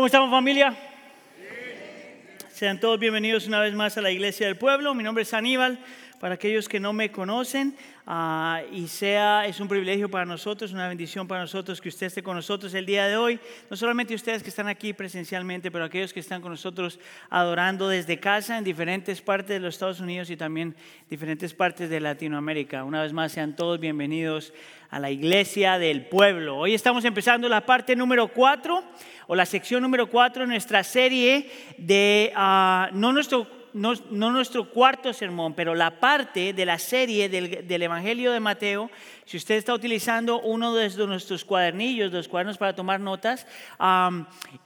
¿Cómo 0.00 0.06
estamos 0.06 0.30
familia? 0.30 0.74
Sean 2.50 2.80
todos 2.80 2.98
bienvenidos 2.98 3.46
una 3.46 3.60
vez 3.60 3.74
más 3.74 3.98
a 3.98 4.00
la 4.00 4.10
Iglesia 4.10 4.46
del 4.46 4.56
Pueblo. 4.56 4.94
Mi 4.94 5.02
nombre 5.02 5.24
es 5.24 5.34
Aníbal. 5.34 5.78
Para 6.20 6.34
aquellos 6.34 6.68
que 6.68 6.78
no 6.78 6.92
me 6.92 7.10
conocen, 7.10 7.74
ah, 8.06 8.60
y 8.70 8.88
sea, 8.88 9.46
es 9.46 9.58
un 9.58 9.68
privilegio 9.68 10.10
para 10.10 10.26
nosotros, 10.26 10.70
una 10.70 10.86
bendición 10.86 11.26
para 11.26 11.40
nosotros 11.40 11.80
que 11.80 11.88
usted 11.88 12.08
esté 12.08 12.22
con 12.22 12.36
nosotros 12.36 12.74
el 12.74 12.84
día 12.84 13.06
de 13.06 13.16
hoy. 13.16 13.40
No 13.70 13.76
solamente 13.78 14.14
ustedes 14.14 14.42
que 14.42 14.50
están 14.50 14.68
aquí 14.68 14.92
presencialmente, 14.92 15.70
pero 15.70 15.82
aquellos 15.82 16.12
que 16.12 16.20
están 16.20 16.42
con 16.42 16.50
nosotros 16.50 17.00
adorando 17.30 17.88
desde 17.88 18.20
casa 18.20 18.58
en 18.58 18.64
diferentes 18.64 19.22
partes 19.22 19.48
de 19.48 19.60
los 19.60 19.74
Estados 19.74 20.00
Unidos 20.00 20.28
y 20.28 20.36
también 20.36 20.76
diferentes 21.08 21.54
partes 21.54 21.88
de 21.88 22.00
Latinoamérica. 22.00 22.84
Una 22.84 23.00
vez 23.00 23.14
más, 23.14 23.32
sean 23.32 23.56
todos 23.56 23.80
bienvenidos 23.80 24.52
a 24.90 25.00
la 25.00 25.10
Iglesia 25.10 25.78
del 25.78 26.04
Pueblo. 26.04 26.58
Hoy 26.58 26.74
estamos 26.74 27.06
empezando 27.06 27.48
la 27.48 27.64
parte 27.64 27.96
número 27.96 28.28
cuatro 28.28 28.84
o 29.26 29.34
la 29.34 29.46
sección 29.46 29.80
número 29.80 30.10
cuatro 30.10 30.42
de 30.42 30.48
nuestra 30.48 30.84
serie 30.84 31.50
de, 31.78 32.30
ah, 32.36 32.90
no 32.92 33.10
nuestro 33.10 33.59
no, 33.72 33.94
nuestro 34.10 34.68
cuarto 34.70 35.12
sermón, 35.12 35.54
pero 35.54 35.74
la 35.74 36.00
parte 36.00 36.52
de 36.52 36.66
la 36.66 36.78
serie 36.78 37.28
del, 37.28 37.82
Evangelio 37.82 38.32
de 38.32 38.40
Mateo, 38.40 38.90
si 39.30 39.36
usted 39.36 39.54
está 39.54 39.72
utilizando 39.72 40.40
uno 40.40 40.74
de 40.74 41.06
nuestros 41.06 41.44
cuadernillos, 41.44 42.10
los 42.10 42.26
cuadernos 42.26 42.58
para 42.58 42.74
tomar 42.74 42.98
notas, 42.98 43.46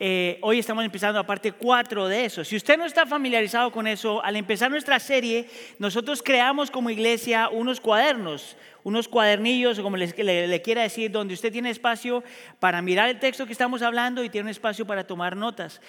eh, 0.00 0.38
hoy 0.40 0.58
estamos 0.58 0.86
empezando 0.86 1.18
la 1.18 1.26
parte 1.26 1.52
4 1.52 2.08
de 2.08 2.24
eso. 2.24 2.42
Si 2.44 2.56
usted 2.56 2.78
no 2.78 2.86
está 2.86 3.04
familiarizado 3.04 3.70
con 3.70 3.86
eso, 3.86 4.24
al 4.24 4.36
empezar 4.36 4.70
nuestra 4.70 4.98
serie, 5.00 5.50
nosotros 5.78 6.22
creamos 6.22 6.70
como 6.70 6.88
iglesia 6.88 7.50
unos 7.50 7.78
cuadernos, 7.78 8.56
unos 8.84 9.08
cuadernillos, 9.08 9.80
como 9.80 9.96
le, 9.96 10.06
le, 10.46 10.62
quiera 10.62 10.82
decir, 10.82 11.10
donde 11.10 11.34
usted 11.34 11.50
tiene 11.50 11.70
espacio 11.70 12.22
para 12.60 12.82
mirar 12.82 13.08
el 13.08 13.18
texto 13.18 13.46
que 13.46 13.52
estamos 13.52 13.82
hablando 13.82 14.22
y 14.22 14.28
tiene 14.28 14.44
un 14.44 14.50
espacio 14.50 14.86
para 14.86 15.06
tomar 15.06 15.36
notas. 15.36 15.80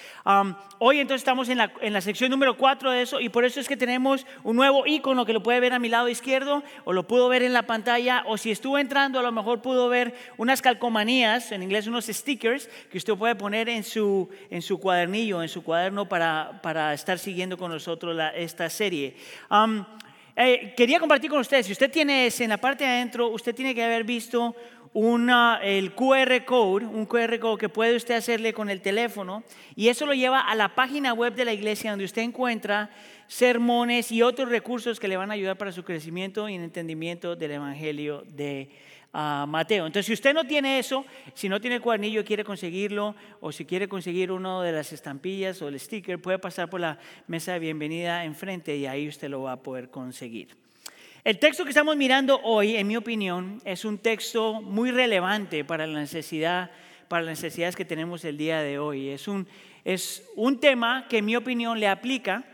hoy 0.79 0.99
entonces 0.99 1.21
estamos 1.21 1.49
en 1.49 1.57
la, 1.57 1.71
en 1.81 1.93
la 1.93 2.01
sección 2.01 2.31
número 2.31 2.57
4 2.57 2.91
de 2.91 3.01
eso 3.01 3.19
y 3.19 3.29
por 3.29 3.43
eso 3.43 3.59
es 3.59 3.67
que 3.67 3.77
tenemos 3.77 4.25
un 4.43 4.55
nuevo 4.55 4.87
icono 4.87 5.25
que 5.25 5.33
lo 5.33 5.43
puede 5.43 5.59
ver 5.59 5.73
a 5.73 5.79
mi 5.79 5.89
lado 5.89 6.07
izquierdo 6.07 6.63
o 6.85 6.93
lo 6.93 7.05
pudo 7.05 7.27
ver 7.27 7.43
en 7.43 7.53
la 7.53 7.63
pantalla 7.63 8.23
o 8.27 8.37
si 8.37 8.49
estuvo 8.65 8.79
entrando 8.79 9.19
a 9.19 9.21
lo 9.21 9.31
mejor 9.31 9.61
pudo 9.61 9.87
ver 9.89 10.15
unas 10.37 10.59
calcomanías, 10.59 11.51
en 11.51 11.61
inglés 11.61 11.85
unos 11.85 12.07
stickers 12.07 12.67
que 12.89 12.97
usted 12.97 13.13
puede 13.13 13.35
poner 13.35 13.69
en 13.69 13.83
su, 13.83 14.27
en 14.49 14.63
su 14.63 14.79
cuadernillo, 14.79 15.43
en 15.43 15.49
su 15.49 15.63
cuaderno 15.63 16.09
para, 16.09 16.59
para 16.63 16.91
estar 16.91 17.19
siguiendo 17.19 17.59
con 17.59 17.69
nosotros 17.69 18.19
esta 18.33 18.67
serie. 18.71 19.15
Eh, 20.35 20.73
quería 20.75 20.99
compartir 20.99 21.29
con 21.29 21.41
ustedes, 21.41 21.67
si 21.67 21.73
usted 21.73 21.91
tiene 21.91 22.25
ese 22.25 22.43
en 22.43 22.49
la 22.49 22.57
parte 22.57 22.83
de 22.83 22.89
adentro, 22.89 23.27
usted 23.27 23.53
tiene 23.53 23.75
que 23.75 23.83
haber 23.83 24.03
visto 24.03 24.55
una, 24.95 25.59
el 25.61 25.93
QR 25.93 26.45
code, 26.45 26.85
un 26.85 27.05
QR 27.05 27.37
code 27.37 27.59
que 27.59 27.67
puede 27.67 27.97
usted 27.97 28.15
hacerle 28.15 28.53
con 28.53 28.69
el 28.69 28.79
teléfono 28.79 29.43
y 29.75 29.89
eso 29.89 30.05
lo 30.05 30.13
lleva 30.13 30.39
a 30.39 30.55
la 30.55 30.73
página 30.73 31.13
web 31.13 31.35
de 31.35 31.43
la 31.43 31.51
iglesia 31.51 31.91
donde 31.91 32.05
usted 32.05 32.21
encuentra 32.21 32.89
sermones 33.27 34.09
y 34.13 34.21
otros 34.21 34.47
recursos 34.47 34.97
que 34.97 35.09
le 35.09 35.17
van 35.17 35.31
a 35.31 35.33
ayudar 35.33 35.57
para 35.57 35.73
su 35.73 35.83
crecimiento 35.83 36.47
y 36.47 36.55
entendimiento 36.55 37.35
del 37.35 37.51
Evangelio 37.51 38.23
de 38.25 38.69
Mateo. 39.11 39.85
Entonces, 39.85 40.05
si 40.05 40.13
usted 40.13 40.33
no 40.33 40.45
tiene 40.45 40.79
eso, 40.79 41.05
si 41.33 41.49
no 41.49 41.59
tiene 41.59 41.75
el 41.75 41.81
cuadernillo 41.81 42.21
y 42.21 42.23
quiere 42.23 42.45
conseguirlo, 42.45 43.15
o 43.41 43.51
si 43.51 43.65
quiere 43.65 43.89
conseguir 43.89 44.31
uno 44.31 44.61
de 44.61 44.71
las 44.71 44.93
estampillas 44.93 45.61
o 45.61 45.67
el 45.67 45.77
sticker, 45.77 46.21
puede 46.21 46.39
pasar 46.39 46.69
por 46.69 46.79
la 46.79 46.99
mesa 47.27 47.51
de 47.51 47.59
bienvenida 47.59 48.23
enfrente 48.23 48.77
y 48.77 48.85
ahí 48.85 49.09
usted 49.09 49.27
lo 49.27 49.41
va 49.41 49.53
a 49.53 49.61
poder 49.61 49.89
conseguir. 49.89 50.64
El 51.25 51.39
texto 51.39 51.63
que 51.63 51.71
estamos 51.71 51.97
mirando 51.97 52.39
hoy, 52.43 52.75
en 52.75 52.85
mi 52.85 52.95
opinión, 52.95 53.59
es 53.65 53.83
un 53.83 53.97
texto 53.97 54.61
muy 54.61 54.91
relevante 54.91 55.65
para 55.65 55.87
las 55.87 56.13
necesidades 56.13 57.75
que 57.75 57.83
tenemos 57.83 58.23
el 58.25 58.37
día 58.37 58.59
de 58.59 58.77
hoy. 58.77 59.09
Es 59.09 59.27
un, 59.27 59.47
es 59.83 60.23
un 60.35 60.59
tema 60.59 61.07
que, 61.09 61.17
en 61.17 61.25
mi 61.25 61.35
opinión, 61.35 61.79
le 61.79 61.87
aplica 61.87 62.45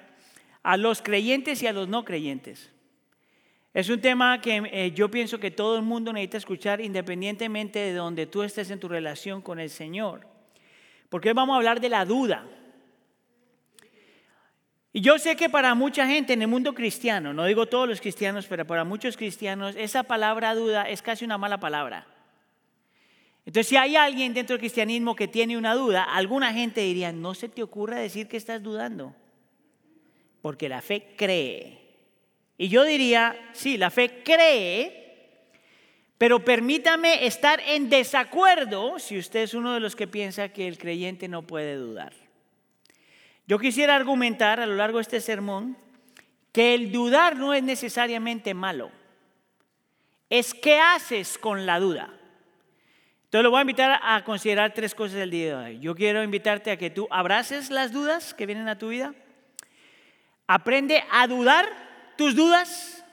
a 0.63 0.77
los 0.77 1.01
creyentes 1.01 1.61
y 1.61 1.67
a 1.67 1.73
los 1.73 1.89
no 1.89 2.05
creyentes. 2.05 2.71
Es 3.73 3.89
un 3.89 3.99
tema 3.99 4.39
que 4.39 4.63
eh, 4.71 4.93
yo 4.93 5.11
pienso 5.11 5.37
que 5.37 5.51
todo 5.51 5.75
el 5.75 5.81
mundo 5.81 6.13
necesita 6.13 6.37
escuchar 6.37 6.79
independientemente 6.79 7.77
de 7.77 7.93
donde 7.93 8.25
tú 8.25 8.41
estés 8.41 8.71
en 8.71 8.79
tu 8.79 8.87
relación 8.87 9.41
con 9.41 9.59
el 9.59 9.69
Señor. 9.69 10.25
Porque 11.09 11.27
hoy 11.27 11.35
vamos 11.35 11.55
a 11.55 11.57
hablar 11.57 11.81
de 11.81 11.89
la 11.89 12.05
duda. 12.05 12.47
Y 14.93 15.01
yo 15.01 15.17
sé 15.17 15.35
que 15.35 15.49
para 15.49 15.73
mucha 15.73 16.05
gente 16.05 16.33
en 16.33 16.41
el 16.41 16.47
mundo 16.49 16.73
cristiano, 16.73 17.33
no 17.33 17.45
digo 17.45 17.65
todos 17.65 17.87
los 17.87 18.01
cristianos, 18.01 18.45
pero 18.47 18.67
para 18.67 18.83
muchos 18.83 19.15
cristianos, 19.15 19.75
esa 19.77 20.03
palabra 20.03 20.53
duda 20.53 20.89
es 20.89 21.01
casi 21.01 21.23
una 21.23 21.37
mala 21.37 21.59
palabra. 21.59 22.07
Entonces, 23.45 23.69
si 23.69 23.77
hay 23.77 23.95
alguien 23.95 24.33
dentro 24.33 24.53
del 24.53 24.59
cristianismo 24.59 25.15
que 25.15 25.27
tiene 25.27 25.57
una 25.57 25.75
duda, 25.75 26.03
alguna 26.03 26.53
gente 26.53 26.81
diría, 26.81 27.11
no 27.11 27.33
se 27.33 27.47
te 27.49 27.63
ocurra 27.63 27.97
decir 27.97 28.27
que 28.27 28.37
estás 28.37 28.61
dudando, 28.61 29.15
porque 30.41 30.67
la 30.67 30.81
fe 30.81 31.13
cree. 31.15 31.79
Y 32.57 32.67
yo 32.67 32.83
diría, 32.83 33.35
sí, 33.53 33.77
la 33.77 33.89
fe 33.89 34.21
cree, 34.23 35.01
pero 36.17 36.43
permítame 36.43 37.25
estar 37.25 37.59
en 37.61 37.89
desacuerdo 37.89 38.99
si 38.99 39.17
usted 39.17 39.39
es 39.39 39.53
uno 39.53 39.73
de 39.73 39.79
los 39.79 39.95
que 39.95 40.05
piensa 40.05 40.49
que 40.49 40.67
el 40.67 40.77
creyente 40.77 41.27
no 41.27 41.41
puede 41.41 41.77
dudar. 41.77 42.13
Yo 43.51 43.59
quisiera 43.59 43.97
argumentar 43.97 44.61
a 44.61 44.65
lo 44.65 44.75
largo 44.75 44.99
de 44.99 45.01
este 45.01 45.19
sermón 45.19 45.75
que 46.53 46.73
el 46.73 46.89
dudar 46.89 47.35
no 47.35 47.53
es 47.53 47.61
necesariamente 47.61 48.53
malo. 48.53 48.91
Es 50.29 50.53
qué 50.53 50.79
haces 50.79 51.37
con 51.37 51.65
la 51.65 51.77
duda. 51.77 52.13
Entonces 53.25 53.43
lo 53.43 53.51
voy 53.51 53.57
a 53.57 53.63
invitar 53.63 53.99
a 54.01 54.23
considerar 54.23 54.73
tres 54.73 54.95
cosas 54.95 55.17
del 55.17 55.31
día 55.31 55.47
de 55.47 55.55
hoy. 55.55 55.79
Yo 55.81 55.95
quiero 55.95 56.23
invitarte 56.23 56.71
a 56.71 56.77
que 56.77 56.91
tú 56.91 57.09
abraces 57.11 57.69
las 57.69 57.91
dudas 57.91 58.33
que 58.33 58.45
vienen 58.45 58.69
a 58.69 58.77
tu 58.77 58.87
vida. 58.87 59.13
Aprende 60.47 61.03
a 61.11 61.27
dudar 61.27 61.67
tus 62.17 62.37
dudas 62.37 63.05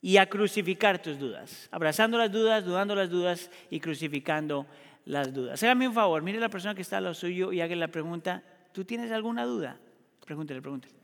y 0.00 0.16
a 0.16 0.26
crucificar 0.26 1.00
tus 1.00 1.20
dudas. 1.20 1.68
Abrazando 1.70 2.18
las 2.18 2.32
dudas, 2.32 2.64
dudando 2.64 2.96
las 2.96 3.10
dudas 3.10 3.48
y 3.70 3.78
crucificando 3.78 4.66
las 5.04 5.32
dudas. 5.32 5.62
Hágame 5.62 5.86
un 5.86 5.94
favor, 5.94 6.20
mire 6.20 6.40
la 6.40 6.48
persona 6.48 6.74
que 6.74 6.82
está 6.82 6.98
a 6.98 7.00
lo 7.00 7.14
suyo 7.14 7.52
y 7.52 7.60
haga 7.60 7.76
la 7.76 7.86
pregunta, 7.86 8.42
¿tú 8.72 8.84
tienes 8.84 9.10
alguna 9.12 9.44
duda? 9.44 9.78
Pregúntele, 10.24 10.60
pregúntele. 10.60 10.94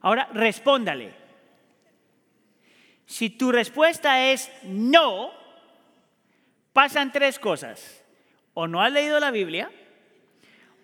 Ahora, 0.00 0.28
respóndale. 0.32 1.12
Si 3.06 3.30
tu 3.30 3.50
respuesta 3.50 4.30
es 4.30 4.50
no, 4.64 5.30
pasan 6.72 7.10
tres 7.10 7.38
cosas. 7.38 8.04
O 8.54 8.66
no 8.66 8.82
has 8.82 8.92
leído 8.92 9.18
la 9.20 9.30
Biblia, 9.30 9.70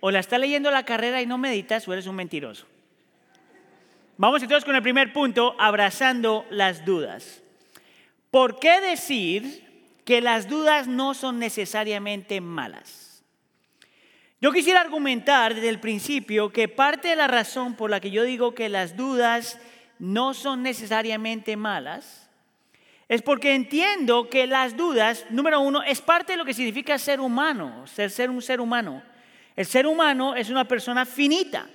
o 0.01 0.11
la 0.11 0.21
está 0.21 0.39
leyendo 0.39 0.71
la 0.71 0.85
carrera 0.85 1.21
y 1.23 1.27
no 1.27 1.39
meditas, 1.39 1.87
o 1.87 1.93
eres 1.93 2.07
un 2.07 2.17
mentiroso. 2.17 2.67
Vamos 4.17 4.43
entonces 4.43 4.65
con 4.65 4.77
el 4.77 4.83
primer 4.83 5.13
punto, 5.13 5.57
abrazando 5.59 6.47
las 6.51 6.85
dudas. 6.85 7.43
¿Por 8.31 8.59
qué 8.59 8.81
decir 8.81 9.65
que 10.05 10.21
las 10.21 10.49
dudas 10.49 10.87
no 10.87 11.15
son 11.15 11.39
necesariamente 11.39 12.41
malas? 12.41 13.04
Yo 14.45 14.53
quisiera 14.53 14.83
argumentar 14.83 15.55
desde 15.55 15.71
el 15.71 15.81
principio 15.81 16.53
que 16.53 16.69
parte 16.69 17.09
de 17.09 17.17
la 17.17 17.27
razón 17.27 17.77
por 17.77 17.89
la 17.89 17.99
que 17.99 18.11
yo 18.11 18.25
digo 18.25 18.55
que 18.55 18.69
las 18.69 18.95
dudas 18.95 19.59
no 19.99 20.35
son 20.35 20.63
necesariamente 20.63 21.57
malas 21.57 22.29
es 23.09 23.23
porque 23.23 23.55
entiendo 23.55 24.29
que 24.29 24.47
las 24.47 24.77
dudas, 24.77 25.25
número 25.31 25.61
uno, 25.61 25.83
es 25.83 26.03
parte 26.03 26.33
de 26.33 26.37
lo 26.37 26.45
que 26.45 26.53
significa 26.53 26.99
ser 26.99 27.21
humano, 27.21 27.87
ser, 27.87 28.11
ser 28.11 28.29
un 28.29 28.43
ser 28.43 28.61
humano. 28.61 29.03
El 29.57 29.65
ser 29.65 29.87
humano 29.87 30.35
es 30.35 30.51
una 30.51 30.69
persona 30.69 31.07
finita. 31.07 31.67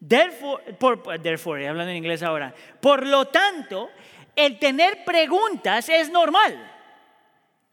Therefore, 0.00 0.72
por, 0.72 1.02
hablando 1.10 1.90
en 1.90 1.98
inglés 1.98 2.22
ahora. 2.22 2.54
Por 2.80 3.06
lo 3.06 3.26
tanto, 3.26 3.90
el 4.34 4.58
tener 4.58 5.04
preguntas 5.04 5.90
es 5.90 6.08
normal. 6.08 6.75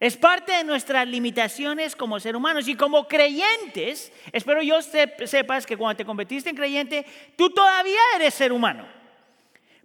Es 0.04 0.18
parte 0.18 0.52
de 0.52 0.66
nuestras 0.66 1.08
limitaciones 1.08 1.96
como 1.96 2.20
ser 2.20 2.36
humanos 2.36 2.68
y 2.68 2.76
como 2.76 3.08
creyentes. 3.08 4.12
Espero 4.34 4.62
yo 4.62 4.82
sepas 4.82 5.66
que 5.66 5.78
cuando 5.78 5.96
te 5.96 6.04
convertiste 6.04 6.50
en 6.50 6.58
creyente, 6.58 7.06
tú 7.38 7.52
todavía 7.52 8.02
eres 8.18 8.34
ser 8.34 8.52
humano. 8.52 8.86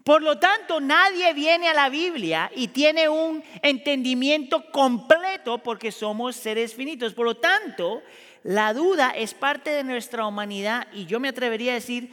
Por 0.03 0.23
lo 0.23 0.37
tanto, 0.41 0.81
nadie 0.81 1.33
viene 1.35 1.69
a 1.69 1.73
la 1.73 1.89
Biblia 1.89 2.51
y 2.53 2.67
tiene 2.67 3.09
un 3.09 3.45
entendimiento 3.63 4.73
completo 4.73 5.59
porque 5.59 5.93
somos 5.93 6.35
seres 6.35 6.75
finitos. 6.75 7.15
Por 7.15 7.25
lo 7.25 7.37
tanto, 7.37 8.03
la 8.43 8.75
duda 8.75 9.11
es 9.11 9.35
parte 9.35 9.71
de 9.71 9.85
nuestra 9.85 10.27
humanidad 10.27 10.89
y 10.93 11.07
yo 11.07 11.21
me 11.21 11.29
atrevería 11.29 11.71
a 11.71 11.75
decir 11.77 12.11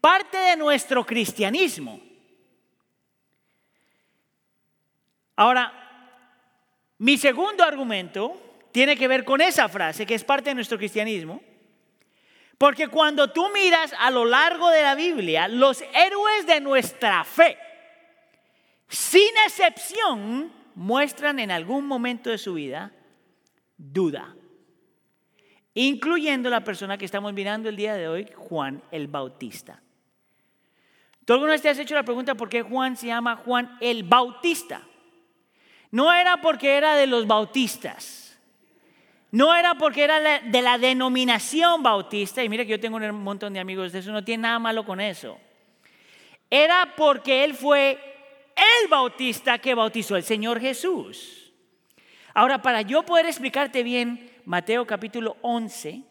parte 0.00 0.38
de 0.38 0.56
nuestro 0.56 1.04
cristianismo. 1.04 2.00
Ahora, 5.34 5.79
mi 7.00 7.16
segundo 7.16 7.64
argumento 7.64 8.38
tiene 8.72 8.94
que 8.94 9.08
ver 9.08 9.24
con 9.24 9.40
esa 9.40 9.70
frase 9.70 10.04
que 10.04 10.14
es 10.14 10.22
parte 10.22 10.50
de 10.50 10.54
nuestro 10.54 10.76
cristianismo. 10.76 11.40
Porque 12.58 12.88
cuando 12.88 13.32
tú 13.32 13.48
miras 13.54 13.94
a 13.98 14.10
lo 14.10 14.26
largo 14.26 14.68
de 14.68 14.82
la 14.82 14.94
Biblia, 14.94 15.48
los 15.48 15.82
héroes 15.94 16.46
de 16.46 16.60
nuestra 16.60 17.24
fe, 17.24 17.56
sin 18.86 19.30
excepción, 19.46 20.52
muestran 20.74 21.38
en 21.38 21.50
algún 21.50 21.86
momento 21.86 22.28
de 22.28 22.36
su 22.36 22.54
vida 22.54 22.92
duda. 23.78 24.36
incluyendo 25.72 26.50
la 26.50 26.64
persona 26.64 26.98
que 26.98 27.06
estamos 27.06 27.32
mirando 27.32 27.70
el 27.70 27.76
día 27.76 27.94
de 27.94 28.08
hoy, 28.08 28.28
Juan 28.36 28.82
el 28.90 29.06
Bautista. 29.06 29.80
¿Tú 31.24 31.32
alguna 31.32 31.52
vez 31.52 31.62
te 31.62 31.70
has 31.70 31.78
hecho 31.78 31.94
la 31.94 32.02
pregunta 32.02 32.34
por 32.34 32.50
qué 32.50 32.60
Juan 32.60 32.94
se 32.96 33.06
llama 33.06 33.36
Juan 33.36 33.78
el 33.80 34.02
Bautista? 34.02 34.82
No 35.90 36.12
era 36.12 36.40
porque 36.40 36.76
era 36.76 36.94
de 36.94 37.06
los 37.06 37.26
bautistas. 37.26 38.38
No 39.32 39.54
era 39.54 39.74
porque 39.74 40.04
era 40.04 40.40
de 40.40 40.62
la 40.62 40.78
denominación 40.78 41.82
bautista. 41.82 42.42
Y 42.42 42.48
mira 42.48 42.64
que 42.64 42.72
yo 42.72 42.80
tengo 42.80 42.96
un 42.96 43.22
montón 43.22 43.52
de 43.52 43.60
amigos 43.60 43.92
de 43.92 44.00
eso, 44.00 44.12
no 44.12 44.24
tiene 44.24 44.42
nada 44.42 44.58
malo 44.58 44.84
con 44.84 45.00
eso. 45.00 45.38
Era 46.48 46.94
porque 46.96 47.44
él 47.44 47.54
fue 47.54 47.98
el 48.56 48.88
bautista 48.88 49.58
que 49.58 49.74
bautizó 49.74 50.16
el 50.16 50.24
Señor 50.24 50.60
Jesús. 50.60 51.52
Ahora, 52.34 52.60
para 52.60 52.82
yo 52.82 53.04
poder 53.04 53.26
explicarte 53.26 53.82
bien 53.82 54.30
Mateo 54.44 54.86
capítulo 54.86 55.36
11, 55.42 56.02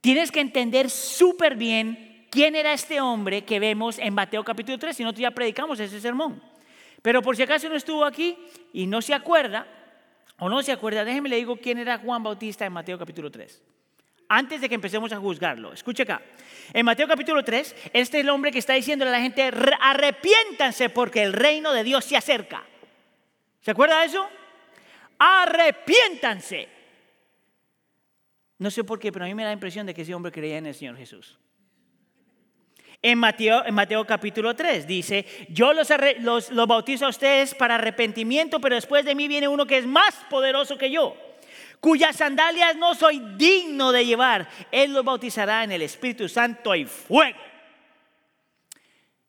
tienes 0.00 0.30
que 0.30 0.40
entender 0.40 0.90
súper 0.90 1.56
bien 1.56 2.26
quién 2.30 2.54
era 2.54 2.72
este 2.72 3.00
hombre 3.00 3.44
que 3.44 3.58
vemos 3.58 3.98
en 3.98 4.14
Mateo 4.14 4.44
capítulo 4.44 4.78
3, 4.78 4.96
si 4.96 5.04
no, 5.04 5.12
ya 5.12 5.30
predicamos 5.30 5.80
ese 5.80 6.00
sermón. 6.00 6.42
Pero 7.06 7.22
por 7.22 7.36
si 7.36 7.42
acaso 7.44 7.68
no 7.68 7.76
estuvo 7.76 8.04
aquí 8.04 8.36
y 8.72 8.84
no 8.84 9.00
se 9.00 9.14
acuerda, 9.14 9.64
o 10.40 10.48
no 10.48 10.60
se 10.60 10.72
acuerda, 10.72 11.04
déjeme 11.04 11.28
le 11.28 11.36
digo 11.36 11.56
quién 11.56 11.78
era 11.78 11.98
Juan 11.98 12.20
Bautista 12.20 12.66
en 12.66 12.72
Mateo 12.72 12.98
capítulo 12.98 13.30
3. 13.30 13.62
Antes 14.28 14.60
de 14.60 14.68
que 14.68 14.74
empecemos 14.74 15.12
a 15.12 15.18
juzgarlo, 15.18 15.72
escuche 15.72 16.02
acá. 16.02 16.20
En 16.72 16.84
Mateo 16.84 17.06
capítulo 17.06 17.44
3, 17.44 17.76
este 17.92 18.18
es 18.18 18.24
el 18.24 18.28
hombre 18.28 18.50
que 18.50 18.58
está 18.58 18.72
diciendo 18.72 19.04
a 19.04 19.10
la 19.10 19.20
gente, 19.20 19.52
arrepiéntanse 19.80 20.88
porque 20.90 21.22
el 21.22 21.32
reino 21.32 21.72
de 21.72 21.84
Dios 21.84 22.04
se 22.04 22.16
acerca. 22.16 22.64
¿Se 23.60 23.70
acuerda 23.70 24.00
de 24.00 24.06
eso? 24.06 24.28
Arrepiéntanse. 25.16 26.68
No 28.58 28.68
sé 28.68 28.82
por 28.82 28.98
qué, 28.98 29.12
pero 29.12 29.26
a 29.26 29.28
mí 29.28 29.34
me 29.36 29.44
da 29.44 29.50
la 29.50 29.54
impresión 29.54 29.86
de 29.86 29.94
que 29.94 30.02
ese 30.02 30.12
hombre 30.12 30.32
creía 30.32 30.58
en 30.58 30.66
el 30.66 30.74
Señor 30.74 30.96
Jesús. 30.96 31.38
En 33.02 33.18
Mateo, 33.18 33.64
en 33.64 33.74
Mateo 33.74 34.06
capítulo 34.06 34.56
3 34.56 34.86
dice, 34.86 35.26
yo 35.48 35.72
los, 35.72 35.88
bautizo 36.66 37.06
a 37.06 37.10
ustedes 37.10 37.54
para 37.54 37.76
arrepentimiento, 37.76 38.60
pero 38.60 38.74
después 38.74 39.04
de 39.04 39.14
mí 39.14 39.28
viene 39.28 39.48
uno 39.48 39.66
que 39.66 39.78
es 39.78 39.86
más 39.86 40.14
poderoso 40.30 40.76
que 40.78 40.90
yo 40.90 41.16
cuyas 41.78 42.16
sandalias 42.16 42.74
no 42.74 42.94
soy 42.94 43.20
digno 43.36 43.92
de 43.92 44.04
llevar. 44.04 44.48
Él 44.72 44.92
los 44.92 45.04
bautizará 45.04 45.62
en 45.62 45.70
el 45.70 45.82
Espíritu 45.82 46.28
Santo 46.28 46.74
y 46.74 46.84
fuego. 46.84 47.38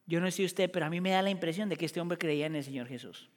Yo 0.08 0.22
no 0.22 0.32
sé 0.32 0.46
usted, 0.46 0.72
pero 0.72 0.86
a 0.86 0.90
mí 0.90 1.02
me 1.02 1.12
da 1.12 1.22
la 1.22 1.30
impresión 1.30 1.70
de 1.70 1.76
que 1.76 1.86
este 1.86 2.00
hombre 2.00 2.18
creía 2.18 2.46
en 2.46 2.56
el 2.56 2.64
Señor 2.64 2.88
Jesús. 2.88 3.30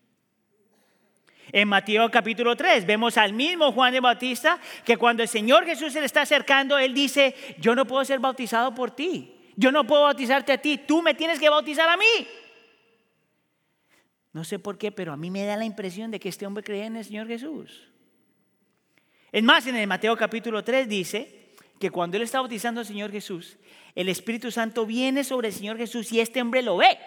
En 1.53 1.67
Mateo 1.69 2.09
capítulo 2.11 2.55
3 2.55 2.87
vemos 2.87 3.17
al 3.17 3.33
mismo 3.33 3.73
Juan 3.73 3.93
de 3.93 4.01
Bautista 4.01 4.61
que 4.85 4.97
cuando 4.97 5.25
el 5.25 5.29
Señor 5.29 5.65
Jesús 5.67 5.93
se 5.93 6.01
le 6.01 6.07
está 6.07 6.23
acercando, 6.23 6.79
él 6.79 6.95
dice, 6.95 7.35
yo 7.59 7.75
no 7.75 7.87
puedo 7.87 8.05
ser 8.05 8.21
bautizado 8.21 8.73
por 8.73 8.93
ti, 8.93 9.40
yo 9.61 9.71
no 9.71 9.87
puedo 9.87 10.05
bautizarte 10.05 10.53
a 10.53 10.59
ti, 10.59 10.79
tú 10.79 11.03
me 11.03 11.13
tienes 11.13 11.39
que 11.39 11.51
bautizar 11.51 11.87
a 11.87 11.97
mí. 11.99 12.27
No 14.33 14.43
sé 14.43 14.59
por 14.59 14.79
qué, 14.79 14.91
pero 14.91 15.13
a 15.13 15.19
mí 15.19 15.31
me 15.31 15.45
da 15.45 15.55
la 15.59 15.67
impresión 15.67 16.11
de 16.11 16.19
que 16.19 16.31
este 16.31 16.47
hombre 16.47 16.65
creía 16.65 16.87
en 16.87 16.97
el 16.97 17.05
Señor 17.05 17.27
Jesús. 17.27 17.91
Es 19.31 19.43
más, 19.43 19.67
en 19.67 19.77
el 19.77 19.87
Mateo 19.87 20.17
capítulo 20.17 20.65
3 20.65 20.89
dice 20.89 21.55
que 21.79 21.91
cuando 21.91 22.17
él 22.17 22.23
está 22.23 22.41
bautizando 22.41 22.81
al 22.81 22.87
Señor 22.87 23.11
Jesús, 23.11 23.59
el 23.95 24.09
Espíritu 24.09 24.51
Santo 24.51 24.87
viene 24.87 25.25
sobre 25.25 25.49
el 25.49 25.55
Señor 25.55 25.77
Jesús 25.77 26.11
y 26.11 26.21
este 26.21 26.41
hombre 26.41 26.63
lo 26.63 26.79
ve 26.79 26.99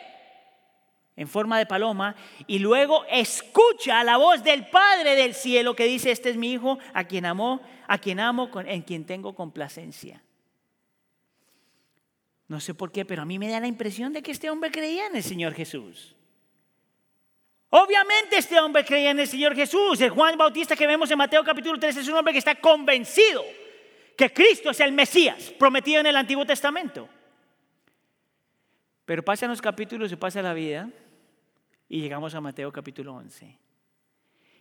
en 1.16 1.28
forma 1.28 1.58
de 1.58 1.66
paloma 1.66 2.16
y 2.46 2.60
luego 2.60 3.04
escucha 3.10 4.04
la 4.04 4.18
voz 4.18 4.44
del 4.44 4.68
Padre 4.68 5.16
del 5.16 5.34
cielo 5.34 5.76
que 5.76 5.86
dice, 5.86 6.12
este 6.12 6.30
es 6.30 6.38
mi 6.38 6.52
hijo 6.52 6.78
a 6.94 7.06
quien 7.06 7.26
amo, 7.26 7.62
a 7.88 7.98
quien 7.98 8.20
amo, 8.20 8.52
en 8.64 8.84
quien 8.84 9.06
tengo 9.06 9.34
complacencia. 9.34 10.22
No 12.48 12.60
sé 12.60 12.74
por 12.74 12.92
qué, 12.92 13.06
pero 13.06 13.22
a 13.22 13.26
mí 13.26 13.40
me 13.40 13.50
da 13.50 13.60
la 13.60 13.68
impresión 13.68 14.14
de 14.14 14.22
que 14.22 14.32
este 14.32 14.50
hombre 14.50 14.72
creía 14.72 15.08
en 15.08 15.16
el 15.16 15.24
Señor 15.24 15.54
Jesús. 15.54 16.16
Obviamente 17.70 18.38
este 18.38 18.60
hombre 18.60 18.86
creía 18.86 19.12
en 19.12 19.20
el 19.20 19.28
Señor 19.28 19.56
Jesús. 19.56 20.00
El 20.02 20.12
Juan 20.12 20.38
Bautista 20.38 20.76
que 20.76 20.86
vemos 20.86 21.10
en 21.10 21.18
Mateo 21.18 21.44
capítulo 21.44 21.80
3 21.80 21.98
es 21.98 22.08
un 22.08 22.16
hombre 22.16 22.34
que 22.34 22.40
está 22.40 22.56
convencido 22.56 23.44
que 24.16 24.32
Cristo 24.32 24.70
es 24.70 24.80
el 24.80 24.92
Mesías 24.92 25.52
prometido 25.58 26.00
en 26.00 26.06
el 26.06 26.16
Antiguo 26.16 26.46
Testamento. 26.46 27.10
Pero 29.06 29.24
pasan 29.24 29.50
los 29.50 29.62
capítulos 29.62 30.12
y 30.12 30.16
pasa 30.16 30.42
la 30.42 30.54
vida 30.54 30.90
y 31.90 32.02
llegamos 32.02 32.36
a 32.36 32.42
Mateo 32.42 32.72
capítulo 32.72 33.16
11. 33.16 33.58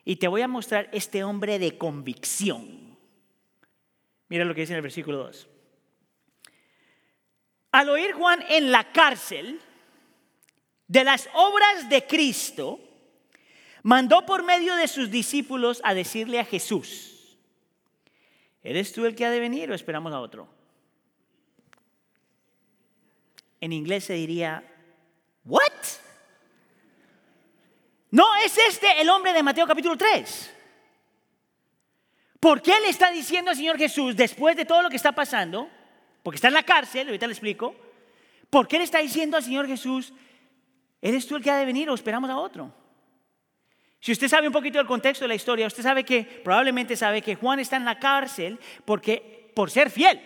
Y 0.04 0.16
te 0.16 0.26
voy 0.26 0.42
a 0.42 0.48
mostrar 0.48 0.88
este 0.92 1.22
hombre 1.22 1.58
de 1.58 1.76
convicción. 1.78 2.96
Mira 4.28 4.44
lo 4.44 4.54
que 4.54 4.62
dice 4.62 4.72
en 4.72 4.78
el 4.78 4.82
versículo 4.82 5.18
2. 5.18 5.48
Al 7.72 7.88
oír 7.88 8.12
Juan 8.12 8.44
en 8.48 8.70
la 8.70 8.92
cárcel 8.92 9.60
de 10.86 11.04
las 11.04 11.28
obras 11.32 11.88
de 11.88 12.06
Cristo, 12.06 12.78
mandó 13.82 14.26
por 14.26 14.42
medio 14.42 14.76
de 14.76 14.86
sus 14.88 15.10
discípulos 15.10 15.80
a 15.82 15.94
decirle 15.94 16.38
a 16.38 16.44
Jesús, 16.44 17.38
¿eres 18.62 18.92
tú 18.92 19.06
el 19.06 19.14
que 19.14 19.24
ha 19.24 19.30
de 19.30 19.40
venir 19.40 19.70
o 19.70 19.74
esperamos 19.74 20.12
a 20.12 20.20
otro? 20.20 20.48
En 23.58 23.72
inglés 23.72 24.04
se 24.04 24.14
diría, 24.14 24.62
¿what? 25.44 25.62
No, 28.10 28.36
es 28.36 28.58
este 28.58 29.00
el 29.00 29.08
hombre 29.08 29.32
de 29.32 29.42
Mateo 29.42 29.66
capítulo 29.66 29.96
3. 29.96 30.54
¿Por 32.38 32.60
qué 32.60 32.78
le 32.80 32.88
está 32.90 33.10
diciendo 33.10 33.50
al 33.50 33.56
Señor 33.56 33.78
Jesús, 33.78 34.14
después 34.14 34.56
de 34.56 34.66
todo 34.66 34.82
lo 34.82 34.90
que 34.90 34.96
está 34.96 35.12
pasando, 35.12 35.70
porque 36.22 36.36
está 36.36 36.48
en 36.48 36.54
la 36.54 36.62
cárcel, 36.62 37.08
ahorita 37.08 37.26
le 37.26 37.32
explico, 37.32 37.74
¿por 38.50 38.68
qué 38.68 38.78
le 38.78 38.84
está 38.84 38.98
diciendo 38.98 39.36
al 39.36 39.42
Señor 39.42 39.66
Jesús, 39.66 40.12
¿eres 41.00 41.26
tú 41.26 41.36
el 41.36 41.42
que 41.42 41.50
ha 41.50 41.56
de 41.56 41.66
venir 41.66 41.90
o 41.90 41.94
esperamos 41.94 42.30
a 42.30 42.36
otro? 42.36 42.72
Si 44.00 44.10
usted 44.10 44.28
sabe 44.28 44.48
un 44.48 44.52
poquito 44.52 44.78
del 44.78 44.86
contexto 44.86 45.24
de 45.24 45.28
la 45.28 45.34
historia, 45.36 45.66
usted 45.66 45.82
sabe 45.82 46.04
que, 46.04 46.24
probablemente 46.24 46.96
sabe 46.96 47.22
que 47.22 47.36
Juan 47.36 47.60
está 47.60 47.76
en 47.76 47.84
la 47.84 48.00
cárcel 48.00 48.58
porque, 48.84 49.52
por 49.54 49.70
ser 49.70 49.90
fiel. 49.90 50.20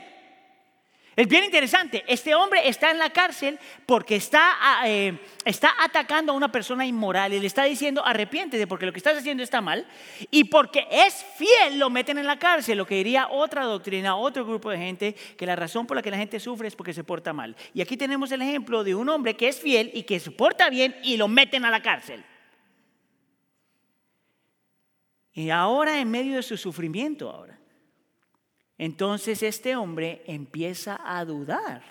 Es 1.17 1.27
bien 1.29 1.45
interesante, 1.45 2.05
este 2.07 2.35
hombre 2.35 2.69
está 2.69 2.91
en 2.91 2.99
la 2.99 3.09
cárcel 3.09 3.59
porque 3.87 4.17
está, 4.17 4.53
ah, 4.61 4.83
eh, 4.87 5.19
está 5.47 5.73
atacando 5.83 6.33
a 6.33 6.37
una 6.37 6.53
persona 6.53 6.85
inmoral 6.85 7.33
y 7.33 7.41
le 7.41 7.47
está 7.47 7.65
diciendo 7.65 8.05
arrepiéntete 8.05 8.67
porque 8.67 8.85
lo 8.85 8.93
que 8.93 8.99
estás 8.99 9.17
haciendo 9.17 9.43
está 9.43 9.63
mal 9.63 9.87
y 10.31 10.45
porque 10.45 10.87
es 10.91 11.25
fiel 11.39 11.79
lo 11.79 11.89
meten 11.89 12.19
en 12.19 12.27
la 12.27 12.39
cárcel, 12.39 12.77
lo 12.77 12.87
que 12.87 12.97
diría 12.97 13.29
otra 13.31 13.65
doctrina, 13.65 14.15
otro 14.15 14.45
grupo 14.45 14.69
de 14.69 14.77
gente, 14.77 15.15
que 15.39 15.47
la 15.47 15.57
razón 15.57 15.87
por 15.87 15.97
la 15.97 16.03
que 16.03 16.11
la 16.11 16.19
gente 16.19 16.39
sufre 16.39 16.69
es 16.69 16.77
porque 16.77 16.93
se 16.93 17.03
porta 17.03 17.33
mal. 17.33 17.57
Y 17.73 17.81
aquí 17.81 17.97
tenemos 17.97 18.31
el 18.33 18.43
ejemplo 18.43 18.85
de 18.85 18.95
un 18.95 19.09
hombre 19.09 19.37
que 19.37 19.49
es 19.49 19.59
fiel 19.59 19.91
y 19.95 20.03
que 20.03 20.21
se 20.21 20.31
porta 20.33 20.69
bien 20.69 20.95
y 21.03 21.17
lo 21.17 21.29
meten 21.29 21.65
a 21.65 21.71
la 21.71 21.81
cárcel. 21.81 22.23
Y 25.33 25.49
ahora 25.49 25.99
en 25.99 26.11
medio 26.11 26.37
de 26.37 26.43
su 26.43 26.59
sufrimiento 26.59 27.31
ahora. 27.31 27.56
Entonces 28.79 29.43
este 29.43 29.77
hombre 29.77 30.23
empieza 30.27 31.01
a 31.05 31.25
dudar. 31.25 31.83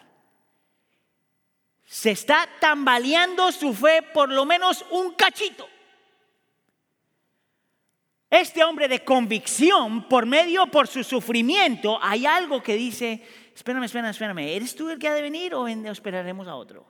Se 1.85 2.11
está 2.11 2.47
tambaleando 2.59 3.51
su 3.51 3.73
fe 3.73 4.01
por 4.13 4.31
lo 4.31 4.45
menos 4.45 4.85
un 4.91 5.13
cachito. 5.13 5.67
Este 8.29 8.63
hombre 8.63 8.87
de 8.87 9.03
convicción, 9.03 10.07
por 10.09 10.25
medio 10.25 10.67
por 10.67 10.87
su 10.87 11.03
sufrimiento, 11.03 11.99
hay 12.01 12.25
algo 12.25 12.61
que 12.61 12.75
dice, 12.75 13.23
espérame, 13.55 13.83
espérame, 13.85 14.09
espérame, 14.09 14.39
¿eres 14.39 14.75
tú 14.75 14.89
el 14.89 14.99
que 14.99 15.07
ha 15.07 15.13
de 15.13 15.21
venir 15.21 15.53
o 15.53 15.67
esperaremos 15.67 16.47
a 16.47 16.55
otro? 16.55 16.85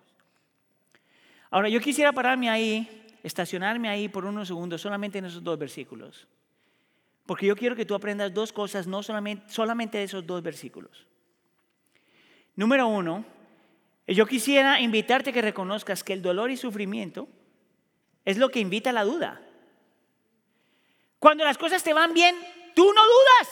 Ahora, 1.51 1.69
yo 1.69 1.79
quisiera 1.79 2.11
pararme 2.11 2.49
ahí, 2.49 3.05
estacionarme 3.21 3.89
ahí 3.89 4.09
por 4.09 4.25
unos 4.25 4.47
segundos, 4.47 4.81
solamente 4.81 5.19
en 5.19 5.25
esos 5.25 5.43
dos 5.43 5.59
versículos. 5.59 6.27
Porque 7.25 7.45
yo 7.45 7.55
quiero 7.55 7.75
que 7.75 7.85
tú 7.85 7.95
aprendas 7.95 8.33
dos 8.33 8.53
cosas, 8.53 8.85
no 8.87 9.01
solamente, 9.01 9.51
solamente 9.51 10.01
esos 10.03 10.25
dos 10.25 10.43
versículos. 10.43 11.07
Número 12.55 12.87
uno, 12.87 13.25
yo 14.07 14.25
quisiera 14.25 14.79
invitarte 14.79 15.31
a 15.31 15.33
que 15.33 15.41
reconozcas 15.41 16.03
que 16.03 16.13
el 16.13 16.21
dolor 16.21 16.51
y 16.51 16.57
sufrimiento 16.57 17.27
es 18.23 18.37
lo 18.37 18.49
que 18.49 18.59
invita 18.59 18.91
a 18.91 18.93
la 18.93 19.03
duda. 19.03 19.41
Cuando 21.19 21.43
las 21.43 21.57
cosas 21.57 21.83
te 21.83 21.93
van 21.93 22.13
bien, 22.13 22.35
tú 22.75 22.83
no 22.93 23.01
dudas. 23.03 23.49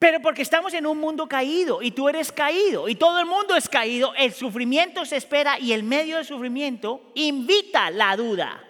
Pero 0.00 0.20
porque 0.20 0.42
estamos 0.42 0.74
en 0.74 0.86
un 0.86 0.98
mundo 0.98 1.28
caído 1.28 1.82
y 1.82 1.90
tú 1.90 2.08
eres 2.08 2.32
caído 2.32 2.88
y 2.88 2.94
todo 2.94 3.20
el 3.20 3.26
mundo 3.26 3.54
es 3.54 3.68
caído, 3.68 4.14
el 4.14 4.32
sufrimiento 4.32 5.04
se 5.04 5.16
espera 5.16 5.58
y 5.58 5.72
el 5.72 5.82
medio 5.82 6.16
del 6.16 6.24
sufrimiento 6.24 7.12
invita 7.14 7.90
la 7.90 8.16
duda. 8.16 8.64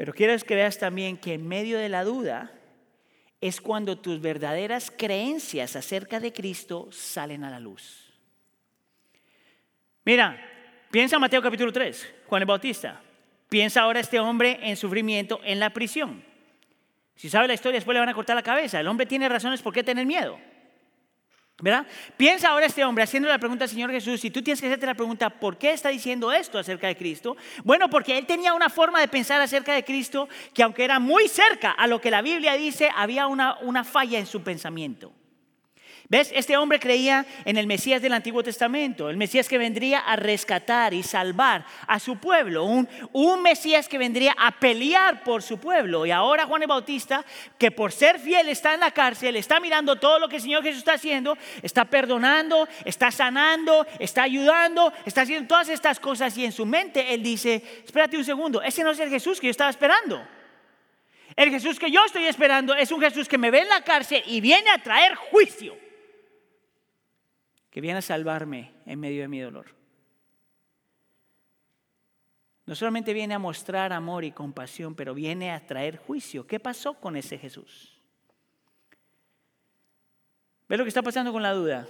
Pero 0.00 0.14
quiero 0.14 0.34
que 0.38 0.54
veas 0.54 0.78
también 0.78 1.18
que 1.18 1.34
en 1.34 1.46
medio 1.46 1.76
de 1.78 1.90
la 1.90 2.04
duda 2.04 2.50
es 3.38 3.60
cuando 3.60 3.98
tus 3.98 4.18
verdaderas 4.18 4.90
creencias 4.90 5.76
acerca 5.76 6.20
de 6.20 6.32
Cristo 6.32 6.88
salen 6.90 7.44
a 7.44 7.50
la 7.50 7.60
luz. 7.60 8.10
Mira, 10.06 10.42
piensa 10.90 11.18
Mateo 11.18 11.42
capítulo 11.42 11.70
3, 11.70 12.14
Juan 12.26 12.40
el 12.40 12.46
Bautista. 12.46 12.98
Piensa 13.50 13.82
ahora 13.82 14.00
este 14.00 14.18
hombre 14.18 14.58
en 14.62 14.78
sufrimiento 14.78 15.38
en 15.44 15.60
la 15.60 15.68
prisión. 15.68 16.24
Si 17.14 17.28
sabe 17.28 17.48
la 17.48 17.52
historia, 17.52 17.76
después 17.76 17.92
le 17.92 18.00
van 18.00 18.08
a 18.08 18.14
cortar 18.14 18.36
la 18.36 18.42
cabeza. 18.42 18.80
El 18.80 18.86
hombre 18.86 19.04
tiene 19.04 19.28
razones 19.28 19.60
por 19.60 19.74
qué 19.74 19.84
tener 19.84 20.06
miedo. 20.06 20.38
¿Verdad? 21.60 21.86
Piensa 22.16 22.48
ahora 22.48 22.66
este 22.66 22.84
hombre 22.84 23.04
haciendo 23.04 23.28
la 23.28 23.38
pregunta 23.38 23.64
al 23.64 23.70
Señor 23.70 23.90
Jesús, 23.90 24.20
si 24.20 24.30
tú 24.30 24.42
tienes 24.42 24.60
que 24.60 24.66
hacerte 24.66 24.86
la 24.86 24.94
pregunta, 24.94 25.28
¿por 25.28 25.58
qué 25.58 25.72
está 25.72 25.90
diciendo 25.90 26.32
esto 26.32 26.58
acerca 26.58 26.86
de 26.86 26.96
Cristo? 26.96 27.36
Bueno, 27.64 27.90
porque 27.90 28.16
él 28.16 28.26
tenía 28.26 28.54
una 28.54 28.70
forma 28.70 29.00
de 29.00 29.08
pensar 29.08 29.40
acerca 29.40 29.74
de 29.74 29.84
Cristo 29.84 30.28
que 30.54 30.62
aunque 30.62 30.84
era 30.84 30.98
muy 30.98 31.28
cerca 31.28 31.72
a 31.72 31.86
lo 31.86 32.00
que 32.00 32.10
la 32.10 32.22
Biblia 32.22 32.54
dice, 32.54 32.90
había 32.96 33.26
una, 33.26 33.58
una 33.60 33.84
falla 33.84 34.18
en 34.18 34.26
su 34.26 34.42
pensamiento. 34.42 35.12
¿Ves? 36.10 36.32
Este 36.34 36.56
hombre 36.56 36.80
creía 36.80 37.24
en 37.44 37.56
el 37.56 37.68
Mesías 37.68 38.02
del 38.02 38.12
Antiguo 38.12 38.42
Testamento, 38.42 39.08
el 39.08 39.16
Mesías 39.16 39.48
que 39.48 39.58
vendría 39.58 40.00
a 40.00 40.16
rescatar 40.16 40.92
y 40.92 41.04
salvar 41.04 41.64
a 41.86 42.00
su 42.00 42.16
pueblo, 42.16 42.64
un, 42.64 42.88
Mesías 43.44 43.88
que 43.88 43.96
vendría 43.96 44.34
a 44.36 44.50
pelear 44.50 45.22
por 45.22 45.40
su 45.40 45.58
pueblo. 45.58 46.04
Y 46.04 46.10
ahora 46.10 46.46
Juan 46.46 46.62
el 46.62 46.68
Bautista, 46.68 47.24
que 47.56 47.70
por 47.70 47.92
ser 47.92 48.18
fiel 48.18 48.48
está 48.48 48.74
en 48.74 48.80
la 48.80 48.90
cárcel, 48.90 49.36
está 49.36 49.60
mirando 49.60 49.94
todo 50.00 50.18
lo 50.18 50.28
que 50.28 50.36
el 50.36 50.42
Señor 50.42 50.64
Jesús 50.64 50.78
está 50.78 50.94
haciendo, 50.94 51.38
está 51.62 51.84
perdonando, 51.84 52.66
está 52.84 53.12
sanando, 53.12 53.86
está 54.00 54.24
ayudando, 54.24 54.92
está 55.06 55.20
haciendo 55.20 55.46
todas 55.46 55.68
estas 55.68 56.00
cosas 56.00 56.36
y 56.36 56.44
en 56.44 56.50
su 56.50 56.66
mente 56.66 57.14
él 57.14 57.22
dice, 57.22 57.62
espérate 57.84 58.16
un 58.16 58.24
segundo, 58.24 58.60
ese 58.62 58.82
no 58.82 58.90
es 58.90 58.98
el 58.98 59.10
Jesús 59.10 59.38
que 59.38 59.46
yo 59.46 59.52
estaba 59.52 59.70
esperando. 59.70 60.20
El 61.36 61.50
Jesús 61.50 61.78
que 61.78 61.88
yo 61.88 62.04
estoy 62.04 62.26
esperando 62.26 62.74
es 62.74 62.90
un 62.90 63.00
Jesús 63.00 63.28
que 63.28 63.38
me 63.38 63.52
ve 63.52 63.60
en 63.60 63.68
la 63.68 63.84
cárcel 63.84 64.24
y 64.26 64.40
viene 64.40 64.70
a 64.70 64.82
traer 64.82 65.14
juicio 65.14 65.89
que 67.70 67.80
viene 67.80 67.98
a 67.98 68.02
salvarme 68.02 68.72
en 68.84 68.98
medio 69.00 69.22
de 69.22 69.28
mi 69.28 69.40
dolor. 69.40 69.66
No 72.66 72.74
solamente 72.74 73.12
viene 73.12 73.34
a 73.34 73.38
mostrar 73.38 73.92
amor 73.92 74.24
y 74.24 74.32
compasión, 74.32 74.94
pero 74.94 75.14
viene 75.14 75.50
a 75.50 75.66
traer 75.66 75.96
juicio. 75.96 76.46
¿Qué 76.46 76.60
pasó 76.60 76.94
con 76.94 77.16
ese 77.16 77.38
Jesús? 77.38 78.00
¿Ves 80.68 80.78
lo 80.78 80.84
que 80.84 80.88
está 80.88 81.02
pasando 81.02 81.32
con 81.32 81.42
la 81.42 81.52
duda? 81.52 81.88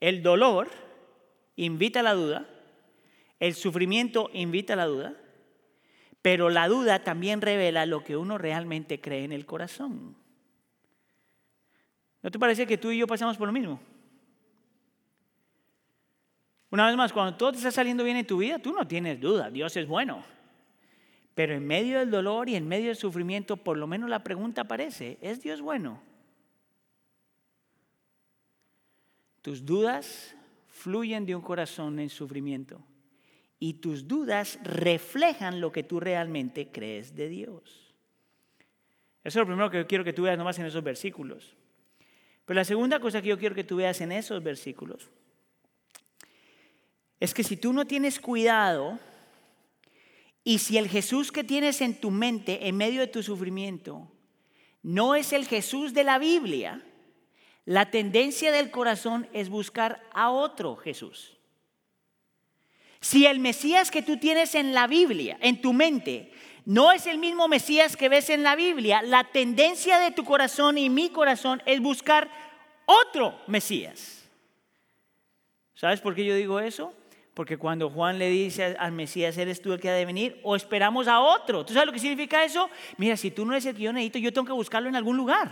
El 0.00 0.22
dolor 0.22 0.68
invita 1.56 2.00
a 2.00 2.02
la 2.02 2.12
duda, 2.12 2.46
el 3.38 3.54
sufrimiento 3.54 4.28
invita 4.34 4.74
a 4.74 4.76
la 4.76 4.86
duda, 4.86 5.14
pero 6.20 6.50
la 6.50 6.68
duda 6.68 7.02
también 7.02 7.40
revela 7.40 7.86
lo 7.86 8.04
que 8.04 8.16
uno 8.16 8.36
realmente 8.36 9.00
cree 9.00 9.24
en 9.24 9.32
el 9.32 9.46
corazón. 9.46 10.14
¿No 12.22 12.30
te 12.30 12.38
parece 12.38 12.66
que 12.66 12.76
tú 12.76 12.90
y 12.90 12.98
yo 12.98 13.06
pasamos 13.06 13.38
por 13.38 13.46
lo 13.46 13.52
mismo? 13.52 13.80
Una 16.70 16.86
vez 16.86 16.96
más, 16.96 17.12
cuando 17.12 17.36
todo 17.36 17.52
te 17.52 17.58
está 17.58 17.72
saliendo 17.72 18.04
bien 18.04 18.16
en 18.16 18.26
tu 18.26 18.38
vida, 18.38 18.58
tú 18.58 18.72
no 18.72 18.86
tienes 18.86 19.20
duda, 19.20 19.50
Dios 19.50 19.76
es 19.76 19.86
bueno. 19.86 20.24
Pero 21.34 21.54
en 21.54 21.66
medio 21.66 21.98
del 21.98 22.10
dolor 22.10 22.48
y 22.48 22.54
en 22.54 22.68
medio 22.68 22.88
del 22.88 22.96
sufrimiento, 22.96 23.56
por 23.56 23.76
lo 23.76 23.86
menos 23.86 24.08
la 24.08 24.22
pregunta 24.22 24.62
aparece, 24.62 25.18
¿es 25.20 25.42
Dios 25.42 25.60
bueno? 25.60 26.00
Tus 29.42 29.64
dudas 29.64 30.36
fluyen 30.68 31.26
de 31.26 31.34
un 31.34 31.42
corazón 31.42 31.98
en 31.98 32.08
sufrimiento 32.08 32.80
y 33.58 33.74
tus 33.74 34.06
dudas 34.06 34.58
reflejan 34.62 35.60
lo 35.60 35.72
que 35.72 35.82
tú 35.82 35.98
realmente 35.98 36.68
crees 36.70 37.14
de 37.16 37.28
Dios. 37.28 37.94
Eso 39.24 39.38
es 39.38 39.42
lo 39.42 39.46
primero 39.46 39.70
que 39.70 39.78
yo 39.78 39.86
quiero 39.86 40.04
que 40.04 40.12
tú 40.12 40.22
veas 40.22 40.38
nomás 40.38 40.58
en 40.58 40.66
esos 40.66 40.84
versículos. 40.84 41.56
Pero 42.44 42.56
la 42.56 42.64
segunda 42.64 43.00
cosa 43.00 43.20
que 43.20 43.28
yo 43.28 43.38
quiero 43.38 43.54
que 43.54 43.64
tú 43.64 43.76
veas 43.76 44.00
en 44.00 44.12
esos 44.12 44.42
versículos 44.42 45.10
es 47.20 47.34
que 47.34 47.44
si 47.44 47.56
tú 47.56 47.72
no 47.72 47.86
tienes 47.86 48.18
cuidado 48.18 48.98
y 50.42 50.58
si 50.58 50.78
el 50.78 50.88
Jesús 50.88 51.30
que 51.30 51.44
tienes 51.44 51.82
en 51.82 52.00
tu 52.00 52.10
mente 52.10 52.66
en 52.66 52.76
medio 52.76 53.00
de 53.00 53.06
tu 53.06 53.22
sufrimiento 53.22 54.10
no 54.82 55.14
es 55.14 55.34
el 55.34 55.46
Jesús 55.46 55.92
de 55.92 56.04
la 56.04 56.18
Biblia, 56.18 56.82
la 57.66 57.90
tendencia 57.90 58.50
del 58.50 58.70
corazón 58.70 59.28
es 59.34 59.50
buscar 59.50 60.02
a 60.14 60.30
otro 60.30 60.76
Jesús. 60.76 61.36
Si 63.02 63.26
el 63.26 63.38
Mesías 63.38 63.90
que 63.90 64.02
tú 64.02 64.18
tienes 64.18 64.54
en 64.54 64.72
la 64.72 64.86
Biblia, 64.86 65.38
en 65.42 65.60
tu 65.60 65.74
mente, 65.74 66.32
no 66.64 66.92
es 66.92 67.06
el 67.06 67.18
mismo 67.18 67.48
Mesías 67.48 67.96
que 67.96 68.08
ves 68.08 68.30
en 68.30 68.42
la 68.42 68.56
Biblia, 68.56 69.02
la 69.02 69.24
tendencia 69.24 69.98
de 69.98 70.10
tu 70.10 70.24
corazón 70.24 70.78
y 70.78 70.88
mi 70.88 71.10
corazón 71.10 71.62
es 71.66 71.80
buscar 71.80 72.30
otro 72.86 73.38
Mesías. 73.46 74.24
¿Sabes 75.74 76.00
por 76.00 76.14
qué 76.14 76.24
yo 76.24 76.34
digo 76.34 76.60
eso? 76.60 76.94
Porque 77.40 77.56
cuando 77.56 77.88
Juan 77.88 78.18
le 78.18 78.28
dice 78.28 78.76
al 78.78 78.92
Mesías, 78.92 79.38
eres 79.38 79.62
tú 79.62 79.72
el 79.72 79.80
que 79.80 79.88
ha 79.88 79.94
de 79.94 80.04
venir, 80.04 80.38
o 80.42 80.54
esperamos 80.56 81.08
a 81.08 81.20
otro. 81.20 81.64
¿Tú 81.64 81.72
sabes 81.72 81.86
lo 81.86 81.92
que 81.94 81.98
significa 81.98 82.44
eso? 82.44 82.68
Mira, 82.98 83.16
si 83.16 83.30
tú 83.30 83.46
no 83.46 83.52
eres 83.52 83.64
el 83.64 83.74
que 83.74 83.80
yo 83.80 83.94
necesito, 83.94 84.18
yo 84.18 84.30
tengo 84.30 84.48
que 84.48 84.52
buscarlo 84.52 84.90
en 84.90 84.96
algún 84.96 85.16
lugar. 85.16 85.50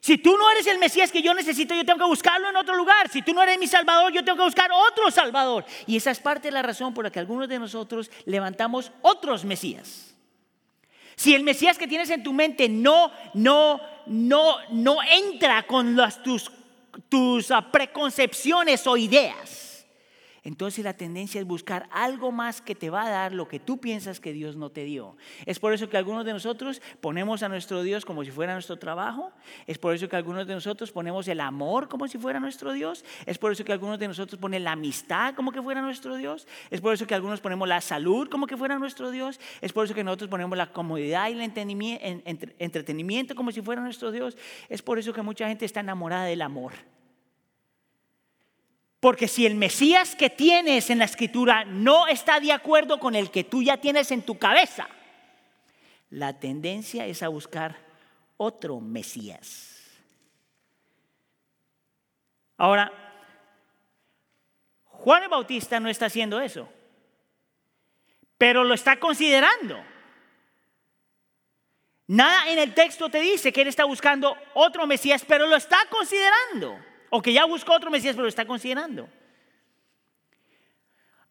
Si 0.00 0.16
tú 0.16 0.38
no 0.38 0.50
eres 0.50 0.66
el 0.66 0.78
Mesías 0.78 1.12
que 1.12 1.20
yo 1.20 1.34
necesito, 1.34 1.74
yo 1.74 1.84
tengo 1.84 1.98
que 1.98 2.06
buscarlo 2.06 2.48
en 2.48 2.56
otro 2.56 2.74
lugar. 2.74 3.10
Si 3.10 3.20
tú 3.20 3.34
no 3.34 3.42
eres 3.42 3.58
mi 3.58 3.66
Salvador, 3.66 4.14
yo 4.14 4.24
tengo 4.24 4.38
que 4.38 4.44
buscar 4.44 4.70
otro 4.72 5.10
Salvador. 5.10 5.66
Y 5.86 5.98
esa 5.98 6.10
es 6.10 6.20
parte 6.20 6.48
de 6.48 6.52
la 6.52 6.62
razón 6.62 6.94
por 6.94 7.04
la 7.04 7.12
que 7.12 7.18
algunos 7.18 7.46
de 7.46 7.58
nosotros 7.58 8.10
levantamos 8.24 8.92
otros 9.02 9.44
Mesías. 9.44 10.14
Si 11.16 11.34
el 11.34 11.42
Mesías 11.42 11.76
que 11.76 11.86
tienes 11.86 12.08
en 12.08 12.22
tu 12.22 12.32
mente 12.32 12.66
no, 12.66 13.12
no, 13.34 13.78
no, 14.06 14.56
no 14.70 14.96
entra 15.02 15.66
con 15.66 15.98
tus, 16.24 16.50
tus 17.10 17.50
ah, 17.50 17.70
preconcepciones 17.70 18.86
o 18.86 18.96
ideas, 18.96 19.69
entonces 20.42 20.84
la 20.84 20.94
tendencia 20.94 21.40
es 21.40 21.46
buscar 21.46 21.88
algo 21.92 22.32
más 22.32 22.60
que 22.60 22.74
te 22.74 22.90
va 22.90 23.06
a 23.06 23.10
dar 23.10 23.32
lo 23.32 23.48
que 23.48 23.60
tú 23.60 23.78
piensas 23.78 24.20
que 24.20 24.32
Dios 24.32 24.56
no 24.56 24.70
te 24.70 24.84
dio. 24.84 25.16
Es 25.46 25.58
por 25.58 25.72
eso 25.74 25.88
que 25.88 25.96
algunos 25.96 26.24
de 26.24 26.32
nosotros 26.32 26.80
ponemos 27.00 27.42
a 27.42 27.48
nuestro 27.48 27.82
Dios 27.82 28.04
como 28.04 28.24
si 28.24 28.30
fuera 28.30 28.54
nuestro 28.54 28.78
trabajo. 28.78 29.32
Es 29.66 29.78
por 29.78 29.94
eso 29.94 30.08
que 30.08 30.16
algunos 30.16 30.46
de 30.46 30.54
nosotros 30.54 30.90
ponemos 30.92 31.28
el 31.28 31.40
amor 31.40 31.88
como 31.88 32.08
si 32.08 32.18
fuera 32.18 32.40
nuestro 32.40 32.72
Dios. 32.72 33.04
Es 33.26 33.38
por 33.38 33.52
eso 33.52 33.64
que 33.64 33.72
algunos 33.72 33.98
de 33.98 34.08
nosotros 34.08 34.40
ponen 34.40 34.64
la 34.64 34.72
amistad 34.72 35.34
como 35.34 35.52
que 35.52 35.62
fuera 35.62 35.82
nuestro 35.82 36.16
Dios. 36.16 36.46
Es 36.70 36.80
por 36.80 36.94
eso 36.94 37.06
que 37.06 37.14
algunos 37.14 37.40
ponemos 37.40 37.68
la 37.68 37.80
salud 37.80 38.28
como 38.28 38.46
que 38.46 38.56
fuera 38.56 38.78
nuestro 38.78 39.10
Dios. 39.10 39.40
Es 39.60 39.72
por 39.72 39.84
eso 39.84 39.94
que 39.94 40.04
nosotros 40.04 40.30
ponemos 40.30 40.56
la 40.56 40.72
comodidad 40.72 41.28
y 41.28 41.32
el 41.32 41.40
entretenimiento 42.58 43.34
como 43.34 43.52
si 43.52 43.60
fuera 43.60 43.82
nuestro 43.82 44.10
Dios. 44.10 44.36
Es 44.68 44.82
por 44.82 44.98
eso 44.98 45.12
que 45.12 45.22
mucha 45.22 45.48
gente 45.48 45.64
está 45.64 45.80
enamorada 45.80 46.24
del 46.24 46.42
amor. 46.42 46.72
Porque 49.00 49.28
si 49.28 49.46
el 49.46 49.54
Mesías 49.54 50.14
que 50.14 50.28
tienes 50.28 50.90
en 50.90 50.98
la 50.98 51.06
escritura 51.06 51.64
no 51.64 52.06
está 52.06 52.38
de 52.38 52.52
acuerdo 52.52 53.00
con 53.00 53.16
el 53.16 53.30
que 53.30 53.44
tú 53.44 53.62
ya 53.62 53.78
tienes 53.78 54.10
en 54.10 54.22
tu 54.22 54.38
cabeza, 54.38 54.86
la 56.10 56.38
tendencia 56.38 57.06
es 57.06 57.22
a 57.22 57.28
buscar 57.28 57.78
otro 58.36 58.78
Mesías. 58.80 59.86
Ahora, 62.58 62.92
Juan 64.84 65.22
el 65.22 65.28
Bautista 65.30 65.80
no 65.80 65.88
está 65.88 66.06
haciendo 66.06 66.38
eso, 66.38 66.68
pero 68.36 68.64
lo 68.64 68.74
está 68.74 69.00
considerando. 69.00 69.82
Nada 72.08 72.50
en 72.50 72.58
el 72.58 72.74
texto 72.74 73.08
te 73.08 73.20
dice 73.20 73.50
que 73.50 73.62
él 73.62 73.68
está 73.68 73.84
buscando 73.84 74.36
otro 74.52 74.86
Mesías, 74.86 75.24
pero 75.26 75.46
lo 75.46 75.56
está 75.56 75.78
considerando. 75.88 76.89
O 77.10 77.20
que 77.20 77.32
ya 77.32 77.44
buscó 77.44 77.72
otro 77.72 77.90
Mesías, 77.90 78.14
pero 78.14 78.22
lo 78.22 78.28
está 78.28 78.46
considerando. 78.46 79.08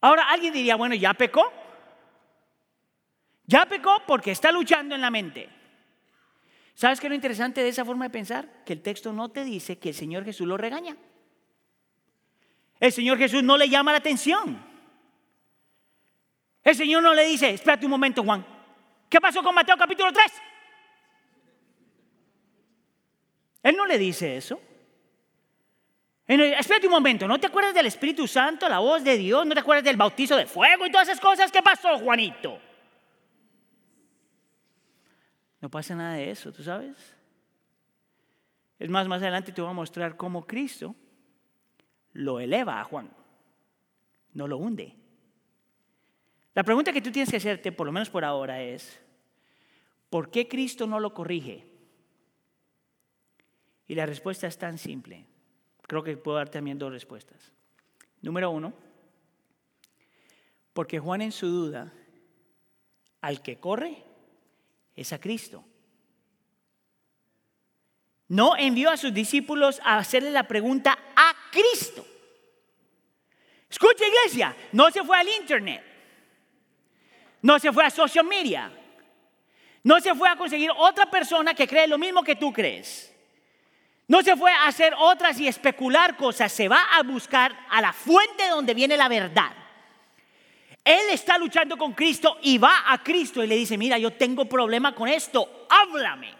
Ahora 0.00 0.28
alguien 0.28 0.52
diría, 0.52 0.76
bueno, 0.76 0.94
ya 0.94 1.14
pecó. 1.14 1.52
Ya 3.46 3.66
pecó 3.66 4.02
porque 4.06 4.30
está 4.30 4.52
luchando 4.52 4.94
en 4.94 5.00
la 5.00 5.10
mente. 5.10 5.48
¿Sabes 6.74 7.00
qué 7.00 7.06
es 7.06 7.10
lo 7.10 7.14
interesante 7.14 7.62
de 7.62 7.68
esa 7.68 7.84
forma 7.84 8.04
de 8.04 8.10
pensar? 8.10 8.62
Que 8.64 8.74
el 8.74 8.82
texto 8.82 9.12
no 9.12 9.30
te 9.30 9.44
dice 9.44 9.78
que 9.78 9.90
el 9.90 9.94
Señor 9.94 10.24
Jesús 10.24 10.46
lo 10.46 10.56
regaña. 10.56 10.96
El 12.78 12.92
Señor 12.92 13.18
Jesús 13.18 13.42
no 13.42 13.58
le 13.58 13.68
llama 13.68 13.92
la 13.92 13.98
atención. 13.98 14.64
El 16.62 16.74
Señor 16.74 17.02
no 17.02 17.14
le 17.14 17.24
dice, 17.24 17.50
espérate 17.50 17.86
un 17.86 17.90
momento, 17.90 18.22
Juan. 18.22 18.46
¿Qué 19.08 19.20
pasó 19.20 19.42
con 19.42 19.54
Mateo 19.54 19.76
capítulo 19.76 20.12
3? 20.12 20.32
Él 23.62 23.76
no 23.76 23.86
le 23.86 23.98
dice 23.98 24.36
eso. 24.36 24.60
Espérate 26.30 26.86
un 26.86 26.92
momento, 26.92 27.26
¿no 27.26 27.40
te 27.40 27.48
acuerdas 27.48 27.74
del 27.74 27.86
Espíritu 27.86 28.28
Santo, 28.28 28.68
la 28.68 28.78
voz 28.78 29.02
de 29.02 29.18
Dios? 29.18 29.44
¿No 29.44 29.52
te 29.52 29.58
acuerdas 29.58 29.82
del 29.82 29.96
bautizo 29.96 30.36
de 30.36 30.46
fuego 30.46 30.86
y 30.86 30.90
todas 30.92 31.08
esas 31.08 31.20
cosas? 31.20 31.50
¿Qué 31.50 31.60
pasó, 31.60 31.98
Juanito? 31.98 32.56
No 35.60 35.68
pasa 35.68 35.96
nada 35.96 36.14
de 36.14 36.30
eso, 36.30 36.52
¿tú 36.52 36.62
sabes? 36.62 37.16
Es 38.78 38.88
más, 38.88 39.08
más 39.08 39.20
adelante 39.20 39.50
te 39.50 39.60
voy 39.60 39.70
a 39.70 39.74
mostrar 39.74 40.16
cómo 40.16 40.46
Cristo 40.46 40.94
lo 42.12 42.38
eleva 42.38 42.80
a 42.80 42.84
Juan, 42.84 43.10
no 44.32 44.46
lo 44.46 44.58
hunde. 44.58 44.94
La 46.54 46.62
pregunta 46.62 46.92
que 46.92 47.02
tú 47.02 47.10
tienes 47.10 47.30
que 47.30 47.38
hacerte, 47.38 47.72
por 47.72 47.86
lo 47.86 47.92
menos 47.92 48.08
por 48.08 48.24
ahora, 48.24 48.62
es, 48.62 49.00
¿por 50.08 50.30
qué 50.30 50.46
Cristo 50.46 50.86
no 50.86 51.00
lo 51.00 51.12
corrige? 51.12 51.66
Y 53.88 53.96
la 53.96 54.06
respuesta 54.06 54.46
es 54.46 54.56
tan 54.56 54.78
simple. 54.78 55.26
Creo 55.90 56.04
que 56.04 56.16
puedo 56.16 56.36
dar 56.36 56.48
también 56.48 56.78
dos 56.78 56.92
respuestas. 56.92 57.50
Número 58.22 58.48
uno, 58.48 58.72
porque 60.72 61.00
Juan 61.00 61.20
en 61.20 61.32
su 61.32 61.48
duda, 61.48 61.92
al 63.20 63.42
que 63.42 63.58
corre 63.58 64.04
es 64.94 65.12
a 65.12 65.18
Cristo. 65.18 65.64
no 68.28 68.56
envió 68.56 68.90
a 68.90 68.96
sus 68.96 69.12
discípulos 69.12 69.80
a 69.82 69.98
hacerle 69.98 70.30
la 70.30 70.46
pregunta 70.46 70.96
a 71.16 71.34
Cristo. 71.50 72.06
Escucha 73.68 74.04
iglesia, 74.06 74.56
no 74.70 74.92
se 74.92 75.02
fue 75.02 75.18
al 75.18 75.28
internet, 75.28 75.82
no 77.42 77.58
se 77.58 77.72
fue 77.72 77.84
a 77.84 77.90
social 77.90 78.24
media, 78.24 78.70
no 79.82 79.98
se 79.98 80.14
fue 80.14 80.28
a 80.28 80.36
conseguir 80.36 80.70
otra 80.76 81.10
persona 81.10 81.52
que 81.52 81.66
cree 81.66 81.88
lo 81.88 81.98
mismo 81.98 82.22
que 82.22 82.36
tú 82.36 82.52
crees. 82.52 83.09
No 84.10 84.22
se 84.22 84.36
fue 84.36 84.50
a 84.50 84.66
hacer 84.66 84.92
otras 84.98 85.38
y 85.38 85.46
especular 85.46 86.16
cosas, 86.16 86.50
se 86.50 86.66
va 86.66 86.82
a 86.98 87.04
buscar 87.04 87.56
a 87.70 87.80
la 87.80 87.92
fuente 87.92 88.48
donde 88.48 88.74
viene 88.74 88.96
la 88.96 89.08
verdad. 89.08 89.52
Él 90.84 91.10
está 91.12 91.38
luchando 91.38 91.78
con 91.78 91.92
Cristo 91.92 92.36
y 92.42 92.58
va 92.58 92.92
a 92.92 93.04
Cristo 93.04 93.44
y 93.44 93.46
le 93.46 93.54
dice, 93.54 93.78
mira, 93.78 93.98
yo 93.98 94.10
tengo 94.10 94.46
problema 94.46 94.96
con 94.96 95.06
esto, 95.06 95.68
háblame. 95.70 96.34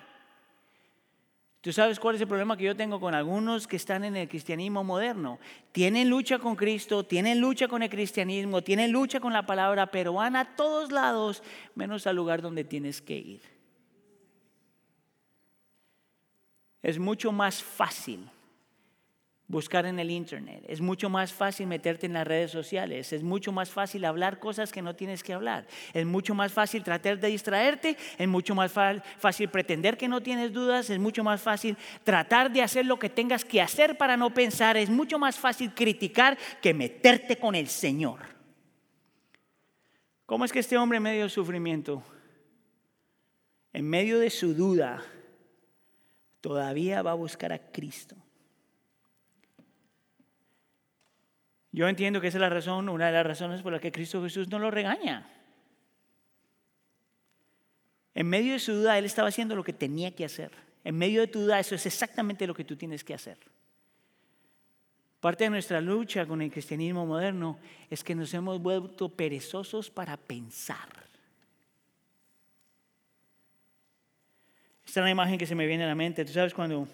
¿Tú 1.61 1.73
sabes 1.73 2.01
cuál 2.01 2.17
es 2.17 2.21
el 2.21 2.27
problema 2.27 2.57
que 2.57 2.65
yo 2.65 2.75
tengo 2.75 2.99
con 2.99 3.15
algunos 3.15 3.69
que 3.69 3.77
están 3.77 4.03
en 4.03 4.17
el 4.17 4.29
cristianismo 4.29 4.83
moderno? 4.83 5.39
Tienen 5.71 6.11
lucha 6.11 6.41
con 6.41 6.57
Cristo, 6.57 7.05
tienen 7.05 7.41
lucha 7.41 7.69
con 7.69 7.85
el 7.85 7.89
cristianismo, 7.89 8.65
tienen 8.65 8.91
lucha 8.91 9.21
con 9.21 9.33
la 9.33 9.47
palabra, 9.47 9.93
pero 9.93 10.15
van 10.15 10.35
a 10.35 10.57
todos 10.57 10.91
lados 10.91 11.45
menos 11.77 12.09
al 12.09 12.17
lugar 12.17 12.43
donde 12.43 12.65
tienes 12.65 13.01
que 13.01 13.17
ir. 13.17 13.60
Es 16.83 16.99
mucho 16.99 17.33
más 17.33 17.63
fácil 17.63 18.29
buscar 19.51 19.85
en 19.85 19.99
el 19.99 20.11
Internet. 20.11 20.65
Es 20.69 20.81
mucho 20.81 21.11
más 21.11 21.33
fácil 21.33 21.67
meterte 21.67 22.07
en 22.07 22.13
las 22.13 22.27
redes 22.27 22.53
sociales. 22.53 23.13
Es 23.13 23.23
mucho 23.23 23.51
más 23.51 23.69
fácil 23.69 24.05
hablar 24.05 24.39
cosas 24.39 24.71
que 24.71 24.81
no 24.81 24.95
tienes 24.95 25.25
que 25.25 25.33
hablar. 25.33 25.67
Es 25.93 26.07
mucho 26.07 26.35
más 26.35 26.53
fácil 26.53 26.85
tratar 26.85 27.19
de 27.19 27.29
distraerte. 27.29 27.97
Es 28.17 28.29
mucho 28.29 28.55
más 28.55 28.73
fácil 29.19 29.49
pretender 29.49 29.97
que 29.97 30.07
no 30.07 30.23
tienes 30.23 30.53
dudas. 30.53 30.89
Es 30.89 31.01
mucho 31.01 31.25
más 31.25 31.43
fácil 31.43 31.77
tratar 32.05 32.53
de 32.53 32.63
hacer 32.63 32.87
lo 32.87 32.99
que 32.99 33.11
tengas 33.11 33.45
que 33.45 33.61
hacer 33.61 33.99
para 33.99 34.17
no 34.17 34.33
pensar. 34.33 34.77
Es 34.77 34.89
mucho 34.89 35.19
más 35.19 35.37
fácil 35.37 35.75
criticar 35.75 36.39
que 36.63 36.73
meterte 36.73 37.37
con 37.37 37.57
el 37.57 37.67
Señor. 37.67 38.21
¿Cómo 40.27 40.45
es 40.45 40.53
que 40.53 40.61
este 40.61 40.79
hombre 40.79 40.99
en 40.99 41.03
medio 41.03 41.25
de 41.25 41.29
sufrimiento, 41.29 42.05
en 43.73 43.85
medio 43.85 44.21
de 44.21 44.31
su 44.31 44.55
duda, 44.55 45.03
todavía 46.41 47.03
va 47.03 47.13
a 47.13 47.15
buscar 47.15 47.53
a 47.53 47.59
Cristo? 47.59 48.17
Yo 51.73 51.89
entiendo 51.89 52.21
que 52.21 52.29
esa 52.29 52.39
es 52.39 52.43
la 52.43 52.49
razón, 52.49 52.89
una 52.89 53.07
de 53.07 53.13
las 53.13 53.27
razones 53.27 53.63
por 53.63 53.73
las 53.73 53.81
que 53.81 53.93
Cristo 53.93 54.23
Jesús 54.23 54.49
no 54.49 54.59
lo 54.59 54.71
regaña. 54.71 55.29
En 58.15 58.27
medio 58.29 58.53
de 58.53 58.59
su 58.59 58.75
duda, 58.75 58.99
Él 58.99 59.05
estaba 59.05 59.29
haciendo 59.29 59.55
lo 59.55 59.63
que 59.63 59.73
tenía 59.73 60.15
que 60.15 60.25
hacer. 60.25 60.51
En 60.83 60.97
medio 60.97 61.21
de 61.21 61.29
tu 61.29 61.41
duda, 61.41 61.61
eso 61.61 61.75
es 61.75 61.87
exactamente 61.87 62.47
lo 62.47 62.55
que 62.55 62.65
tú 62.65 62.77
tienes 62.77 63.05
que 63.05 63.15
hacer. 63.15 63.39
Parte 65.21 65.45
de 65.45 65.51
nuestra 65.51 65.81
lucha 65.81 66.27
con 66.27 66.43
el 66.43 66.51
cristianismo 66.51 67.07
moderno 67.07 67.59
es 67.89 68.03
que 68.03 68.15
nos 68.15 68.33
hemos 68.35 68.61
vuelto 68.61 69.11
perezosos 69.11 69.91
para 69.91 70.17
pensar. 70.17 71.10
Esta 74.91 74.99
es 74.99 75.05
una 75.05 75.13
imagen 75.13 75.39
que 75.39 75.47
se 75.47 75.55
me 75.55 75.69
viene 75.69 75.85
a 75.85 75.87
la 75.87 75.95
mente. 75.95 76.25
Tú 76.25 76.33
sabes 76.33 76.53
cuando 76.53 76.89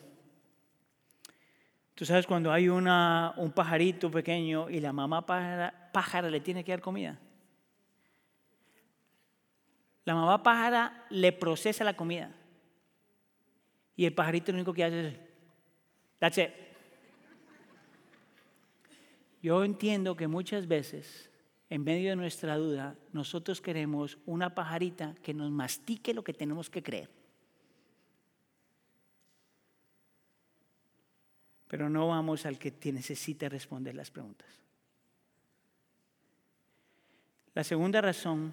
Tú 1.94 2.04
sabes 2.04 2.26
cuando 2.26 2.52
hay 2.52 2.68
una, 2.68 3.32
un 3.38 3.50
pajarito 3.52 4.10
pequeño 4.10 4.68
y 4.68 4.80
la 4.80 4.92
mamá 4.92 5.24
pájara, 5.24 5.90
pájara 5.94 6.28
le 6.28 6.40
tiene 6.40 6.62
que 6.62 6.72
dar 6.72 6.82
comida. 6.82 7.18
La 10.04 10.14
mamá 10.14 10.42
pájara 10.42 11.06
le 11.08 11.32
procesa 11.32 11.84
la 11.84 11.96
comida. 11.96 12.34
Y 13.96 14.04
el 14.04 14.12
pajarito 14.12 14.52
lo 14.52 14.56
único 14.56 14.74
que 14.74 14.84
hace 14.84 15.08
es, 15.08 15.14
that's 16.18 16.36
it. 16.36 16.50
Yo 19.40 19.64
entiendo 19.64 20.14
que 20.14 20.28
muchas 20.28 20.68
veces, 20.68 21.30
en 21.70 21.82
medio 21.82 22.10
de 22.10 22.16
nuestra 22.16 22.58
duda, 22.58 22.94
nosotros 23.14 23.62
queremos 23.62 24.18
una 24.26 24.54
pajarita 24.54 25.14
que 25.22 25.32
nos 25.32 25.50
mastique 25.50 26.12
lo 26.12 26.22
que 26.22 26.34
tenemos 26.34 26.68
que 26.68 26.82
creer. 26.82 27.15
Pero 31.68 31.88
no 31.88 32.08
vamos 32.08 32.46
al 32.46 32.58
que 32.58 32.72
necesita 32.92 33.48
responder 33.48 33.94
las 33.94 34.10
preguntas. 34.10 34.48
La 37.54 37.64
segunda 37.64 38.00
razón 38.00 38.52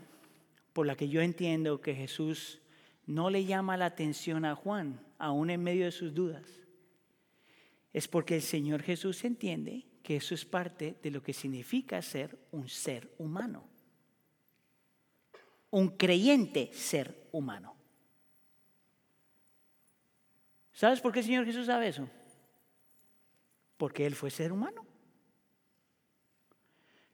por 0.72 0.88
la 0.88 0.96
que 0.96 1.10
yo 1.10 1.22
entiendo 1.22 1.82
que 1.82 1.94
Jesús 1.94 2.60
no 3.06 3.30
le 3.30 3.46
llama 3.46 3.78
la 3.78 3.88
atención 3.88 4.46
a 4.46 4.56
Juan, 4.56 5.00
aún 5.18 5.50
en 5.50 5.62
medio 5.62 5.86
de 5.86 5.92
sus 5.92 6.14
dudas, 6.14 6.48
es 7.92 8.08
porque 8.08 8.36
el 8.36 8.42
Señor 8.42 8.82
Jesús 8.82 9.24
entiende 9.24 9.86
que 10.02 10.16
eso 10.16 10.34
es 10.34 10.46
parte 10.46 10.96
de 11.04 11.12
lo 11.12 11.22
que 11.22 11.34
significa 11.34 12.02
ser 12.02 12.38
un 12.52 12.68
ser 12.68 13.14
humano, 13.18 13.64
un 15.70 15.90
creyente 15.98 16.72
ser 16.74 17.28
humano. 17.32 17.76
¿Sabes 20.72 21.02
por 21.02 21.12
qué 21.12 21.20
el 21.20 21.26
Señor 21.26 21.46
Jesús 21.46 21.68
sabe 21.68 21.90
eso? 21.90 22.10
Porque 23.84 24.06
Él 24.06 24.16
fue 24.16 24.32
ser 24.32 24.54
humano. 24.54 24.86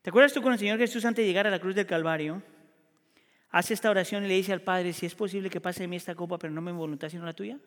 ¿Te 0.04 0.12
acuerdas 0.12 0.34
tú 0.34 0.40
con 0.40 0.54
el 0.54 0.60
Señor 0.60 0.78
Jesús 0.78 1.04
antes 1.04 1.24
de 1.24 1.28
llegar 1.28 1.48
a 1.48 1.50
la 1.50 1.58
cruz 1.58 1.74
del 1.74 1.88
Calvario? 1.88 2.44
Hace 3.50 3.74
esta 3.74 3.90
oración 3.90 4.24
y 4.24 4.28
le 4.28 4.36
dice 4.36 4.54
al 4.54 4.62
Padre, 4.62 4.94
si 4.94 5.08
es 5.08 5.16
posible 5.16 5.50
que 5.50 5.60
pase 5.60 5.82
de 5.82 5.88
mí 5.88 5.96
esta 5.96 6.14
copa, 6.14 6.38
pero 6.38 6.54
no 6.54 6.62
mi 6.62 6.72
voluntad 6.72 7.10
sino 7.10 7.26
la 7.26 7.34
tuya. 7.34 7.58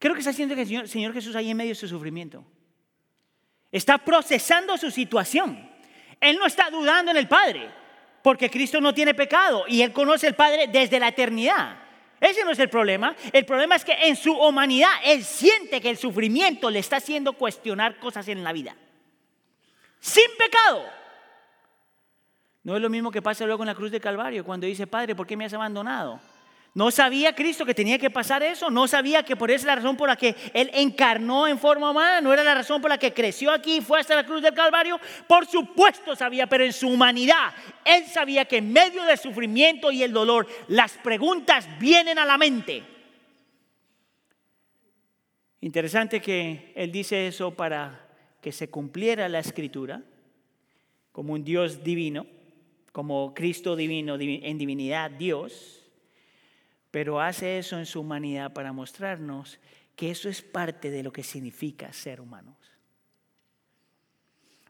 Creo 0.00 0.14
que 0.14 0.18
está 0.18 0.30
haciendo 0.30 0.56
que 0.56 0.62
el 0.62 0.66
Señor, 0.66 0.88
Señor 0.88 1.12
Jesús 1.12 1.36
ahí 1.36 1.48
en 1.48 1.56
medio 1.56 1.70
de 1.70 1.74
su 1.76 1.86
sufrimiento. 1.86 2.44
Está 3.70 3.98
procesando 3.98 4.76
su 4.76 4.90
situación. 4.90 5.70
Él 6.20 6.36
no 6.40 6.46
está 6.46 6.70
dudando 6.70 7.12
en 7.12 7.18
el 7.18 7.28
Padre, 7.28 7.70
porque 8.20 8.50
Cristo 8.50 8.80
no 8.80 8.92
tiene 8.92 9.14
pecado 9.14 9.62
y 9.68 9.80
Él 9.80 9.92
conoce 9.92 10.26
al 10.26 10.34
Padre 10.34 10.66
desde 10.66 10.98
la 10.98 11.06
eternidad. 11.06 11.85
Ese 12.20 12.44
no 12.44 12.50
es 12.50 12.58
el 12.58 12.70
problema. 12.70 13.14
El 13.32 13.44
problema 13.44 13.76
es 13.76 13.84
que 13.84 13.92
en 13.92 14.16
su 14.16 14.32
humanidad 14.32 14.90
él 15.04 15.22
siente 15.22 15.80
que 15.80 15.90
el 15.90 15.96
sufrimiento 15.96 16.70
le 16.70 16.78
está 16.78 16.96
haciendo 16.96 17.34
cuestionar 17.34 17.98
cosas 17.98 18.28
en 18.28 18.42
la 18.42 18.52
vida. 18.52 18.74
Sin 20.00 20.30
pecado. 20.38 20.84
No 22.62 22.76
es 22.76 22.82
lo 22.82 22.90
mismo 22.90 23.10
que 23.10 23.22
pasa 23.22 23.46
luego 23.46 23.62
en 23.62 23.68
la 23.68 23.74
cruz 23.74 23.90
de 23.90 24.00
Calvario, 24.00 24.44
cuando 24.44 24.66
dice, 24.66 24.86
Padre, 24.86 25.14
¿por 25.14 25.26
qué 25.26 25.36
me 25.36 25.44
has 25.44 25.54
abandonado? 25.54 26.20
¿No 26.76 26.90
sabía 26.90 27.34
Cristo 27.34 27.64
que 27.64 27.72
tenía 27.72 27.96
que 27.96 28.10
pasar 28.10 28.42
eso? 28.42 28.68
¿No 28.68 28.86
sabía 28.86 29.22
que 29.22 29.34
por 29.34 29.50
esa 29.50 29.60
es 29.60 29.64
la 29.64 29.76
razón 29.76 29.96
por 29.96 30.10
la 30.10 30.16
que 30.16 30.36
Él 30.52 30.70
encarnó 30.74 31.48
en 31.48 31.58
forma 31.58 31.90
humana? 31.90 32.20
¿No 32.20 32.34
era 32.34 32.44
la 32.44 32.54
razón 32.54 32.82
por 32.82 32.90
la 32.90 32.98
que 32.98 33.14
creció 33.14 33.50
aquí 33.50 33.76
y 33.76 33.80
fue 33.80 33.98
hasta 33.98 34.14
la 34.14 34.26
cruz 34.26 34.42
del 34.42 34.52
Calvario? 34.52 35.00
Por 35.26 35.46
supuesto 35.46 36.14
sabía, 36.14 36.46
pero 36.46 36.64
en 36.64 36.74
su 36.74 36.88
humanidad 36.88 37.54
Él 37.82 38.04
sabía 38.04 38.44
que 38.44 38.58
en 38.58 38.74
medio 38.74 39.04
del 39.04 39.16
sufrimiento 39.16 39.90
y 39.90 40.02
el 40.02 40.12
dolor 40.12 40.46
las 40.68 40.92
preguntas 40.98 41.66
vienen 41.80 42.18
a 42.18 42.26
la 42.26 42.36
mente. 42.36 42.82
Interesante 45.62 46.20
que 46.20 46.74
Él 46.76 46.92
dice 46.92 47.26
eso 47.26 47.54
para 47.54 48.06
que 48.42 48.52
se 48.52 48.68
cumpliera 48.68 49.30
la 49.30 49.38
escritura 49.38 50.02
como 51.10 51.32
un 51.32 51.42
Dios 51.42 51.82
divino, 51.82 52.26
como 52.92 53.32
Cristo 53.32 53.76
divino, 53.76 54.16
en 54.20 54.58
divinidad 54.58 55.10
Dios 55.10 55.85
pero 56.90 57.20
hace 57.20 57.58
eso 57.58 57.78
en 57.78 57.86
su 57.86 58.00
humanidad 58.00 58.52
para 58.52 58.72
mostrarnos 58.72 59.58
que 59.94 60.10
eso 60.10 60.28
es 60.28 60.42
parte 60.42 60.90
de 60.90 61.02
lo 61.02 61.12
que 61.12 61.22
significa 61.22 61.92
ser 61.92 62.20
humanos. 62.20 62.56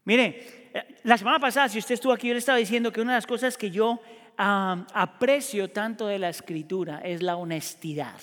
Mire, 0.05 0.71
eh, 0.73 0.97
la 1.03 1.19
semana 1.19 1.41
pasada, 1.41 1.69
si 1.69 1.79
usted 1.79 1.95
estuvo 1.95 2.13
aquí, 2.13 2.29
yo 2.29 2.35
le 2.35 2.39
estaba 2.39 2.59
diciendo 2.59 2.93
que 2.93 3.01
una 3.01 3.13
de 3.13 3.19
las 3.19 3.27
cosas 3.27 3.59
que 3.59 3.71
yo 3.71 4.01
aprecio 4.39 5.71
tanto 5.71 6.07
de 6.07 6.19
la 6.19 6.29
escritura 6.29 7.01
es 7.03 7.23
la 7.23 7.37
honestidad. 7.37 8.21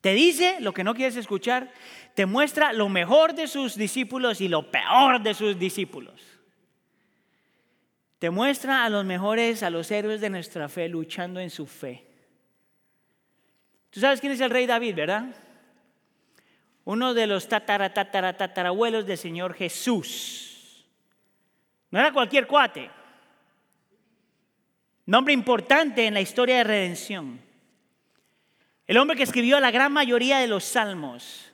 Te 0.00 0.14
dice 0.14 0.56
lo 0.60 0.72
que 0.72 0.84
no 0.84 0.94
quieres 0.94 1.16
escuchar, 1.16 1.70
te 2.14 2.24
muestra 2.24 2.72
lo 2.72 2.88
mejor 2.88 3.34
de 3.34 3.46
sus 3.46 3.76
discípulos 3.76 4.40
y 4.40 4.48
lo 4.48 4.70
peor 4.70 5.22
de 5.22 5.34
sus 5.34 5.58
discípulos. 5.58 6.20
Te 8.18 8.30
muestra 8.30 8.84
a 8.84 8.88
los 8.88 9.04
mejores, 9.04 9.62
a 9.62 9.70
los 9.70 9.90
héroes 9.90 10.20
de 10.20 10.30
nuestra 10.30 10.68
fe 10.68 10.88
luchando 10.88 11.40
en 11.40 11.50
su 11.50 11.66
fe. 11.66 12.07
Tú 13.90 14.00
sabes 14.00 14.20
quién 14.20 14.32
es 14.32 14.40
el 14.40 14.50
rey 14.50 14.66
David, 14.66 14.94
¿verdad? 14.94 15.34
Uno 16.84 17.14
de 17.14 17.26
los 17.26 17.48
tatara, 17.48 17.90
del 17.90 19.18
Señor 19.18 19.54
Jesús. 19.54 20.86
No 21.90 21.98
era 21.98 22.12
cualquier 22.12 22.46
cuate. 22.46 22.90
Nombre 25.06 25.32
importante 25.32 26.06
en 26.06 26.14
la 26.14 26.20
historia 26.20 26.58
de 26.58 26.64
redención. 26.64 27.40
El 28.86 28.96
hombre 28.98 29.16
que 29.16 29.22
escribió 29.22 29.60
la 29.60 29.70
gran 29.70 29.92
mayoría 29.92 30.38
de 30.38 30.46
los 30.46 30.64
salmos. 30.64 31.52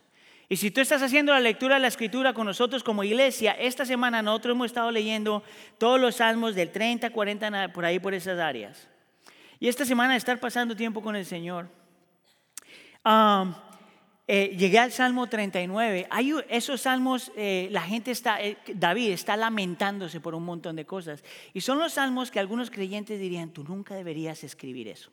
Y 0.48 0.56
si 0.56 0.70
tú 0.70 0.80
estás 0.80 1.02
haciendo 1.02 1.32
la 1.32 1.40
lectura 1.40 1.76
de 1.76 1.80
la 1.80 1.88
escritura 1.88 2.32
con 2.32 2.46
nosotros 2.46 2.84
como 2.84 3.02
iglesia, 3.02 3.52
esta 3.52 3.84
semana 3.84 4.22
nosotros 4.22 4.54
hemos 4.54 4.66
estado 4.66 4.90
leyendo 4.90 5.42
todos 5.78 6.00
los 6.00 6.16
salmos 6.16 6.54
del 6.54 6.70
30, 6.70 7.10
40, 7.10 7.72
por 7.72 7.84
ahí, 7.84 7.98
por 7.98 8.14
esas 8.14 8.38
áreas. 8.38 8.88
Y 9.58 9.68
esta 9.68 9.84
semana 9.84 10.14
estar 10.14 10.38
pasando 10.38 10.76
tiempo 10.76 11.00
con 11.02 11.16
el 11.16 11.24
Señor 11.24 11.68
Um, 13.04 13.54
eh, 14.26 14.56
llegué 14.56 14.78
al 14.78 14.90
Salmo 14.90 15.28
39. 15.28 16.06
Hay 16.08 16.32
esos 16.48 16.80
salmos, 16.80 17.30
eh, 17.36 17.68
la 17.70 17.82
gente 17.82 18.10
está, 18.10 18.42
eh, 18.42 18.56
David 18.74 19.10
está 19.10 19.36
lamentándose 19.36 20.20
por 20.20 20.34
un 20.34 20.44
montón 20.44 20.76
de 20.76 20.86
cosas. 20.86 21.22
Y 21.52 21.60
son 21.60 21.78
los 21.78 21.94
salmos 21.94 22.30
que 22.30 22.40
algunos 22.40 22.70
creyentes 22.70 23.20
dirían, 23.20 23.50
tú 23.50 23.64
nunca 23.64 23.94
deberías 23.94 24.42
escribir 24.42 24.88
eso. 24.88 25.10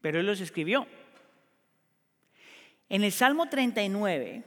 Pero 0.00 0.18
él 0.18 0.26
los 0.26 0.40
escribió. 0.40 0.88
En 2.88 3.04
el 3.04 3.12
Salmo 3.12 3.48
39, 3.48 4.42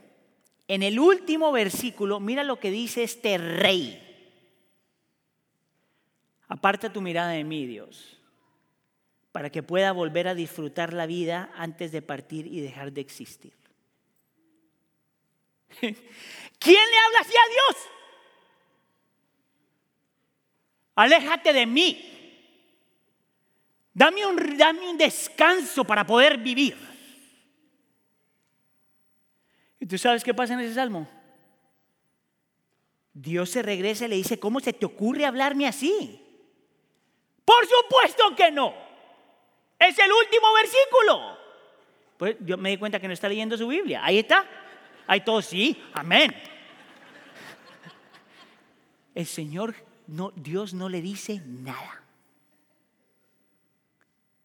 en 0.68 0.82
el 0.82 0.98
último 0.98 1.52
versículo, 1.52 2.20
mira 2.20 2.44
lo 2.44 2.60
que 2.60 2.70
dice 2.70 3.02
este 3.02 3.38
rey. 3.38 4.06
Aparta 6.48 6.92
tu 6.92 7.00
mirada 7.00 7.30
de 7.30 7.44
mí, 7.44 7.66
Dios 7.66 8.19
para 9.32 9.50
que 9.50 9.62
pueda 9.62 9.92
volver 9.92 10.28
a 10.28 10.34
disfrutar 10.34 10.92
la 10.92 11.06
vida 11.06 11.50
antes 11.54 11.92
de 11.92 12.02
partir 12.02 12.46
y 12.46 12.60
dejar 12.60 12.92
de 12.92 13.00
existir. 13.00 13.52
¿Quién 15.80 15.94
le 16.90 16.98
habla 16.98 17.20
así 17.20 17.32
a 17.32 17.50
Dios? 17.50 17.88
Aléjate 20.96 21.52
de 21.52 21.66
mí. 21.66 22.06
Dame 23.94 24.26
un, 24.26 24.56
dame 24.56 24.88
un 24.88 24.98
descanso 24.98 25.84
para 25.84 26.06
poder 26.06 26.38
vivir. 26.38 26.76
¿Y 29.78 29.86
tú 29.86 29.96
sabes 29.96 30.24
qué 30.24 30.34
pasa 30.34 30.54
en 30.54 30.60
ese 30.60 30.74
salmo? 30.74 31.08
Dios 33.12 33.50
se 33.50 33.62
regresa 33.62 34.06
y 34.06 34.08
le 34.08 34.16
dice, 34.16 34.38
¿cómo 34.38 34.60
se 34.60 34.72
te 34.72 34.86
ocurre 34.86 35.24
hablarme 35.24 35.66
así? 35.66 36.20
Por 37.44 37.66
supuesto 37.66 38.36
que 38.36 38.50
no. 38.50 38.89
Es 39.80 39.98
el 39.98 40.12
último 40.12 40.46
versículo. 40.54 41.38
Pues 42.18 42.36
yo 42.40 42.58
me 42.58 42.68
di 42.68 42.76
cuenta 42.76 43.00
que 43.00 43.08
no 43.08 43.14
está 43.14 43.30
leyendo 43.30 43.56
su 43.56 43.66
Biblia. 43.66 44.04
Ahí 44.04 44.18
está. 44.18 44.46
Ahí 45.06 45.22
todo 45.22 45.40
sí. 45.40 45.82
Amén. 45.94 46.34
El 49.14 49.24
Señor, 49.24 49.74
Dios 50.36 50.74
no 50.74 50.90
le 50.90 51.00
dice 51.00 51.40
nada. 51.46 52.04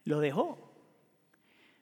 Lo 0.05 0.21
dejó. 0.21 0.57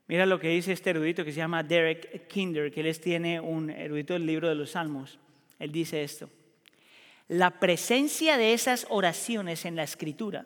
Mira 0.08 0.26
lo 0.26 0.40
que 0.40 0.50
dice 0.50 0.72
este 0.72 0.90
erudito 0.90 1.24
que 1.24 1.32
se 1.32 1.38
llama 1.38 1.62
Derek 1.62 2.28
Kinder, 2.28 2.72
que 2.72 2.82
él 2.82 3.00
tiene 3.00 3.40
un 3.40 3.70
erudito 3.70 4.14
del 4.14 4.26
libro 4.26 4.50
de 4.50 4.56
los 4.56 4.72
Salmos. 4.72 5.20
Él 5.60 5.72
dice 5.72 6.04
esto. 6.04 6.28
La 7.28 7.60
presencia 7.60 8.38
de 8.38 8.54
esas 8.54 8.88
oraciones 8.90 9.64
en 9.66 9.76
la 9.76 9.84
escritura 9.84 10.46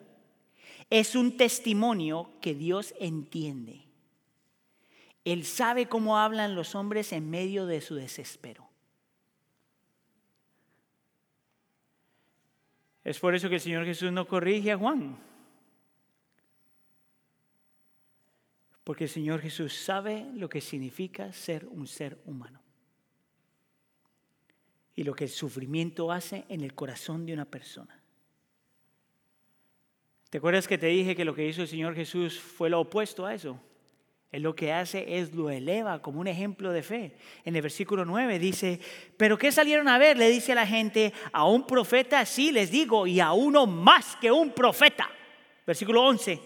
es 0.90 1.14
un 1.14 1.36
testimonio 1.36 2.30
que 2.40 2.54
Dios 2.54 2.94
entiende. 2.98 3.84
Él 5.24 5.44
sabe 5.44 5.88
cómo 5.88 6.18
hablan 6.18 6.54
los 6.54 6.74
hombres 6.74 7.12
en 7.12 7.28
medio 7.28 7.66
de 7.66 7.80
su 7.80 7.94
desespero. 7.94 8.66
Es 13.04 13.18
por 13.18 13.34
eso 13.34 13.48
que 13.48 13.56
el 13.56 13.60
Señor 13.60 13.84
Jesús 13.84 14.12
no 14.12 14.26
corrige 14.26 14.72
a 14.72 14.78
Juan. 14.78 15.18
Porque 18.84 19.04
el 19.04 19.10
Señor 19.10 19.40
Jesús 19.40 19.74
sabe 19.74 20.26
lo 20.34 20.48
que 20.48 20.62
significa 20.62 21.32
ser 21.32 21.66
un 21.66 21.86
ser 21.86 22.18
humano. 22.24 22.62
Y 24.94 25.04
lo 25.04 25.14
que 25.14 25.24
el 25.24 25.30
sufrimiento 25.30 26.10
hace 26.10 26.44
en 26.48 26.62
el 26.62 26.74
corazón 26.74 27.26
de 27.26 27.34
una 27.34 27.44
persona. 27.44 27.97
¿Te 30.30 30.38
acuerdas 30.38 30.68
que 30.68 30.76
te 30.76 30.88
dije 30.88 31.16
que 31.16 31.24
lo 31.24 31.34
que 31.34 31.46
hizo 31.46 31.62
el 31.62 31.68
Señor 31.68 31.94
Jesús 31.94 32.38
fue 32.38 32.68
lo 32.68 32.80
opuesto 32.80 33.24
a 33.24 33.34
eso? 33.34 33.58
Él 34.30 34.42
lo 34.42 34.54
que 34.54 34.74
hace 34.74 35.18
es 35.18 35.32
lo 35.32 35.48
eleva 35.48 36.02
como 36.02 36.20
un 36.20 36.26
ejemplo 36.26 36.70
de 36.70 36.82
fe. 36.82 37.16
En 37.44 37.56
el 37.56 37.62
versículo 37.62 38.04
9 38.04 38.38
dice, 38.38 38.78
pero 39.16 39.38
¿qué 39.38 39.50
salieron 39.50 39.88
a 39.88 39.96
ver? 39.96 40.18
Le 40.18 40.28
dice 40.28 40.52
a 40.52 40.56
la 40.56 40.66
gente, 40.66 41.14
a 41.32 41.46
un 41.46 41.66
profeta 41.66 42.26
sí 42.26 42.52
les 42.52 42.70
digo, 42.70 43.06
y 43.06 43.20
a 43.20 43.32
uno 43.32 43.66
más 43.66 44.16
que 44.16 44.30
un 44.30 44.50
profeta. 44.50 45.08
Versículo 45.66 46.04
11. 46.04 46.38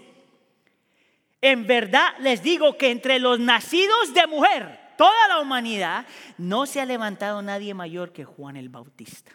En 1.41 1.67
verdad 1.67 2.11
les 2.21 2.41
digo 2.41 2.79
que 2.79 2.93
entre 2.93 3.19
los 3.19 3.41
nacidos 3.41 4.15
de 4.15 4.29
mujer, 4.29 4.79
toda 4.97 5.27
la 5.27 5.41
humanidad, 5.41 6.07
no 6.39 6.67
se 6.67 6.81
ha 6.81 6.87
levantado 6.87 7.43
nadie 7.43 7.75
mayor 7.75 8.13
que 8.13 8.25
Juan 8.25 8.57
el 8.57 8.69
Bautista. 8.69 9.33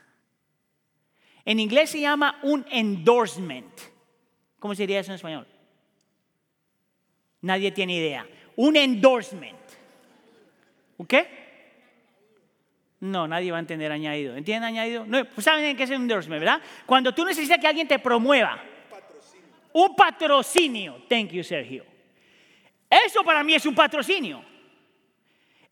En 1.43 1.59
inglés 1.59 1.89
se 1.89 1.99
llama 1.99 2.39
un 2.43 2.65
endorsement 2.69 3.96
¿Cómo 4.59 4.73
se 4.75 4.83
diría 4.83 4.99
eso 4.99 5.11
en 5.11 5.15
español? 5.15 5.47
Nadie 7.41 7.71
tiene 7.71 7.95
idea. 7.95 8.27
Un 8.55 8.75
endorsement. 8.75 9.57
¿Ok? 10.97 11.13
No, 12.99 13.27
nadie 13.27 13.51
va 13.51 13.57
a 13.57 13.59
entender 13.59 13.91
añadido. 13.91 14.35
¿Entienden 14.35 14.63
añadido? 14.63 15.05
No, 15.05 15.23
pues 15.25 15.45
saben 15.45 15.77
qué 15.77 15.83
es 15.83 15.89
un 15.91 15.97
endorsement, 15.97 16.39
¿verdad? 16.39 16.61
Cuando 16.85 17.13
tú 17.13 17.23
necesitas 17.23 17.59
que 17.59 17.67
alguien 17.67 17.87
te 17.87 17.99
promueva. 17.99 18.59
Un 19.73 19.95
patrocinio. 19.95 21.03
Thank 21.07 21.29
you, 21.29 21.43
Sergio. 21.43 21.85
Eso 22.89 23.23
para 23.23 23.43
mí 23.43 23.53
es 23.53 23.65
un 23.65 23.75
patrocinio. 23.75 24.43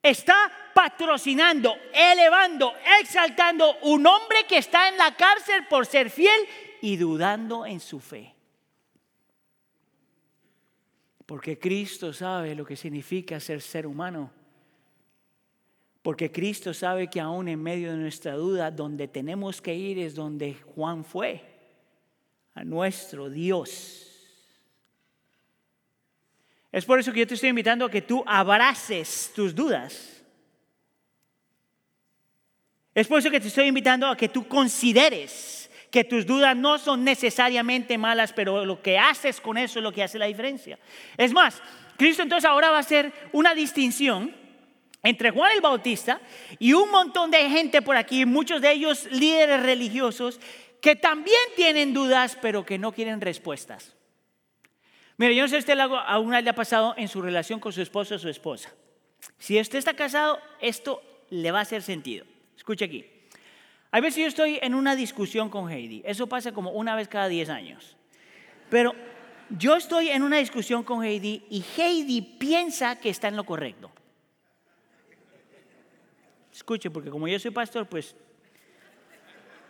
Está 0.04 0.52
patrocinando, 0.76 1.76
elevando, 1.92 2.76
exaltando 3.02 3.78
un 3.82 4.06
hombre 4.06 4.44
que 4.48 4.58
está 4.60 4.90
en 4.90 4.98
la 4.98 5.16
cárcel 5.16 5.66
por 5.68 5.88
ser 5.88 6.12
fiel 6.12 6.40
y 6.82 6.98
dudando 6.98 7.66
en 7.66 7.80
su 7.80 8.00
fe. 8.00 8.35
Porque 11.26 11.58
Cristo 11.58 12.14
sabe 12.14 12.56
lo 12.56 12.66
que 12.66 12.76
significa 12.76 13.40
ser 13.40 13.62
ser 13.62 13.88
humano. 13.88 14.32
Porque 16.02 16.32
Cristo 16.32 16.74
sabe 16.74 17.08
que 17.08 17.20
aún 17.20 17.48
en 17.48 17.62
medio 17.62 17.92
de 17.92 17.98
nuestra 17.98 18.36
duda, 18.36 18.70
donde 18.70 19.08
tenemos 19.08 19.60
que 19.60 19.74
ir 19.74 19.98
es 19.98 20.14
donde 20.14 20.54
Juan 20.54 21.04
fue, 21.04 21.42
a 22.54 22.64
nuestro 22.64 23.30
Dios. 23.30 24.12
Es 26.72 26.86
por 26.86 27.00
eso 27.00 27.12
que 27.12 27.20
yo 27.20 27.28
te 27.28 27.34
estoy 27.34 27.50
invitando 27.50 27.86
a 27.86 27.90
que 27.90 28.04
tú 28.04 28.24
abraces 28.28 29.32
tus 29.34 29.56
dudas. 29.56 30.22
Es 32.94 33.08
por 33.08 33.20
eso 33.20 33.32
que 33.32 33.40
te 33.40 33.48
estoy 33.48 33.66
invitando 33.66 34.08
a 34.08 34.16
que 34.16 34.30
tú 34.30 34.48
consideres 34.48 35.65
que 35.96 36.04
tus 36.04 36.26
dudas 36.26 36.58
no 36.58 36.78
son 36.78 37.06
necesariamente 37.06 37.98
malas, 37.98 38.34
pero 38.34 38.66
lo 38.66 38.82
que 38.82 39.00
haces 39.00 39.40
con 39.40 39.58
eso 39.58 39.80
es 39.80 39.84
lo 39.84 39.94
que 39.94 40.04
hace 40.04 40.20
la 40.20 40.26
diferencia. 40.26 40.78
Es 41.16 41.32
más, 41.32 41.62
Cristo 41.96 42.22
entonces 42.22 42.44
ahora 42.44 42.70
va 42.70 42.76
a 42.76 42.82
hacer 42.82 43.14
una 43.32 43.56
distinción 43.56 44.36
entre 45.04 45.32
Juan 45.32 45.54
el 45.54 45.62
Bautista 45.62 46.20
y 46.60 46.74
un 46.74 46.92
montón 46.92 47.32
de 47.32 47.50
gente 47.50 47.82
por 47.82 47.96
aquí, 47.96 48.26
muchos 48.26 48.62
de 48.62 48.74
ellos 48.74 49.08
líderes 49.10 49.64
religiosos, 49.64 50.42
que 50.82 50.98
también 50.98 51.40
tienen 51.56 51.94
dudas, 51.94 52.38
pero 52.42 52.66
que 52.66 52.78
no 52.78 52.92
quieren 52.92 53.22
respuestas. 53.22 53.96
Mire, 55.16 55.34
yo 55.34 55.44
no 55.44 55.48
sé 55.48 55.56
si 55.56 55.60
usted 55.60 55.80
aún 55.80 56.32
le 56.32 56.50
ha 56.50 56.56
pasado 56.56 56.94
en 56.98 57.08
su 57.08 57.22
relación 57.22 57.62
con 57.62 57.72
su 57.72 57.82
esposo 57.82 58.16
o 58.16 58.20
su 58.20 58.28
esposa. 58.28 58.70
Si 59.38 59.58
usted 59.58 59.80
está 59.80 59.94
casado, 59.94 60.42
esto 60.60 61.02
le 61.30 61.52
va 61.52 61.60
a 61.60 61.62
hacer 61.62 61.84
sentido. 61.84 62.26
Escuche 62.58 62.84
aquí. 62.84 63.15
A 63.96 64.02
veces 64.02 64.24
yo 64.24 64.28
estoy 64.28 64.60
en 64.62 64.76
una 64.76 64.94
discusión 64.94 65.50
con 65.50 65.72
Heidi. 65.72 66.02
Eso 66.04 66.28
pasa 66.28 66.52
como 66.52 66.72
una 66.72 66.98
vez 66.98 67.08
cada 67.08 67.30
10 67.30 67.48
años. 67.48 67.96
Pero 68.70 68.94
yo 69.50 69.78
estoy 69.78 70.10
en 70.10 70.22
una 70.22 70.36
discusión 70.36 70.84
con 70.84 71.02
Heidi 71.02 71.46
y 71.50 71.64
Heidi 71.78 72.22
piensa 72.22 73.00
que 73.00 73.10
está 73.10 73.30
en 73.30 73.38
lo 73.38 73.46
correcto. 73.46 73.90
Escuche, 76.52 76.92
porque 76.92 77.10
como 77.10 77.26
yo 77.30 77.40
soy 77.40 77.52
pastor, 77.52 77.88
pues 77.88 78.18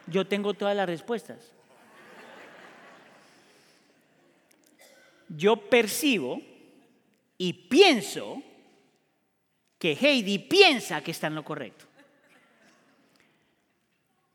yo 0.07 0.25
tengo 0.25 0.55
todas 0.55 0.75
las 0.75 0.87
respuestas. 0.87 1.51
Yo 5.29 5.55
percibo 5.69 6.41
y 7.37 7.53
pienso 7.53 8.41
que 9.77 9.91
Heidi 9.93 10.39
piensa 10.39 11.03
que 11.03 11.11
está 11.11 11.27
en 11.27 11.35
lo 11.35 11.45
correcto. 11.45 11.85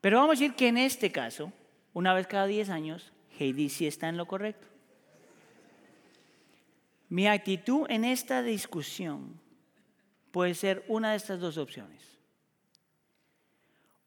Pero 0.01 0.19
vamos 0.19 0.31
a 0.31 0.41
decir 0.41 0.55
que 0.55 0.69
en 0.69 0.79
este 0.79 1.13
caso, 1.13 1.53
una 1.93 2.15
vez 2.15 2.27
cada 2.27 2.47
10 2.47 2.71
años, 2.71 3.13
Heidi 3.39 3.69
sí 3.69 3.87
está 3.87 4.09
en 4.09 4.17
lo 4.17 4.27
correcto. 4.27 4.67
Mi 7.09 7.27
actitud 7.27 7.87
en 7.89 8.05
esta 8.05 8.43
discusión 8.43 9.41
puede 10.31 10.55
ser 10.55 10.85
una 10.89 11.11
de 11.11 11.17
estas 11.17 11.41
dos 11.41 11.59
opciones. 11.59 12.19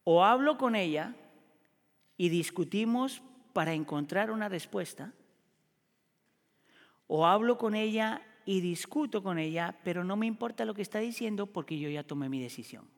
O 0.04 0.24
hablo 0.24 0.58
con 0.58 0.74
ella 0.74 1.14
y 2.16 2.28
discutimos 2.28 3.22
para 3.52 3.72
encontrar 3.72 4.30
una 4.30 4.48
respuesta, 4.48 5.12
o 7.06 7.26
hablo 7.26 7.58
con 7.58 7.74
ella 7.74 8.22
y 8.44 8.60
discuto 8.60 9.22
con 9.22 9.38
ella, 9.38 9.78
pero 9.84 10.04
no 10.04 10.16
me 10.16 10.26
importa 10.26 10.64
lo 10.64 10.74
que 10.74 10.82
está 10.82 10.98
diciendo 10.98 11.46
porque 11.46 11.78
yo 11.78 11.88
ya 11.88 12.02
tomé 12.02 12.28
mi 12.28 12.42
decisión. 12.42 12.93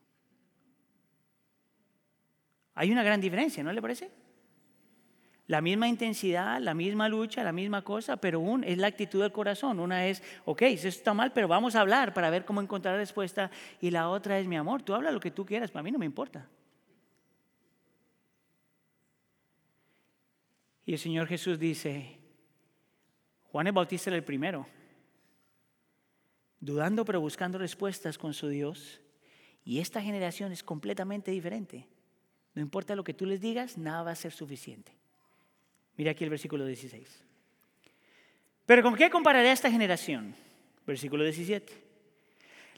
Hay 2.77 2.93
una 2.93 3.03
gran 3.03 3.21
diferencia, 3.21 3.65
¿no 3.65 3.73
le 3.73 3.81
parece? 3.81 4.11
La 5.47 5.63
misma 5.63 5.89
intensidad, 5.89 6.61
la 6.61 6.75
misma 6.75 7.09
lucha, 7.09 7.43
la 7.43 7.53
misma 7.53 7.83
cosa, 7.83 8.19
pero 8.19 8.39
un, 8.39 8.65
es 8.65 8.77
la 8.77 8.89
actitud 8.89 9.23
del 9.23 9.33
corazón. 9.33 9.81
Una 9.81 10.07
es, 10.07 10.23
ok, 10.45 10.63
eso 10.63 10.87
está 10.87 11.15
mal, 11.15 11.33
pero 11.33 11.49
vamos 11.49 11.75
a 11.75 11.81
hablar 11.81 12.13
para 12.13 12.29
ver 12.29 12.45
cómo 12.45 12.61
encontrar 12.61 12.97
respuesta. 12.97 13.51
Y 13.81 13.91
la 13.91 14.11
otra 14.11 14.39
es, 14.39 14.47
mi 14.47 14.57
amor, 14.57 14.83
tú 14.83 14.93
habla 14.93 15.11
lo 15.11 15.21
que 15.21 15.31
tú 15.31 15.47
quieras, 15.47 15.71
para 15.71 15.83
mí 15.83 15.91
no 15.91 15.99
me 15.99 16.05
importa. 16.05 16.47
Y 20.85 20.93
el 20.93 20.99
Señor 20.99 21.27
Jesús 21.29 21.59
dice, 21.59 22.19
Juan 23.45 23.69
el 23.69 23.73
Bautista 23.73 24.11
era 24.11 24.19
el 24.19 24.25
primero, 24.25 24.67
dudando 26.61 27.07
pero 27.07 27.23
buscando 27.23 27.57
respuestas 27.57 28.19
con 28.19 28.35
su 28.35 28.49
Dios. 28.49 29.01
Y 29.65 29.81
esta 29.81 30.03
generación 30.03 30.53
es 30.53 30.63
completamente 30.63 31.31
diferente. 31.31 31.89
No 32.57 32.63
importa 32.63 32.97
lo 32.97 33.05
que 33.05 33.13
tú 33.13 33.27
les 33.27 33.43
digas, 33.43 33.77
nada 33.77 34.03
va 34.03 34.13
a 34.13 34.15
ser 34.15 34.33
suficiente. 34.33 34.91
Mira 35.99 36.13
aquí 36.13 36.25
el 36.25 36.31
versículo 36.31 36.65
16. 36.65 37.23
Pero 38.65 38.83
¿con 38.83 38.97
qué 38.97 39.11
compararé 39.11 39.51
a 39.51 39.53
esta 39.53 39.71
generación? 39.71 40.35
Versículo 40.87 41.23
17. 41.23 41.85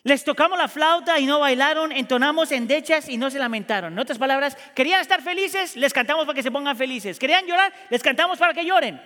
Les 0.02 0.24
tocamos 0.24 0.58
la 0.58 0.66
flauta 0.66 1.20
y 1.20 1.26
no 1.26 1.38
bailaron, 1.38 1.92
entonamos 1.92 2.50
endechas 2.50 3.08
y 3.08 3.16
no 3.16 3.30
se 3.30 3.38
lamentaron. 3.38 3.92
En 3.92 4.00
otras 4.00 4.18
palabras, 4.18 4.56
querían 4.74 5.00
estar 5.00 5.22
felices, 5.22 5.76
les 5.76 5.92
cantamos 5.92 6.26
para 6.26 6.34
que 6.34 6.42
se 6.42 6.50
pongan 6.50 6.76
felices. 6.76 7.16
Querían 7.16 7.46
llorar, 7.46 7.72
les 7.88 8.02
cantamos 8.02 8.36
para 8.36 8.54
que 8.54 8.64
lloren. 8.64 9.00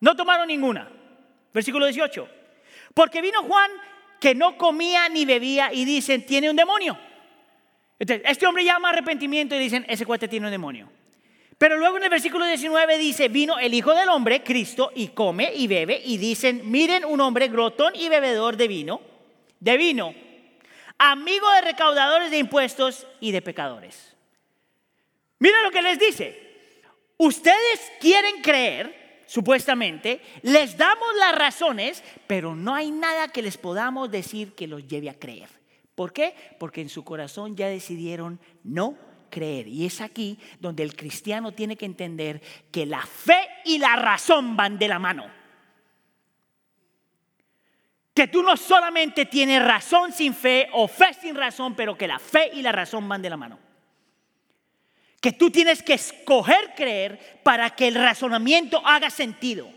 No 0.00 0.16
tomaron 0.16 0.48
ninguna. 0.48 0.90
Versículo 1.54 1.86
18. 1.86 2.28
Porque 2.92 3.22
vino 3.22 3.44
Juan 3.44 3.70
que 4.18 4.34
no 4.34 4.58
comía 4.58 5.08
ni 5.08 5.24
bebía 5.24 5.72
y 5.72 5.84
dicen, 5.84 6.26
tiene 6.26 6.50
un 6.50 6.56
demonio. 6.56 6.98
Este 7.98 8.46
hombre 8.46 8.64
llama 8.64 8.90
arrepentimiento 8.90 9.54
y 9.54 9.58
dicen, 9.58 9.84
ese 9.88 10.04
cuate 10.04 10.28
tiene 10.28 10.46
un 10.46 10.52
demonio. 10.52 10.90
Pero 11.58 11.78
luego 11.78 11.96
en 11.96 12.04
el 12.04 12.10
versículo 12.10 12.44
19 12.44 12.98
dice, 12.98 13.28
vino 13.28 13.58
el 13.58 13.72
Hijo 13.72 13.94
del 13.94 14.10
Hombre, 14.10 14.42
Cristo, 14.42 14.92
y 14.94 15.08
come 15.08 15.52
y 15.54 15.66
bebe, 15.66 16.00
y 16.04 16.18
dicen, 16.18 16.70
miren 16.70 17.04
un 17.04 17.20
hombre 17.20 17.48
grotón 17.48 17.96
y 17.96 18.10
bebedor 18.10 18.58
de 18.58 18.68
vino, 18.68 19.00
de 19.58 19.76
vino, 19.78 20.14
amigo 20.98 21.50
de 21.52 21.62
recaudadores 21.62 22.30
de 22.30 22.38
impuestos 22.38 23.06
y 23.20 23.32
de 23.32 23.40
pecadores. 23.40 24.14
Miren 25.38 25.62
lo 25.62 25.70
que 25.70 25.80
les 25.80 25.98
dice, 25.98 26.82
ustedes 27.16 27.92
quieren 28.00 28.42
creer, 28.42 29.22
supuestamente, 29.26 30.20
les 30.42 30.76
damos 30.76 31.08
las 31.18 31.34
razones, 31.34 32.04
pero 32.26 32.54
no 32.54 32.74
hay 32.74 32.90
nada 32.90 33.28
que 33.28 33.40
les 33.40 33.56
podamos 33.56 34.10
decir 34.10 34.52
que 34.52 34.66
los 34.66 34.86
lleve 34.86 35.08
a 35.08 35.18
creer. 35.18 35.48
¿Por 35.96 36.12
qué? 36.12 36.34
Porque 36.60 36.82
en 36.82 36.90
su 36.90 37.02
corazón 37.04 37.56
ya 37.56 37.68
decidieron 37.68 38.38
no 38.62 38.96
creer. 39.30 39.66
Y 39.66 39.86
es 39.86 40.02
aquí 40.02 40.38
donde 40.60 40.82
el 40.82 40.94
cristiano 40.94 41.52
tiene 41.52 41.74
que 41.74 41.86
entender 41.86 42.42
que 42.70 42.84
la 42.84 43.00
fe 43.00 43.48
y 43.64 43.78
la 43.78 43.96
razón 43.96 44.56
van 44.56 44.78
de 44.78 44.88
la 44.88 44.98
mano. 44.98 45.26
Que 48.14 48.28
tú 48.28 48.42
no 48.42 48.58
solamente 48.58 49.24
tienes 49.24 49.64
razón 49.64 50.12
sin 50.12 50.34
fe 50.34 50.68
o 50.74 50.86
fe 50.86 51.14
sin 51.14 51.34
razón, 51.34 51.74
pero 51.74 51.96
que 51.96 52.06
la 52.06 52.18
fe 52.18 52.50
y 52.52 52.60
la 52.60 52.72
razón 52.72 53.08
van 53.08 53.22
de 53.22 53.30
la 53.30 53.38
mano. 53.38 53.58
Que 55.18 55.32
tú 55.32 55.50
tienes 55.50 55.82
que 55.82 55.94
escoger 55.94 56.74
creer 56.76 57.40
para 57.42 57.70
que 57.70 57.88
el 57.88 57.94
razonamiento 57.94 58.86
haga 58.86 59.08
sentido. 59.08 59.75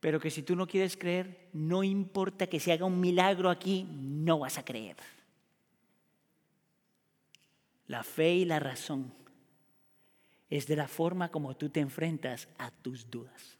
Pero 0.00 0.18
que 0.18 0.30
si 0.30 0.42
tú 0.42 0.56
no 0.56 0.66
quieres 0.66 0.96
creer, 0.96 1.48
no 1.52 1.84
importa 1.84 2.46
que 2.46 2.58
se 2.58 2.72
haga 2.72 2.86
un 2.86 3.00
milagro 3.00 3.50
aquí, 3.50 3.86
no 3.90 4.40
vas 4.40 4.56
a 4.56 4.64
creer. 4.64 4.96
La 7.86 8.02
fe 8.02 8.34
y 8.34 8.44
la 8.44 8.58
razón 8.58 9.12
es 10.48 10.66
de 10.66 10.76
la 10.76 10.88
forma 10.88 11.30
como 11.30 11.56
tú 11.56 11.68
te 11.68 11.80
enfrentas 11.80 12.48
a 12.56 12.70
tus 12.70 13.10
dudas. 13.10 13.58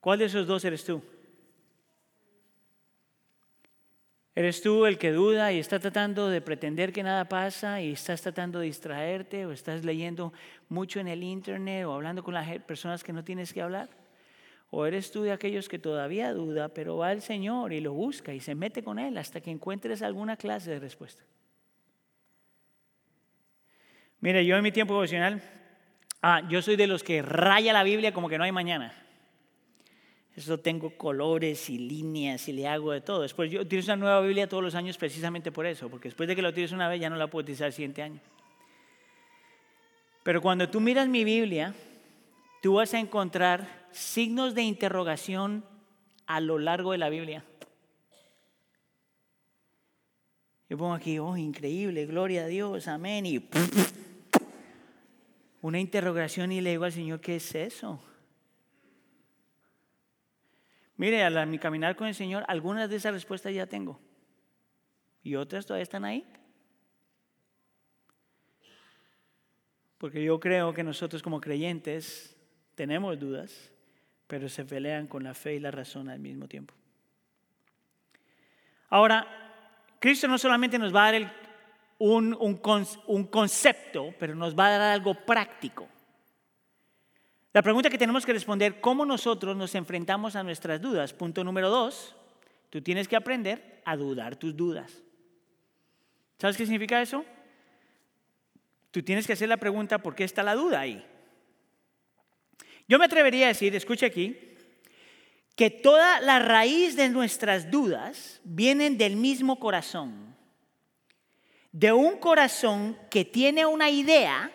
¿Cuál 0.00 0.18
de 0.18 0.26
esos 0.26 0.46
dos 0.46 0.64
eres 0.64 0.84
tú? 0.84 1.02
¿Eres 4.40 4.62
tú 4.62 4.86
el 4.86 4.96
que 4.96 5.12
duda 5.12 5.52
y 5.52 5.58
está 5.58 5.78
tratando 5.78 6.30
de 6.30 6.40
pretender 6.40 6.94
que 6.94 7.02
nada 7.02 7.28
pasa 7.28 7.82
y 7.82 7.92
estás 7.92 8.22
tratando 8.22 8.60
de 8.60 8.64
distraerte 8.64 9.44
o 9.44 9.52
estás 9.52 9.84
leyendo 9.84 10.32
mucho 10.70 10.98
en 10.98 11.08
el 11.08 11.22
internet 11.22 11.84
o 11.84 11.92
hablando 11.92 12.24
con 12.24 12.32
las 12.32 12.48
personas 12.60 13.04
que 13.04 13.12
no 13.12 13.22
tienes 13.22 13.52
que 13.52 13.60
hablar? 13.60 13.90
¿O 14.70 14.86
eres 14.86 15.12
tú 15.12 15.24
de 15.24 15.32
aquellos 15.32 15.68
que 15.68 15.78
todavía 15.78 16.32
duda, 16.32 16.70
pero 16.70 16.96
va 16.96 17.10
al 17.10 17.20
Señor 17.20 17.74
y 17.74 17.82
lo 17.82 17.92
busca 17.92 18.32
y 18.32 18.40
se 18.40 18.54
mete 18.54 18.82
con 18.82 18.98
Él 18.98 19.18
hasta 19.18 19.42
que 19.42 19.50
encuentres 19.50 20.00
alguna 20.00 20.38
clase 20.38 20.70
de 20.70 20.78
respuesta? 20.78 21.22
Mire, 24.20 24.46
yo 24.46 24.56
en 24.56 24.62
mi 24.62 24.72
tiempo 24.72 24.94
devocional, 24.94 25.42
ah, 26.22 26.48
yo 26.48 26.62
soy 26.62 26.76
de 26.76 26.86
los 26.86 27.02
que 27.02 27.20
raya 27.20 27.74
la 27.74 27.82
Biblia 27.82 28.14
como 28.14 28.30
que 28.30 28.38
no 28.38 28.44
hay 28.44 28.52
mañana. 28.52 28.94
Eso 30.40 30.58
tengo 30.58 30.96
colores 30.96 31.68
y 31.68 31.76
líneas 31.76 32.48
y 32.48 32.54
le 32.54 32.66
hago 32.66 32.92
de 32.92 33.02
todo. 33.02 33.20
Después 33.20 33.50
yo 33.50 33.60
utilizo 33.60 33.92
una 33.92 33.96
nueva 33.96 34.20
Biblia 34.22 34.48
todos 34.48 34.62
los 34.62 34.74
años 34.74 34.96
precisamente 34.96 35.52
por 35.52 35.66
eso, 35.66 35.90
porque 35.90 36.08
después 36.08 36.26
de 36.26 36.34
que 36.34 36.40
la 36.40 36.48
utilizo 36.48 36.74
una 36.74 36.88
vez 36.88 36.98
ya 36.98 37.10
no 37.10 37.16
la 37.16 37.26
puedo 37.26 37.42
utilizar 37.42 37.66
el 37.66 37.74
siguiente 37.74 38.00
año. 38.00 38.20
Pero 40.22 40.40
cuando 40.40 40.66
tú 40.70 40.80
miras 40.80 41.08
mi 41.08 41.24
Biblia, 41.24 41.74
tú 42.62 42.74
vas 42.74 42.94
a 42.94 42.98
encontrar 42.98 43.86
signos 43.92 44.54
de 44.54 44.62
interrogación 44.62 45.62
a 46.26 46.40
lo 46.40 46.58
largo 46.58 46.92
de 46.92 46.98
la 46.98 47.10
Biblia. 47.10 47.44
Yo 50.70 50.78
pongo 50.78 50.94
aquí, 50.94 51.18
oh, 51.18 51.36
increíble, 51.36 52.06
gloria 52.06 52.44
a 52.44 52.46
Dios, 52.46 52.88
amén. 52.88 53.26
Y 53.26 53.46
una 55.60 55.78
interrogación 55.78 56.50
y 56.50 56.62
le 56.62 56.70
digo 56.70 56.84
al 56.84 56.92
Señor, 56.92 57.20
¿qué 57.20 57.36
es 57.36 57.54
eso? 57.54 58.00
Mire, 61.00 61.24
a 61.24 61.46
mi 61.46 61.58
caminar 61.58 61.96
con 61.96 62.08
el 62.08 62.14
Señor, 62.14 62.44
algunas 62.46 62.90
de 62.90 62.96
esas 62.96 63.14
respuestas 63.14 63.54
ya 63.54 63.66
tengo. 63.66 63.98
Y 65.22 65.34
otras 65.34 65.64
todavía 65.64 65.84
están 65.84 66.04
ahí. 66.04 66.30
Porque 69.96 70.22
yo 70.22 70.38
creo 70.38 70.74
que 70.74 70.82
nosotros 70.82 71.22
como 71.22 71.40
creyentes 71.40 72.36
tenemos 72.74 73.18
dudas, 73.18 73.72
pero 74.26 74.50
se 74.50 74.66
pelean 74.66 75.06
con 75.06 75.24
la 75.24 75.32
fe 75.32 75.54
y 75.54 75.58
la 75.58 75.70
razón 75.70 76.10
al 76.10 76.18
mismo 76.18 76.46
tiempo. 76.48 76.74
Ahora, 78.90 79.26
Cristo 80.00 80.28
no 80.28 80.36
solamente 80.36 80.78
nos 80.78 80.94
va 80.94 81.06
a 81.06 81.12
dar 81.12 81.32
un, 81.96 82.36
un 83.06 83.24
concepto, 83.24 84.14
pero 84.18 84.34
nos 84.34 84.54
va 84.54 84.66
a 84.66 84.70
dar 84.76 84.92
algo 84.92 85.14
práctico. 85.14 85.88
La 87.52 87.62
pregunta 87.62 87.90
que 87.90 87.98
tenemos 87.98 88.24
que 88.24 88.32
responder, 88.32 88.80
¿cómo 88.80 89.04
nosotros 89.04 89.56
nos 89.56 89.74
enfrentamos 89.74 90.36
a 90.36 90.42
nuestras 90.42 90.80
dudas? 90.80 91.12
Punto 91.12 91.42
número 91.42 91.68
dos, 91.68 92.14
tú 92.70 92.80
tienes 92.80 93.08
que 93.08 93.16
aprender 93.16 93.82
a 93.84 93.96
dudar 93.96 94.36
tus 94.36 94.56
dudas. 94.56 95.02
¿Sabes 96.38 96.56
qué 96.56 96.64
significa 96.64 97.02
eso? 97.02 97.24
Tú 98.92 99.02
tienes 99.02 99.26
que 99.26 99.32
hacer 99.32 99.48
la 99.48 99.56
pregunta, 99.56 99.98
¿por 99.98 100.14
qué 100.14 100.24
está 100.24 100.42
la 100.42 100.54
duda 100.54 100.80
ahí? 100.80 101.04
Yo 102.88 102.98
me 102.98 103.04
atrevería 103.04 103.46
a 103.46 103.48
decir, 103.48 103.74
escuche 103.74 104.06
aquí, 104.06 104.36
que 105.56 105.70
toda 105.70 106.20
la 106.20 106.38
raíz 106.38 106.96
de 106.96 107.08
nuestras 107.08 107.70
dudas 107.70 108.40
vienen 108.44 108.96
del 108.96 109.16
mismo 109.16 109.58
corazón. 109.58 110.36
De 111.72 111.92
un 111.92 112.16
corazón 112.18 112.96
que 113.10 113.24
tiene 113.24 113.66
una 113.66 113.90
idea, 113.90 114.50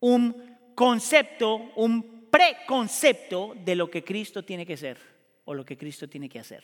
un 0.00 0.47
concepto, 0.78 1.72
un 1.74 2.28
preconcepto 2.30 3.52
de 3.64 3.74
lo 3.74 3.90
que 3.90 4.04
Cristo 4.04 4.44
tiene 4.44 4.64
que 4.64 4.76
ser 4.76 4.96
o 5.44 5.52
lo 5.52 5.64
que 5.64 5.76
Cristo 5.76 6.08
tiene 6.08 6.28
que 6.28 6.38
hacer. 6.38 6.62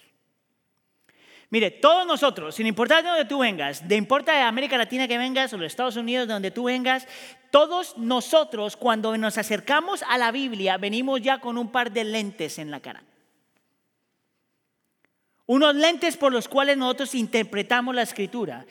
Mire, 1.50 1.72
todos 1.72 2.06
nosotros, 2.06 2.54
sin 2.54 2.68
importar 2.68 3.02
de 3.02 3.08
dónde 3.08 3.24
tú 3.24 3.40
vengas, 3.40 3.88
de 3.88 3.96
importa 3.96 4.32
de 4.32 4.42
América 4.42 4.78
Latina 4.78 5.08
que 5.08 5.18
vengas 5.18 5.52
o 5.52 5.58
de 5.58 5.66
Estados 5.66 5.96
Unidos, 5.96 6.28
de 6.28 6.32
donde 6.32 6.52
tú 6.52 6.64
vengas, 6.64 7.08
todos 7.50 7.98
nosotros 7.98 8.76
cuando 8.76 9.18
nos 9.18 9.36
acercamos 9.36 10.04
a 10.08 10.16
la 10.16 10.30
Biblia 10.30 10.76
venimos 10.78 11.20
ya 11.20 11.40
con 11.40 11.58
un 11.58 11.72
par 11.72 11.90
de 11.90 12.04
lentes 12.04 12.60
en 12.60 12.70
la 12.70 12.78
cara. 12.78 13.02
Unos 15.46 15.74
lentes 15.74 16.16
por 16.16 16.32
los 16.32 16.46
cuales 16.46 16.76
nosotros 16.76 17.16
interpretamos 17.16 17.92
la 17.96 18.02
escritura. 18.02 18.64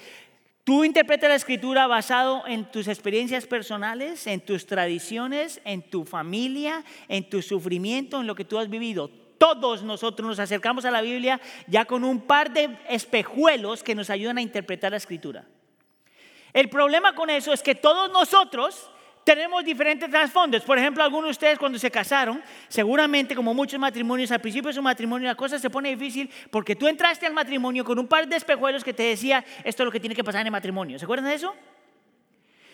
Tú 0.63 0.86
interpretas 0.86 1.30
la 1.30 1.36
escritura 1.36 1.88
basado 1.88 2.47
en 2.47 2.71
tus 2.71 2.88
experiencias 2.88 3.45
personales, 3.45 4.28
en 4.28 4.39
tus 4.39 4.65
tradiciones, 4.65 5.62
en 5.65 5.82
tu 5.82 6.06
familia, 6.06 6.86
en 7.10 7.30
tu 7.30 7.41
sufrimiento, 7.41 8.21
en 8.21 8.28
lo 8.28 8.36
que 8.36 8.45
tú 8.45 8.58
has 8.58 8.69
vivido 8.69 9.10
todos 9.43 9.84
nosotros 9.84 10.26
nos 10.26 10.39
acercamos 10.39 10.86
a 10.86 10.91
la 10.91 11.02
Biblia 11.02 11.41
ya 11.67 11.84
con 11.84 12.06
un 12.06 12.21
par 12.21 12.54
de 12.54 12.78
espejuelos 12.88 13.84
que 13.84 13.93
nos 13.93 14.10
ayudan 14.10 14.38
a 14.38 14.41
interpretar 14.41 14.91
la 14.91 14.97
escritura. 14.97 15.43
El 16.54 16.69
problema 16.69 17.13
con 17.13 17.30
eso 17.30 17.52
es 17.52 17.62
que 17.62 17.76
todos 17.76 18.10
nosotros 18.10 18.89
tenemos 19.23 19.63
diferentes 19.63 20.09
trasfondos. 20.09 20.63
Por 20.63 20.77
ejemplo, 20.77 21.03
algunos 21.03 21.25
de 21.25 21.31
ustedes 21.31 21.57
cuando 21.57 21.79
se 21.79 21.89
casaron, 21.89 22.41
seguramente 22.67 23.36
como 23.36 23.53
muchos 23.53 23.79
matrimonios, 23.79 24.31
al 24.31 24.41
principio 24.41 24.67
de 24.67 24.73
su 24.73 24.81
matrimonio 24.81 25.27
la 25.27 25.36
cosa 25.36 25.57
se 25.57 25.69
pone 25.69 25.89
difícil 25.89 26.29
porque 26.51 26.75
tú 26.75 26.88
entraste 26.88 27.25
al 27.25 27.33
matrimonio 27.33 27.83
con 27.86 27.97
un 27.99 28.07
par 28.07 28.27
de 28.27 28.36
espejuelos 28.36 28.83
que 28.83 28.93
te 28.93 29.03
decía, 29.03 29.43
esto 29.63 29.83
es 29.83 29.86
lo 29.86 29.91
que 29.91 29.99
tiene 29.99 30.15
que 30.15 30.23
pasar 30.23 30.41
en 30.41 30.47
el 30.47 30.51
matrimonio. 30.51 30.99
¿Se 30.99 31.05
acuerdan 31.05 31.29
de 31.29 31.36
eso? 31.36 31.55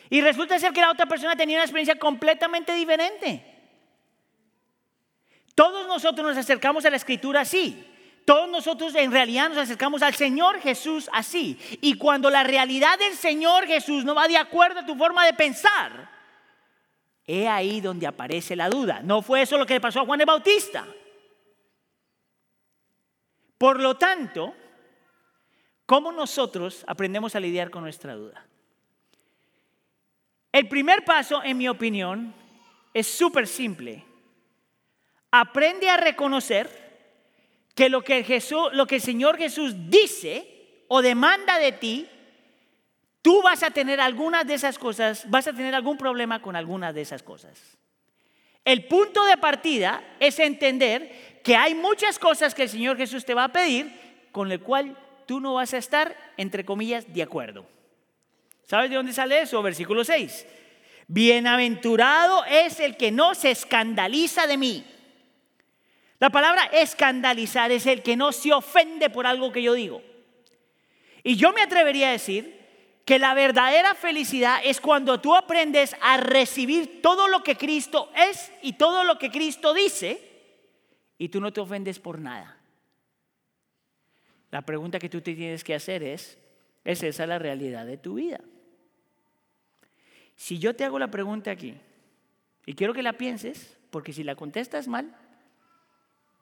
Y 0.09 0.21
resulta 0.21 0.57
ser 0.57 0.73
que 0.73 0.81
la 0.81 0.91
otra 0.91 1.05
persona 1.05 1.35
tenía 1.35 1.57
una 1.57 1.65
experiencia 1.65 1.97
completamente 1.99 2.73
diferente. 2.73 3.45
Todos 5.53 5.88
nosotros 5.88 6.25
nos 6.27 6.38
acercamos 6.38 6.85
a 6.85 6.89
la 6.89 6.95
escritura 6.95 7.41
así. 7.41 7.85
Todos 8.25 8.49
nosotros 8.49 8.95
en 8.95 9.12
realidad 9.12 9.49
nos 9.49 9.57
acercamos 9.57 10.01
al 10.01 10.15
Señor 10.15 10.59
Jesús 10.62 11.09
así. 11.13 11.59
Y 11.81 11.95
cuando 11.95 12.29
la 12.29 12.43
realidad 12.43 12.97
del 12.97 13.13
Señor 13.13 13.67
Jesús 13.67 14.03
no 14.05 14.15
va 14.15 14.27
de 14.27 14.38
acuerdo 14.38 14.79
a 14.79 14.85
tu 14.85 14.95
forma 14.95 15.25
de 15.25 15.33
pensar, 15.33 16.18
he 17.32 17.48
ahí 17.48 17.80
donde 17.80 18.08
aparece 18.08 18.56
la 18.56 18.70
duda. 18.70 19.02
No 19.04 19.22
fue 19.22 19.44
eso 19.44 19.56
lo 19.56 19.68
que 19.68 19.76
le 19.76 19.82
pasó 19.82 20.00
a 20.00 20.06
Juan 20.06 20.20
el 20.20 20.26
Bautista. 20.26 20.88
Por 23.56 23.80
lo 23.80 23.98
tanto, 23.98 24.56
¿cómo 25.86 26.12
nosotros 26.12 26.84
aprendemos 26.88 27.36
a 27.36 27.39
lidiar 27.39 27.70
con 27.70 27.84
nuestra 27.84 28.15
duda? 28.15 28.48
El 30.52 30.68
primer 30.68 31.06
paso, 31.06 31.44
en 31.44 31.60
mi 31.60 31.70
opinión, 31.70 32.34
es 32.96 33.06
súper 33.06 33.46
simple. 33.46 34.04
Aprende 35.30 35.88
a 35.88 35.98
reconocer 35.98 36.68
que 37.76 37.89
lo 37.89 38.04
que, 38.04 38.26
lo 38.74 38.88
que 38.88 38.96
el 38.96 39.02
Señor 39.02 39.38
Jesús 39.38 39.76
dice 39.88 40.84
o 40.88 41.04
demanda 41.04 41.60
de 41.60 41.74
ti, 41.74 42.10
tú 43.30 43.44
vas 43.44 43.62
a 43.62 43.70
tener 43.70 44.02
algunas 44.02 44.48
de 44.48 44.56
esas 44.56 44.80
cosas, 44.80 45.30
vas 45.30 45.46
a 45.46 45.54
tener 45.54 45.76
algún 45.76 46.00
problema 46.00 46.42
con 46.42 46.56
algunas 46.56 46.96
de 46.96 47.02
esas 47.02 47.22
cosas. 47.22 47.78
El 48.65 48.86
punto 48.86 49.24
de 49.24 49.38
partida 49.38 50.02
es 50.20 50.39
entender 50.39 51.39
que 51.44 51.56
hay 51.56 51.76
muchas 51.76 52.18
cosas 52.18 52.56
que 52.56 52.63
el 52.63 52.70
Señor 52.70 52.98
Jesús 52.98 53.26
te 53.26 53.36
va 53.36 53.44
a 53.44 53.52
pedir 53.52 54.28
con 54.32 54.52
el 54.52 54.62
cual 54.62 54.98
tú 55.28 55.39
no 55.39 55.54
vas 55.54 55.76
a 55.76 55.78
estar, 55.78 56.18
entre 56.38 56.65
comillas, 56.65 57.13
de 57.13 57.22
acuerdo. 57.22 57.68
¿Sabes 58.65 58.89
de 58.89 58.96
dónde 58.96 59.13
sale 59.13 59.42
eso? 59.42 59.62
Versículo 59.62 60.04
6. 60.04 60.48
Bienaventurado 61.08 62.44
es 62.46 62.80
el 62.80 62.98
que 62.98 63.12
no 63.12 63.36
se 63.36 63.52
escandaliza 63.52 64.48
de 64.48 64.58
mí. 64.58 64.84
La 66.18 66.32
palabra 66.32 66.63
escandalizar 66.74 67.72
es 67.72 67.86
el 67.86 68.02
que 68.02 68.18
no 68.18 68.32
se 68.32 68.52
ofende 68.54 69.12
por 69.12 69.28
algo 69.28 69.52
que 69.52 69.62
yo 69.62 69.76
digo. 69.76 70.02
Y 71.22 71.36
yo 71.36 71.54
me 71.54 71.62
atrevería 71.62 72.10
a 72.10 72.13
decir 72.13 72.58
que 73.05 73.19
la 73.19 73.33
verdadera 73.33 73.95
felicidad 73.95 74.59
es 74.63 74.79
cuando 74.79 75.19
tú 75.19 75.35
aprendes 75.35 75.95
a 76.01 76.17
recibir 76.17 77.01
todo 77.01 77.27
lo 77.27 77.43
que 77.43 77.55
Cristo 77.55 78.12
es 78.15 78.51
y 78.62 78.73
todo 78.73 79.03
lo 79.03 79.17
que 79.17 79.31
Cristo 79.31 79.73
dice 79.73 80.29
y 81.17 81.29
tú 81.29 81.41
no 81.41 81.51
te 81.51 81.62
ofendes 81.62 81.99
por 81.99 82.19
nada. 82.19 82.57
La 84.51 84.62
pregunta 84.62 84.99
que 84.99 85.09
tú 85.09 85.21
te 85.21 85.35
tienes 85.35 85.63
que 85.63 85.75
hacer 85.75 86.03
es, 86.03 86.38
¿es 86.83 87.03
esa 87.03 87.25
la 87.25 87.39
realidad 87.39 87.85
de 87.85 87.97
tu 87.97 88.15
vida? 88.15 88.39
Si 90.35 90.57
yo 90.57 90.75
te 90.75 90.85
hago 90.85 90.97
la 90.97 91.12
pregunta 91.12 91.51
aquí, 91.51 91.75
y 92.65 92.73
quiero 92.73 92.93
que 92.93 93.03
la 93.03 93.13
pienses, 93.13 93.77
porque 93.89 94.13
si 94.13 94.23
la 94.23 94.35
contestas 94.35 94.88
mal, 94.88 95.15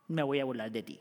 me 0.07 0.23
voy 0.23 0.39
a 0.39 0.45
burlar 0.45 0.71
de 0.71 0.83
ti. 0.83 0.99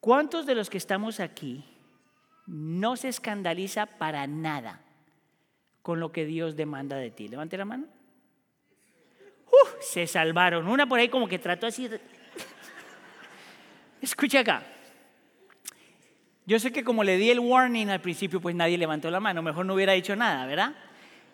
¿Cuántos 0.00 0.46
de 0.46 0.54
los 0.54 0.68
que 0.68 0.78
estamos 0.78 1.20
aquí 1.20 1.64
no 2.46 2.96
se 2.96 3.08
escandaliza 3.08 3.86
para 3.86 4.26
nada 4.26 4.80
con 5.82 6.00
lo 6.00 6.12
que 6.12 6.24
Dios 6.24 6.56
demanda 6.56 6.96
de 6.96 7.10
ti? 7.10 7.28
Levante 7.28 7.56
la 7.56 7.64
mano. 7.64 7.86
se 9.80 10.06
salvaron. 10.06 10.66
Una 10.68 10.86
por 10.86 11.00
ahí 11.00 11.08
como 11.08 11.28
que 11.28 11.38
trató 11.38 11.66
así. 11.66 11.88
Escucha 14.00 14.40
acá. 14.40 14.62
Yo 16.44 16.58
sé 16.58 16.72
que 16.72 16.82
como 16.82 17.04
le 17.04 17.16
di 17.18 17.30
el 17.30 17.38
warning 17.38 17.90
al 17.90 18.00
principio, 18.00 18.40
pues 18.40 18.54
nadie 18.54 18.76
levantó 18.76 19.10
la 19.10 19.20
mano, 19.20 19.42
mejor 19.42 19.64
no 19.64 19.74
hubiera 19.74 19.92
dicho 19.92 20.16
nada, 20.16 20.44
¿verdad? 20.46 20.74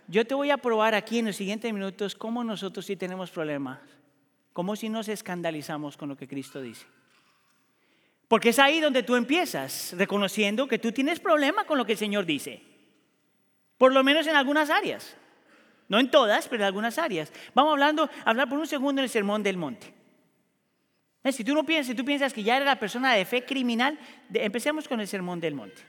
Yo 0.07 0.27
te 0.27 0.35
voy 0.35 0.51
a 0.51 0.59
probar 0.59 0.95
aquí 0.95 1.19
en 1.19 1.27
los 1.27 1.37
siguientes 1.37 1.73
minutos 1.73 2.15
cómo 2.15 2.45
nosotros 2.45 2.85
sí 2.85 2.97
tenemos 2.97 3.31
problemas, 3.31 3.79
cómo 4.53 4.77
si 4.77 4.89
nos 4.91 5.09
escandalizamos 5.09 5.97
con 5.97 6.11
lo 6.11 6.17
que 6.17 6.29
Cristo 6.29 6.61
dice. 6.61 6.87
Porque 8.29 8.51
es 8.51 8.59
ahí 8.59 8.81
donde 8.81 9.03
tú 9.03 9.17
empiezas, 9.17 9.95
reconociendo 9.97 10.69
que 10.69 10.79
tú 10.79 10.93
tienes 10.93 11.19
problema 11.19 11.65
con 11.65 11.79
lo 11.79 11.87
que 11.87 11.93
el 11.93 11.99
Señor 11.99 12.27
dice, 12.27 12.63
por 13.79 13.93
lo 13.93 14.05
menos 14.05 14.27
en 14.27 14.37
algunas 14.37 14.69
áreas, 14.69 15.17
no 15.89 15.99
en 15.99 16.11
todas, 16.11 16.47
pero 16.47 16.63
en 16.63 16.67
algunas 16.67 16.99
áreas. 16.99 17.33
Vamos 17.55 17.73
hablando, 17.73 18.11
hablar 18.27 18.49
por 18.49 18.59
un 18.59 18.67
segundo 18.67 19.01
en 19.01 19.05
el 19.05 19.11
sermón 19.11 19.43
del 19.43 19.57
monte. 19.57 19.95
Eh, 21.25 21.33
si 21.33 21.43
tú 21.43 21.55
no 21.55 21.65
piensas, 21.65 21.97
tú 21.97 22.05
piensas 22.05 22.33
que 22.35 22.43
ya 22.43 22.57
eres 22.57 22.67
la 22.67 22.79
persona 22.79 23.15
de 23.15 23.25
fe 23.25 23.45
criminal, 23.45 23.99
empecemos 24.35 24.87
con 24.87 25.01
el 25.01 25.09
sermón 25.09 25.41
del 25.41 25.55
monte. 25.55 25.83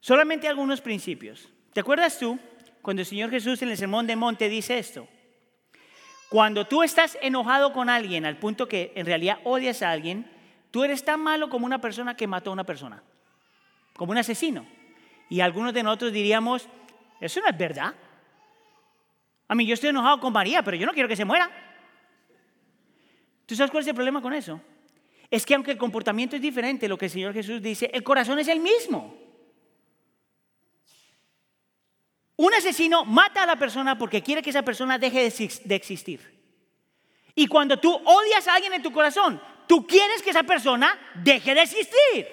Solamente 0.00 0.48
algunos 0.48 0.80
principios. 0.80 1.48
¿Te 1.72 1.80
acuerdas 1.80 2.18
tú 2.18 2.38
cuando 2.82 3.02
el 3.02 3.06
Señor 3.06 3.30
Jesús 3.30 3.62
en 3.62 3.68
el 3.68 3.76
sermón 3.76 4.06
del 4.06 4.16
monte 4.16 4.48
dice 4.48 4.78
esto? 4.78 5.06
Cuando 6.30 6.66
tú 6.66 6.82
estás 6.82 7.18
enojado 7.22 7.72
con 7.72 7.88
alguien 7.88 8.24
al 8.26 8.38
punto 8.38 8.66
que 8.66 8.92
en 8.96 9.06
realidad 9.06 9.38
odias 9.44 9.82
a 9.82 9.90
alguien, 9.90 10.39
tú 10.70 10.84
eres 10.84 11.04
tan 11.04 11.20
malo 11.20 11.48
como 11.48 11.66
una 11.66 11.80
persona 11.80 12.16
que 12.16 12.26
mató 12.26 12.50
a 12.50 12.52
una 12.52 12.64
persona, 12.64 13.02
como 13.94 14.12
un 14.12 14.18
asesino. 14.18 14.66
Y 15.28 15.40
algunos 15.40 15.72
de 15.72 15.82
nosotros 15.82 16.12
diríamos, 16.12 16.68
eso 17.20 17.40
no 17.40 17.48
es 17.48 17.56
verdad. 17.56 17.94
A 19.48 19.54
mí 19.54 19.66
yo 19.66 19.74
estoy 19.74 19.90
enojado 19.90 20.20
con 20.20 20.32
María, 20.32 20.62
pero 20.62 20.76
yo 20.76 20.86
no 20.86 20.92
quiero 20.92 21.08
que 21.08 21.16
se 21.16 21.24
muera. 21.24 21.50
¿Tú 23.46 23.54
sabes 23.54 23.70
cuál 23.70 23.82
es 23.82 23.88
el 23.88 23.94
problema 23.94 24.22
con 24.22 24.32
eso? 24.32 24.60
Es 25.30 25.46
que 25.46 25.54
aunque 25.54 25.72
el 25.72 25.78
comportamiento 25.78 26.36
es 26.36 26.42
diferente, 26.42 26.88
lo 26.88 26.98
que 26.98 27.06
el 27.06 27.10
Señor 27.10 27.32
Jesús 27.32 27.62
dice, 27.62 27.90
el 27.92 28.02
corazón 28.02 28.38
es 28.38 28.48
el 28.48 28.60
mismo. 28.60 29.16
Un 32.36 32.54
asesino 32.54 33.04
mata 33.04 33.42
a 33.42 33.46
la 33.46 33.56
persona 33.56 33.98
porque 33.98 34.22
quiere 34.22 34.40
que 34.40 34.50
esa 34.50 34.62
persona 34.62 34.98
deje 34.98 35.30
de 35.64 35.74
existir. 35.74 36.40
Y 37.34 37.46
cuando 37.46 37.78
tú 37.78 37.92
odias 37.92 38.48
a 38.48 38.54
alguien 38.54 38.72
en 38.72 38.82
tu 38.82 38.92
corazón, 38.92 39.40
tú 39.70 39.86
quieres 39.86 40.20
que 40.20 40.30
esa 40.30 40.42
persona 40.42 40.98
deje 41.14 41.54
de 41.54 41.62
existir. 41.62 42.26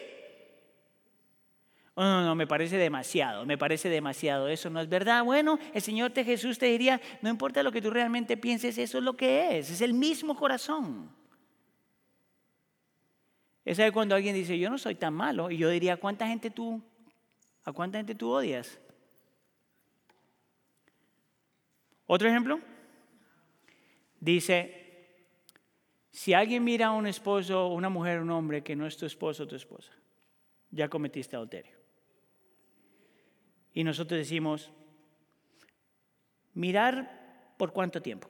Oh, 1.94 2.02
no, 2.02 2.26
no, 2.26 2.34
me 2.34 2.48
parece 2.48 2.78
demasiado, 2.78 3.46
me 3.46 3.60
parece 3.60 3.90
demasiado. 3.90 4.48
Eso 4.48 4.72
no 4.72 4.82
es 4.82 4.90
verdad. 4.90 5.24
Bueno, 5.24 5.60
el 5.72 5.84
Señor 5.84 6.10
te 6.10 6.24
Jesús 6.24 6.58
te 6.58 6.66
diría, 6.66 7.00
no 7.22 7.30
importa 7.30 7.62
lo 7.62 7.72
que 7.72 7.80
tú 7.80 7.92
realmente 7.92 8.38
pienses, 8.38 8.80
eso 8.80 8.98
es 8.98 9.04
lo 9.04 9.16
que 9.16 9.60
es, 9.60 9.70
es 9.70 9.82
el 9.82 9.94
mismo 9.94 10.36
corazón. 10.36 11.12
Es 13.64 13.78
ahí 13.78 13.92
cuando 13.92 14.16
alguien 14.16 14.34
dice, 14.34 14.58
yo 14.58 14.72
no 14.72 14.80
soy 14.80 14.96
tan 14.96 15.14
malo, 15.14 15.52
y 15.52 15.58
yo 15.58 15.70
diría, 15.70 15.98
¿cuánta 15.98 16.26
gente 16.26 16.50
tú, 16.50 16.82
a 17.66 17.72
cuánta 17.72 18.00
gente 18.00 18.16
tú 18.16 18.32
odias? 18.32 18.80
Otro 22.08 22.28
ejemplo, 22.28 22.60
dice, 24.20 24.77
si 26.18 26.34
alguien 26.34 26.64
mira 26.64 26.88
a 26.88 26.92
un 26.94 27.06
esposo, 27.06 27.68
una 27.68 27.90
mujer, 27.90 28.20
un 28.20 28.32
hombre 28.32 28.64
que 28.64 28.76
no 28.76 28.88
es 28.88 28.98
tu 28.98 29.06
esposo 29.06 29.44
o 29.44 29.48
tu 29.48 29.56
esposa, 29.56 29.92
ya 30.72 30.90
cometiste 30.90 31.36
adulterio. 31.36 31.78
Y 33.76 33.84
nosotros 33.84 34.18
decimos, 34.18 34.72
mirar 36.56 37.54
por 37.56 37.72
cuánto 37.72 38.02
tiempo. 38.02 38.28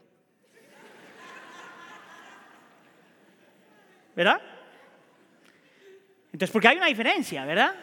¿Verdad? 4.17 4.41
Entonces, 6.34 6.52
porque 6.52 6.67
hay 6.67 6.76
una 6.76 6.88
diferencia, 6.88 7.45
¿verdad? 7.45 7.73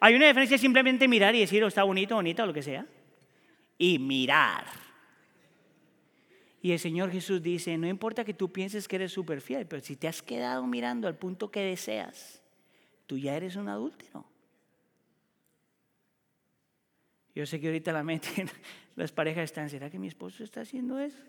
Hay 0.00 0.14
una 0.14 0.26
diferencia 0.26 0.56
simplemente 0.56 1.06
mirar 1.06 1.34
y 1.34 1.40
decir, 1.40 1.62
oh, 1.62 1.66
está 1.66 1.82
bonito, 1.82 2.14
bonita, 2.14 2.44
o 2.44 2.46
lo 2.46 2.54
que 2.54 2.62
sea. 2.62 2.86
Y 3.76 3.98
mirar. 3.98 4.85
Y 6.66 6.72
el 6.72 6.80
Señor 6.80 7.12
Jesús 7.12 7.40
dice, 7.40 7.78
no 7.78 7.86
importa 7.86 8.24
que 8.24 8.34
tú 8.34 8.50
pienses 8.50 8.88
que 8.88 8.96
eres 8.96 9.12
súper 9.12 9.40
fiel, 9.40 9.68
pero 9.68 9.80
si 9.80 9.94
te 9.94 10.08
has 10.08 10.20
quedado 10.20 10.66
mirando 10.66 11.06
al 11.06 11.14
punto 11.14 11.48
que 11.48 11.60
deseas, 11.60 12.42
tú 13.06 13.16
ya 13.16 13.36
eres 13.36 13.54
un 13.54 13.68
adúltero. 13.68 14.26
Yo 17.36 17.46
sé 17.46 17.60
que 17.60 17.68
ahorita 17.68 17.92
la 17.92 18.02
mente, 18.02 18.28
las 18.96 19.12
parejas 19.12 19.44
están, 19.44 19.70
¿será 19.70 19.88
que 19.90 20.00
mi 20.00 20.08
esposo 20.08 20.42
está 20.42 20.62
haciendo 20.62 20.98
eso? 20.98 21.22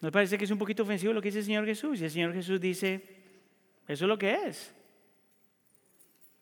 ¿No 0.00 0.10
parece 0.10 0.38
que 0.38 0.46
es 0.46 0.50
un 0.50 0.56
poquito 0.56 0.84
ofensivo 0.84 1.12
lo 1.12 1.20
que 1.20 1.28
dice 1.28 1.40
el 1.40 1.44
Señor 1.44 1.66
Jesús? 1.66 2.00
Y 2.00 2.04
el 2.04 2.10
Señor 2.10 2.32
Jesús 2.32 2.58
dice, 2.58 3.04
eso 3.86 4.04
es 4.06 4.08
lo 4.08 4.16
que 4.16 4.32
es. 4.46 4.74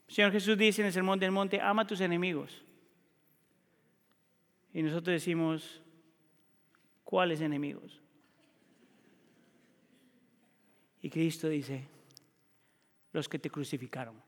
El 0.06 0.14
Señor 0.14 0.30
Jesús 0.30 0.56
dice 0.56 0.82
en 0.82 0.86
el 0.86 0.92
Sermón 0.92 1.18
del 1.18 1.32
Monte, 1.32 1.60
ama 1.60 1.82
a 1.82 1.86
tus 1.88 2.00
enemigos. 2.00 2.62
Y 4.78 4.82
nosotros 4.84 5.12
decimos, 5.12 5.82
¿cuáles 7.02 7.40
enemigos? 7.40 8.00
Y 11.02 11.10
Cristo 11.10 11.48
dice, 11.48 11.88
los 13.12 13.28
que 13.28 13.40
te 13.40 13.50
crucificaron. 13.50 14.22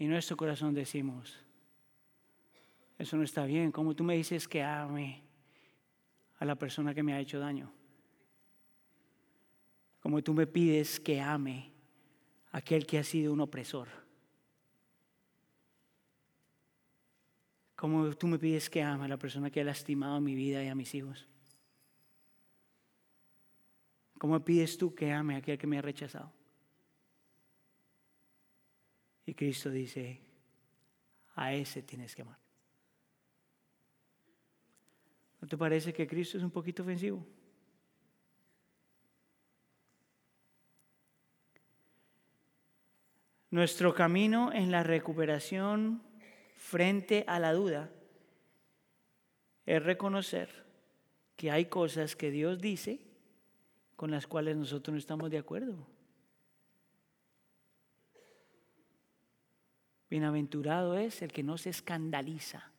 Y 0.00 0.06
nuestro 0.06 0.36
corazón 0.36 0.74
decimos, 0.74 1.38
eso 2.98 3.16
no 3.16 3.22
está 3.22 3.44
bien. 3.44 3.70
¿Cómo 3.70 3.94
tú 3.94 4.02
me 4.02 4.16
dices 4.16 4.48
que 4.48 4.64
ame 4.64 5.22
a 6.40 6.44
la 6.44 6.56
persona 6.56 6.92
que 6.92 7.04
me 7.04 7.12
ha 7.12 7.20
hecho 7.20 7.38
daño? 7.38 7.72
como 10.00 10.24
tú 10.24 10.34
me 10.34 10.48
pides 10.48 10.98
que 10.98 11.20
ame 11.20 11.70
a 12.50 12.56
aquel 12.58 12.84
que 12.84 12.98
ha 12.98 13.04
sido 13.04 13.32
un 13.32 13.42
opresor. 13.42 14.01
Como 17.82 18.14
tú 18.14 18.28
me 18.28 18.38
pides 18.38 18.70
que 18.70 18.80
ame 18.80 19.06
a 19.06 19.08
la 19.08 19.16
persona 19.16 19.50
que 19.50 19.60
ha 19.60 19.64
lastimado 19.64 20.20
mi 20.20 20.36
vida 20.36 20.62
y 20.62 20.68
a 20.68 20.74
mis 20.76 20.94
hijos. 20.94 21.26
¿Cómo 24.18 24.38
pides 24.44 24.78
tú 24.78 24.94
que 24.94 25.10
ame 25.10 25.34
a 25.34 25.38
aquel 25.38 25.58
que 25.58 25.66
me 25.66 25.78
ha 25.78 25.82
rechazado? 25.82 26.32
Y 29.26 29.34
Cristo 29.34 29.68
dice, 29.68 30.20
a 31.34 31.54
ese 31.54 31.82
tienes 31.82 32.14
que 32.14 32.22
amar. 32.22 32.38
¿No 35.40 35.48
te 35.48 35.58
parece 35.58 35.92
que 35.92 36.06
Cristo 36.06 36.38
es 36.38 36.44
un 36.44 36.52
poquito 36.52 36.84
ofensivo? 36.84 37.26
Nuestro 43.50 43.92
camino 43.92 44.52
en 44.52 44.70
la 44.70 44.84
recuperación 44.84 46.11
frente 46.72 47.22
a 47.26 47.38
la 47.38 47.52
duda 47.52 47.90
es 49.66 49.82
reconocer 49.82 50.48
que 51.36 51.50
hay 51.50 51.66
cosas 51.66 52.16
que 52.16 52.30
Dios 52.30 52.62
dice 52.62 52.98
con 53.94 54.10
las 54.10 54.26
cuales 54.26 54.56
nosotros 54.56 54.94
no 54.94 54.98
estamos 54.98 55.30
de 55.30 55.36
acuerdo. 55.36 55.86
Bienaventurado 60.08 60.96
es 60.96 61.20
el 61.20 61.30
que 61.30 61.42
no 61.42 61.58
se 61.58 61.68
escandaliza 61.68 62.72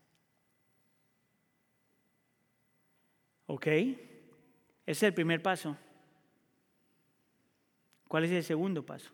¿Ok? 3.46 3.68
Ese 3.68 3.96
es 4.86 5.04
el 5.04 5.14
primer 5.14 5.44
paso. 5.44 5.78
¿Cuál 8.08 8.24
es 8.24 8.32
el 8.32 8.44
segundo 8.44 8.84
paso? 8.84 9.12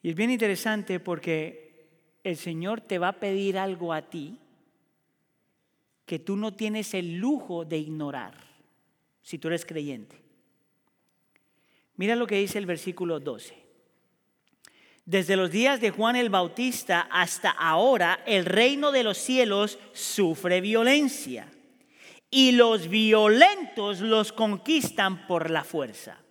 Y 0.00 0.08
es 0.08 0.14
bien 0.16 0.30
interesante 0.30 0.98
porque 0.98 1.65
el 2.26 2.36
Señor 2.36 2.80
te 2.80 2.98
va 2.98 3.08
a 3.08 3.20
pedir 3.20 3.56
algo 3.56 3.92
a 3.92 4.02
ti 4.02 4.36
que 6.06 6.18
tú 6.18 6.34
no 6.36 6.54
tienes 6.54 6.92
el 6.92 7.18
lujo 7.18 7.64
de 7.64 7.78
ignorar 7.78 8.34
si 9.22 9.38
tú 9.38 9.46
eres 9.46 9.64
creyente. 9.64 10.20
Mira 11.94 12.16
lo 12.16 12.26
que 12.26 12.38
dice 12.38 12.58
el 12.58 12.66
versículo 12.66 13.20
12. 13.20 13.54
Desde 15.04 15.36
los 15.36 15.52
días 15.52 15.80
de 15.80 15.90
Juan 15.90 16.16
el 16.16 16.28
Bautista 16.28 17.02
hasta 17.12 17.50
ahora, 17.50 18.24
el 18.26 18.44
reino 18.44 18.90
de 18.90 19.04
los 19.04 19.18
cielos 19.18 19.78
sufre 19.92 20.60
violencia 20.60 21.48
y 22.28 22.52
los 22.52 22.88
violentos 22.88 24.00
los 24.00 24.32
conquistan 24.32 25.28
por 25.28 25.48
la 25.48 25.62
fuerza. 25.62 26.25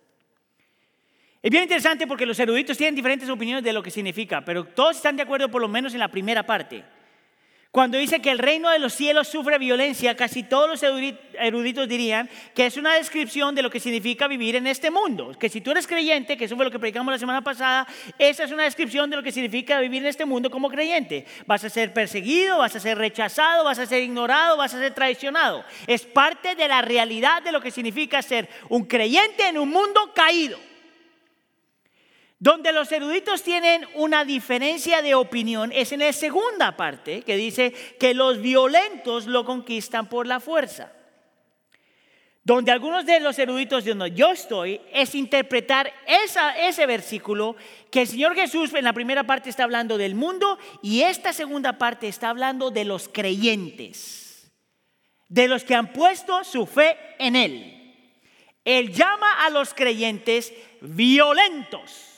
Es 1.46 1.50
bien 1.52 1.62
interesante 1.62 2.08
porque 2.08 2.26
los 2.26 2.40
eruditos 2.40 2.76
tienen 2.76 2.96
diferentes 2.96 3.28
opiniones 3.28 3.62
de 3.62 3.72
lo 3.72 3.80
que 3.80 3.92
significa, 3.92 4.44
pero 4.44 4.64
todos 4.64 4.96
están 4.96 5.14
de 5.14 5.22
acuerdo 5.22 5.48
por 5.48 5.62
lo 5.62 5.68
menos 5.68 5.94
en 5.94 6.00
la 6.00 6.08
primera 6.08 6.44
parte. 6.44 6.82
Cuando 7.70 7.98
dice 7.98 8.20
que 8.20 8.32
el 8.32 8.40
reino 8.40 8.68
de 8.68 8.80
los 8.80 8.92
cielos 8.92 9.28
sufre 9.28 9.56
violencia, 9.56 10.16
casi 10.16 10.42
todos 10.42 10.68
los 10.68 10.82
eruditos 11.38 11.88
dirían 11.88 12.28
que 12.52 12.66
es 12.66 12.76
una 12.76 12.94
descripción 12.94 13.54
de 13.54 13.62
lo 13.62 13.70
que 13.70 13.78
significa 13.78 14.26
vivir 14.26 14.56
en 14.56 14.66
este 14.66 14.90
mundo. 14.90 15.36
Que 15.38 15.48
si 15.48 15.60
tú 15.60 15.70
eres 15.70 15.86
creyente, 15.86 16.36
que 16.36 16.46
eso 16.46 16.56
fue 16.56 16.64
lo 16.64 16.70
que 16.72 16.80
predicamos 16.80 17.12
la 17.12 17.18
semana 17.20 17.44
pasada, 17.44 17.86
esa 18.18 18.42
es 18.42 18.50
una 18.50 18.64
descripción 18.64 19.08
de 19.08 19.14
lo 19.14 19.22
que 19.22 19.30
significa 19.30 19.78
vivir 19.78 20.02
en 20.02 20.08
este 20.08 20.24
mundo 20.24 20.50
como 20.50 20.68
creyente. 20.68 21.26
Vas 21.46 21.62
a 21.62 21.70
ser 21.70 21.92
perseguido, 21.92 22.58
vas 22.58 22.74
a 22.74 22.80
ser 22.80 22.98
rechazado, 22.98 23.62
vas 23.62 23.78
a 23.78 23.86
ser 23.86 24.02
ignorado, 24.02 24.56
vas 24.56 24.74
a 24.74 24.80
ser 24.80 24.94
traicionado. 24.94 25.64
Es 25.86 26.02
parte 26.06 26.56
de 26.56 26.66
la 26.66 26.82
realidad 26.82 27.40
de 27.44 27.52
lo 27.52 27.60
que 27.60 27.70
significa 27.70 28.20
ser 28.20 28.48
un 28.68 28.84
creyente 28.86 29.46
en 29.46 29.58
un 29.58 29.68
mundo 29.68 30.12
caído. 30.12 30.58
Donde 32.38 32.72
los 32.72 32.92
eruditos 32.92 33.42
tienen 33.42 33.86
una 33.94 34.24
diferencia 34.24 35.00
de 35.00 35.14
opinión 35.14 35.72
es 35.72 35.92
en 35.92 36.00
la 36.00 36.12
segunda 36.12 36.76
parte, 36.76 37.22
que 37.22 37.36
dice 37.36 37.72
que 37.98 38.12
los 38.12 38.42
violentos 38.42 39.26
lo 39.26 39.44
conquistan 39.46 40.08
por 40.08 40.26
la 40.26 40.38
fuerza. 40.38 40.92
Donde 42.44 42.70
algunos 42.70 43.06
de 43.06 43.20
los 43.20 43.38
eruditos 43.38 43.84
de 43.84 43.94
donde 43.94 44.14
yo 44.14 44.30
estoy 44.30 44.80
es 44.92 45.14
interpretar 45.14 45.92
ese 46.58 46.86
versículo 46.86 47.56
que 47.90 48.02
el 48.02 48.06
Señor 48.06 48.36
Jesús 48.36 48.72
en 48.74 48.84
la 48.84 48.92
primera 48.92 49.24
parte 49.24 49.50
está 49.50 49.64
hablando 49.64 49.98
del 49.98 50.14
mundo 50.14 50.58
y 50.82 51.02
esta 51.02 51.32
segunda 51.32 51.78
parte 51.78 52.06
está 52.06 52.28
hablando 52.28 52.70
de 52.70 52.84
los 52.84 53.08
creyentes, 53.08 54.52
de 55.28 55.48
los 55.48 55.64
que 55.64 55.74
han 55.74 55.92
puesto 55.92 56.44
su 56.44 56.66
fe 56.66 56.96
en 57.18 57.34
Él. 57.34 57.72
Él 58.64 58.92
llama 58.92 59.44
a 59.44 59.50
los 59.50 59.74
creyentes 59.74 60.52
violentos 60.82 62.15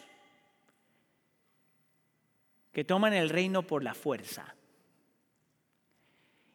que 2.72 2.84
toman 2.84 3.14
el 3.14 3.28
reino 3.28 3.62
por 3.62 3.82
la 3.82 3.94
fuerza. 3.94 4.54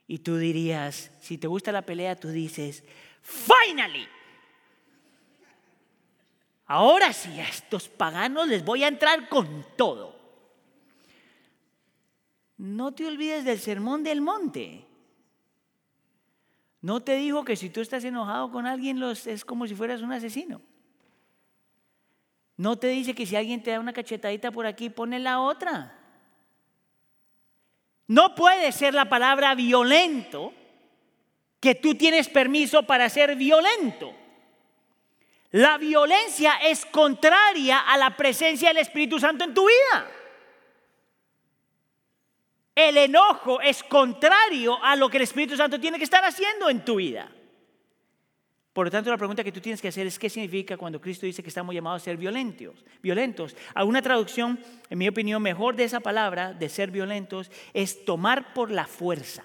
Y 0.08 0.20
tú 0.20 0.38
dirías, 0.38 1.12
si 1.22 1.38
te 1.38 1.48
gusta 1.48 1.72
la 1.72 1.82
pelea, 1.82 2.16
tú 2.16 2.30
dices, 2.30 2.84
finally. 3.22 4.08
Ahora 6.66 7.14
sí, 7.14 7.40
a 7.40 7.48
estos 7.48 7.90
paganos 7.90 8.48
les 8.48 8.64
voy 8.64 8.84
a 8.84 8.88
entrar 8.88 9.28
con 9.30 9.66
todo. 9.76 10.20
No 12.58 12.94
te 12.94 13.06
olvides 13.08 13.44
del 13.44 13.60
sermón 13.60 14.04
del 14.04 14.22
monte. 14.22 14.86
No 16.82 17.02
te 17.02 17.16
dijo 17.16 17.44
que 17.46 17.56
si 17.56 17.70
tú 17.70 17.82
estás 17.82 18.04
enojado 18.04 18.52
con 18.52 18.68
alguien 18.68 19.02
es 19.04 19.46
como 19.46 19.68
si 19.68 19.76
fueras 19.76 20.02
un 20.02 20.12
asesino. 20.12 20.62
No 22.58 22.78
te 22.78 22.88
dice 22.88 23.16
que 23.16 23.26
si 23.26 23.36
alguien 23.36 23.64
te 23.64 23.72
da 23.72 23.80
una 23.80 23.94
cachetadita 23.94 24.52
por 24.52 24.66
aquí, 24.66 24.90
pone 24.90 25.18
la 25.18 25.40
otra. 25.40 26.03
No 28.08 28.36
puede 28.36 28.72
ser 28.72 28.94
la 28.94 29.06
palabra 29.06 29.56
violento 29.56 30.54
que 31.60 31.76
tú 31.76 31.96
tienes 31.96 32.28
permiso 32.28 32.84
para 32.84 33.10
ser 33.10 33.36
violento. 33.36 34.14
La 35.52 35.78
violencia 35.78 36.56
es 36.64 36.86
contraria 36.86 37.80
a 37.80 37.98
la 37.98 38.18
presencia 38.18 38.70
del 38.70 38.80
Espíritu 38.80 39.20
Santo 39.20 39.44
en 39.44 39.54
tu 39.54 39.68
vida. 39.68 40.12
El 42.76 42.98
enojo 42.98 43.62
es 43.62 43.84
contrario 43.84 44.84
a 44.84 44.96
lo 44.96 45.10
que 45.10 45.18
el 45.18 45.24
Espíritu 45.24 45.56
Santo 45.56 45.80
tiene 45.80 46.00
que 46.00 46.04
estar 46.04 46.26
haciendo 46.26 46.70
en 46.70 46.84
tu 46.84 46.96
vida. 46.96 47.30
Por 48.74 48.88
lo 48.88 48.92
tanto, 48.92 49.12
la 49.12 49.18
pregunta 49.18 49.44
que 49.44 49.52
tú 49.52 49.62
tienes 49.62 49.80
que 49.80 49.90
hacer 49.90 50.08
es 50.08 50.18
qué 50.18 50.30
significa 50.32 50.78
cuando 50.78 51.00
Cristo 51.00 51.28
dice 51.28 51.44
que 51.44 51.50
estamos 51.50 51.76
llamados 51.76 52.02
a 52.02 52.06
ser 52.06 52.18
violentos. 52.18 52.84
Violentos. 53.04 53.56
Alguna 53.76 54.02
traducción, 54.02 54.60
en 54.90 54.98
mi 54.98 55.08
opinión, 55.08 55.44
mejor 55.44 55.76
de 55.76 55.84
esa 55.84 56.00
palabra, 56.00 56.54
de 56.54 56.70
ser 56.70 56.90
violentos, 56.90 57.52
es 57.74 58.04
tomar 58.04 58.52
por 58.56 58.72
la 58.72 58.88
fuerza. 58.88 59.44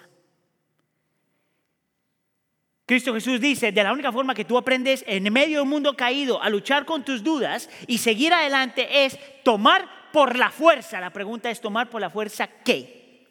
Cristo 2.87 3.13
Jesús 3.13 3.39
dice, 3.39 3.71
de 3.71 3.83
la 3.83 3.93
única 3.93 4.11
forma 4.11 4.33
que 4.33 4.45
tú 4.45 4.57
aprendes 4.57 5.05
en 5.05 5.31
medio 5.31 5.57
de 5.57 5.61
un 5.61 5.69
mundo 5.69 5.95
caído 5.95 6.41
a 6.41 6.49
luchar 6.49 6.85
con 6.85 7.05
tus 7.05 7.23
dudas 7.23 7.69
y 7.85 7.99
seguir 7.99 8.33
adelante 8.33 9.05
es 9.05 9.19
tomar 9.43 10.11
por 10.11 10.35
la 10.35 10.49
fuerza. 10.49 10.99
La 10.99 11.13
pregunta 11.13 11.51
es, 11.51 11.61
¿tomar 11.61 11.87
por 11.91 12.01
la 12.01 12.09
fuerza 12.09 12.47
qué? 12.47 13.27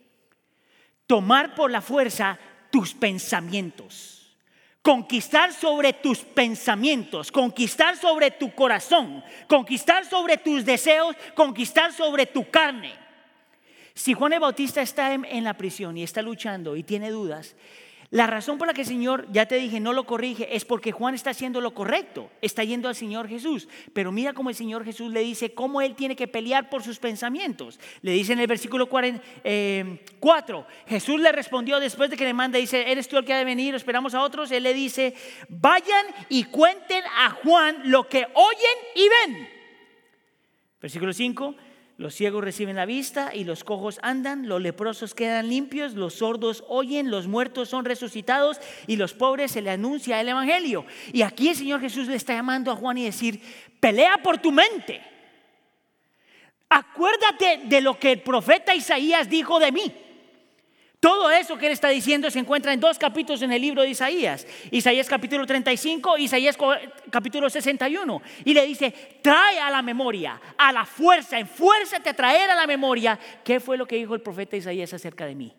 Tomar 1.08 1.56
por 1.56 1.72
la 1.72 1.80
fuerza 1.80 2.38
tus 2.70 2.94
pensamientos 2.94 4.17
conquistar 4.88 5.52
sobre 5.52 5.92
tus 5.92 6.20
pensamientos, 6.20 7.30
conquistar 7.30 7.94
sobre 7.98 8.30
tu 8.30 8.54
corazón, 8.54 9.22
conquistar 9.46 10.06
sobre 10.06 10.38
tus 10.38 10.64
deseos, 10.64 11.14
conquistar 11.34 11.92
sobre 11.92 12.24
tu 12.24 12.48
carne. 12.48 12.94
Si 13.92 14.14
Juan 14.14 14.32
el 14.32 14.40
Bautista 14.40 14.80
está 14.80 15.12
en, 15.12 15.44
la 15.44 15.52
prisión 15.58 15.98
y 15.98 16.04
está 16.04 16.22
luchando 16.22 16.74
y 16.74 16.84
tiene 16.84 17.10
dudas, 17.10 17.54
la 18.10 18.26
razón 18.26 18.56
por 18.56 18.66
la 18.66 18.72
que 18.72 18.80
el 18.80 18.86
Señor, 18.86 19.26
ya 19.32 19.44
te 19.44 19.56
dije, 19.56 19.80
no 19.80 19.92
lo 19.92 20.06
corrige 20.06 20.56
es 20.56 20.64
porque 20.64 20.92
Juan 20.92 21.14
está 21.14 21.30
haciendo 21.30 21.60
lo 21.60 21.74
correcto, 21.74 22.30
está 22.40 22.64
yendo 22.64 22.88
al 22.88 22.94
Señor 22.94 23.28
Jesús. 23.28 23.68
Pero 23.92 24.12
mira 24.12 24.32
cómo 24.32 24.48
el 24.48 24.56
Señor 24.56 24.82
Jesús 24.82 25.12
le 25.12 25.20
dice 25.20 25.52
cómo 25.52 25.82
él 25.82 25.94
tiene 25.94 26.16
que 26.16 26.26
pelear 26.26 26.70
por 26.70 26.82
sus 26.82 26.98
pensamientos. 26.98 27.78
Le 28.00 28.12
dice 28.12 28.32
en 28.32 28.40
el 28.40 28.46
versículo 28.46 28.88
4, 28.88 29.20
eh, 29.44 29.98
Jesús 30.86 31.20
le 31.20 31.32
respondió 31.32 31.80
después 31.80 32.08
de 32.08 32.16
que 32.16 32.24
le 32.24 32.32
manda, 32.32 32.58
dice, 32.58 32.90
¿eres 32.90 33.08
tú 33.08 33.18
el 33.18 33.26
que 33.26 33.34
ha 33.34 33.38
de 33.38 33.44
venir? 33.44 33.74
Esperamos 33.74 34.14
a 34.14 34.22
otros. 34.22 34.50
Él 34.52 34.62
le 34.62 34.72
dice, 34.72 35.14
vayan 35.50 36.06
y 36.30 36.44
cuenten 36.44 37.04
a 37.04 37.30
Juan 37.30 37.82
lo 37.84 38.08
que 38.08 38.26
oyen 38.32 38.78
y 38.94 39.08
ven. 39.08 39.48
Versículo 40.80 41.12
5. 41.12 41.67
Los 41.98 42.14
ciegos 42.14 42.44
reciben 42.44 42.76
la 42.76 42.86
vista 42.86 43.34
y 43.34 43.42
los 43.42 43.64
cojos 43.64 43.98
andan, 44.02 44.46
los 44.46 44.62
leprosos 44.62 45.16
quedan 45.16 45.48
limpios, 45.48 45.94
los 45.94 46.14
sordos 46.14 46.62
oyen, 46.68 47.10
los 47.10 47.26
muertos 47.26 47.68
son 47.68 47.84
resucitados 47.84 48.60
y 48.86 48.94
los 48.94 49.14
pobres 49.14 49.50
se 49.50 49.62
le 49.62 49.70
anuncia 49.70 50.20
el 50.20 50.28
Evangelio. 50.28 50.86
Y 51.12 51.22
aquí 51.22 51.48
el 51.48 51.56
Señor 51.56 51.80
Jesús 51.80 52.06
le 52.06 52.14
está 52.14 52.34
llamando 52.34 52.70
a 52.70 52.76
Juan 52.76 52.98
y 52.98 53.04
decir, 53.04 53.42
pelea 53.80 54.18
por 54.22 54.38
tu 54.38 54.52
mente. 54.52 55.02
Acuérdate 56.68 57.62
de 57.64 57.80
lo 57.80 57.98
que 57.98 58.12
el 58.12 58.22
profeta 58.22 58.76
Isaías 58.76 59.28
dijo 59.28 59.58
de 59.58 59.72
mí. 59.72 59.92
Todo 61.00 61.30
eso 61.30 61.56
que 61.56 61.66
él 61.66 61.72
está 61.72 61.88
diciendo 61.90 62.28
se 62.28 62.40
encuentra 62.40 62.72
en 62.72 62.80
dos 62.80 62.98
capítulos 62.98 63.40
en 63.42 63.52
el 63.52 63.62
libro 63.62 63.82
de 63.82 63.90
Isaías. 63.90 64.44
Isaías 64.72 65.08
capítulo 65.08 65.46
35, 65.46 66.18
Isaías 66.18 66.58
capítulo 67.08 67.48
61. 67.48 68.20
Y 68.44 68.52
le 68.52 68.66
dice, 68.66 69.20
trae 69.22 69.60
a 69.60 69.70
la 69.70 69.80
memoria, 69.80 70.40
a 70.56 70.72
la 70.72 70.84
fuerza, 70.84 71.38
enfuérzate 71.38 72.10
a 72.10 72.14
traer 72.14 72.50
a 72.50 72.56
la 72.56 72.66
memoria 72.66 73.16
qué 73.44 73.60
fue 73.60 73.76
lo 73.76 73.86
que 73.86 73.94
dijo 73.94 74.14
el 74.16 74.22
profeta 74.22 74.56
Isaías 74.56 74.92
acerca 74.92 75.24
de 75.24 75.36
mí. 75.36 75.54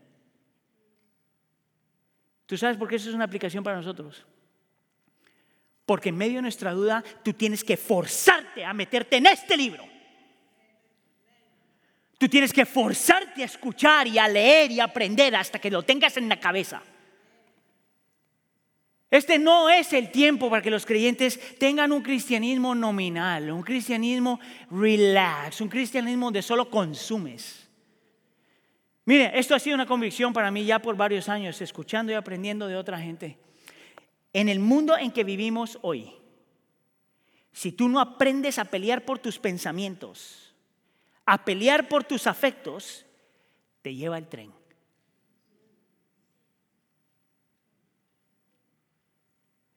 ¿Tú 2.45 2.57
sabes 2.57 2.75
por 2.75 2.89
qué 2.89 2.97
eso 2.97 3.07
es 3.07 3.15
una 3.15 3.25
aplicación 3.25 3.63
para 3.63 3.77
nosotros? 3.77 4.25
Porque 5.85 6.09
en 6.09 6.17
medio 6.17 6.37
de 6.37 6.41
nuestra 6.41 6.73
duda 6.73 7.01
tú 7.23 7.31
tienes 7.31 7.63
que 7.63 7.77
forzarte 7.77 8.65
a 8.65 8.73
meterte 8.73 9.17
en 9.17 9.27
este 9.27 9.55
libro. 9.55 9.98
Tú 12.20 12.28
tienes 12.28 12.51
que 12.51 12.65
forzarte 12.65 13.41
a 13.41 13.45
escuchar 13.45 14.05
y 14.05 14.20
a 14.20 14.28
leer 14.28 14.72
y 14.72 14.82
a 14.82 14.84
aprender 14.84 15.34
hasta 15.38 15.57
que 15.57 15.72
lo 15.72 15.84
tengas 15.84 16.17
en 16.17 16.28
la 16.28 16.38
cabeza. 16.38 16.84
Este 19.09 19.39
no 19.39 19.70
es 19.70 19.93
el 19.93 20.11
tiempo 20.11 20.49
para 20.49 20.61
que 20.61 20.70
los 20.70 20.86
creyentes 20.86 21.57
tengan 21.57 21.93
un 21.93 22.01
cristianismo 22.01 22.76
nominal, 22.76 23.49
un 23.49 23.63
cristianismo 23.63 24.38
relax, 24.70 25.61
un 25.61 25.70
cristianismo 25.70 26.30
de 26.30 26.41
solo 26.41 26.70
consumes. 26.70 27.65
Mire, 29.05 29.32
esto 29.39 29.55
ha 29.55 29.59
sido 29.59 29.76
una 29.76 29.86
convicción 29.86 30.34
para 30.34 30.51
mí 30.51 30.65
ya 30.65 30.80
por 30.80 30.97
varios 30.97 31.30
años, 31.30 31.61
escuchando 31.61 32.11
y 32.11 32.15
aprendiendo 32.15 32.67
de 32.67 32.76
otra 32.76 32.99
gente. 32.99 33.38
En 34.34 34.49
el 34.49 34.59
mundo 34.59 34.97
en 34.97 35.11
que 35.11 35.24
vivimos 35.24 35.80
hoy, 35.84 36.11
si 37.53 37.72
tú 37.72 37.88
no 37.88 38.01
aprendes 38.01 38.59
a 38.59 38.65
pelear 38.65 39.05
por 39.05 39.20
tus 39.20 39.39
pensamientos, 39.39 40.48
a 41.32 41.45
pelear 41.45 41.88
por 41.88 42.03
tus 42.03 42.25
afectos, 42.25 43.05
te 43.84 43.93
lleva 43.93 44.17
el 44.17 44.27
tren. 44.27 44.51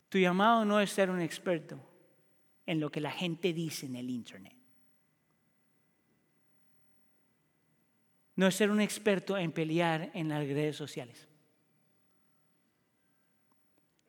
Tu 0.09 0.19
llamado 0.19 0.65
no 0.65 0.81
es 0.81 0.91
ser 0.91 1.11
un 1.11 1.21
experto 1.21 1.79
en 2.65 2.81
lo 2.81 2.91
que 2.91 3.01
la 3.01 3.11
gente 3.11 3.53
dice 3.53 3.87
en 3.87 3.97
el 3.97 4.09
Internet. 4.09 4.57
No 8.37 8.47
es 8.47 8.55
ser 8.55 8.71
un 8.71 8.81
experto 8.81 9.37
en 9.37 9.53
pelear 9.53 10.11
en 10.15 10.31
las 10.31 10.47
redes 10.47 10.77
sociales. 10.77 11.29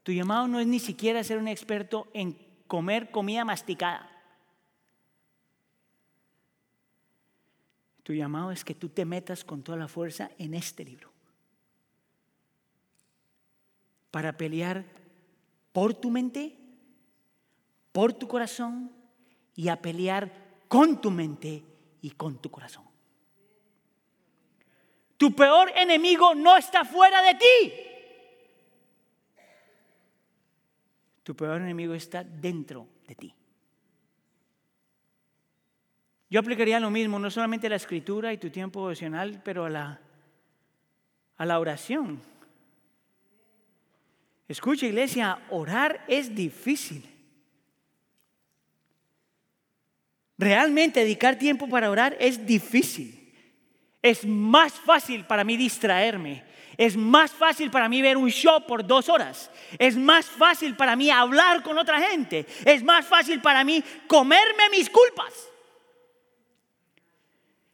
Tu 0.03 0.13
llamado 0.13 0.47
no 0.47 0.61
es 0.61 0.67
ni 0.67 0.79
siquiera 0.79 1.23
ser 1.23 1.37
un 1.37 1.49
experto 1.49 2.09
en 2.13 2.37
comer 2.67 3.11
comida 3.11 3.43
masticada. 3.43 4.12
Tu 8.03 8.13
llamado 8.13 8.51
es 8.51 8.63
que 8.65 8.75
tú 8.75 8.89
te 8.89 9.05
metas 9.05 9.43
con 9.43 9.63
toda 9.63 9.77
la 9.77 9.87
fuerza 9.87 10.29
en 10.37 10.53
este 10.53 10.83
libro. 10.83 11.11
Para 14.11 14.37
pelear 14.37 14.85
por 15.71 15.93
tu 15.93 16.11
mente, 16.11 16.57
por 17.91 18.13
tu 18.13 18.27
corazón 18.27 18.91
y 19.55 19.69
a 19.69 19.81
pelear 19.81 20.31
con 20.67 20.99
tu 20.99 21.09
mente 21.09 21.63
y 22.01 22.11
con 22.11 22.41
tu 22.41 22.51
corazón. 22.51 22.83
Tu 25.17 25.33
peor 25.33 25.71
enemigo 25.75 26.35
no 26.35 26.57
está 26.57 26.83
fuera 26.83 27.21
de 27.21 27.35
ti. 27.35 27.73
Tu 31.23 31.33
peor 31.35 31.61
enemigo 31.61 31.93
está 31.93 32.23
dentro 32.23 32.87
de 33.07 33.15
ti. 33.15 33.33
Yo 36.33 36.39
aplicaría 36.39 36.79
lo 36.79 36.89
mismo, 36.89 37.19
no 37.19 37.29
solamente 37.29 37.67
a 37.67 37.69
la 37.69 37.75
escritura 37.75 38.33
y 38.33 38.39
tu 38.39 38.49
tiempo 38.49 38.79
devocional, 38.79 39.39
pero 39.45 39.65
a 39.65 39.69
la, 39.69 39.99
a 41.37 41.45
la 41.45 41.59
oración. 41.59 42.19
Escucha 44.47 44.87
iglesia, 44.87 45.37
orar 45.51 46.03
es 46.07 46.33
difícil. 46.33 47.07
Realmente 50.35 51.01
dedicar 51.01 51.37
tiempo 51.37 51.69
para 51.69 51.91
orar 51.91 52.17
es 52.19 52.43
difícil. 52.43 53.31
Es 54.01 54.25
más 54.25 54.73
fácil 54.73 55.25
para 55.25 55.43
mí 55.43 55.55
distraerme. 55.55 56.43
Es 56.77 56.97
más 56.97 57.31
fácil 57.31 57.69
para 57.69 57.87
mí 57.87 58.01
ver 58.01 58.17
un 58.17 58.31
show 58.31 58.65
por 58.65 58.83
dos 58.83 59.07
horas. 59.07 59.51
Es 59.77 59.95
más 59.95 60.25
fácil 60.25 60.75
para 60.75 60.95
mí 60.95 61.11
hablar 61.11 61.61
con 61.61 61.77
otra 61.77 62.01
gente. 62.01 62.47
Es 62.65 62.83
más 62.83 63.05
fácil 63.05 63.39
para 63.39 63.63
mí 63.63 63.83
comerme 64.07 64.71
mis 64.71 64.89
culpas. 64.89 65.52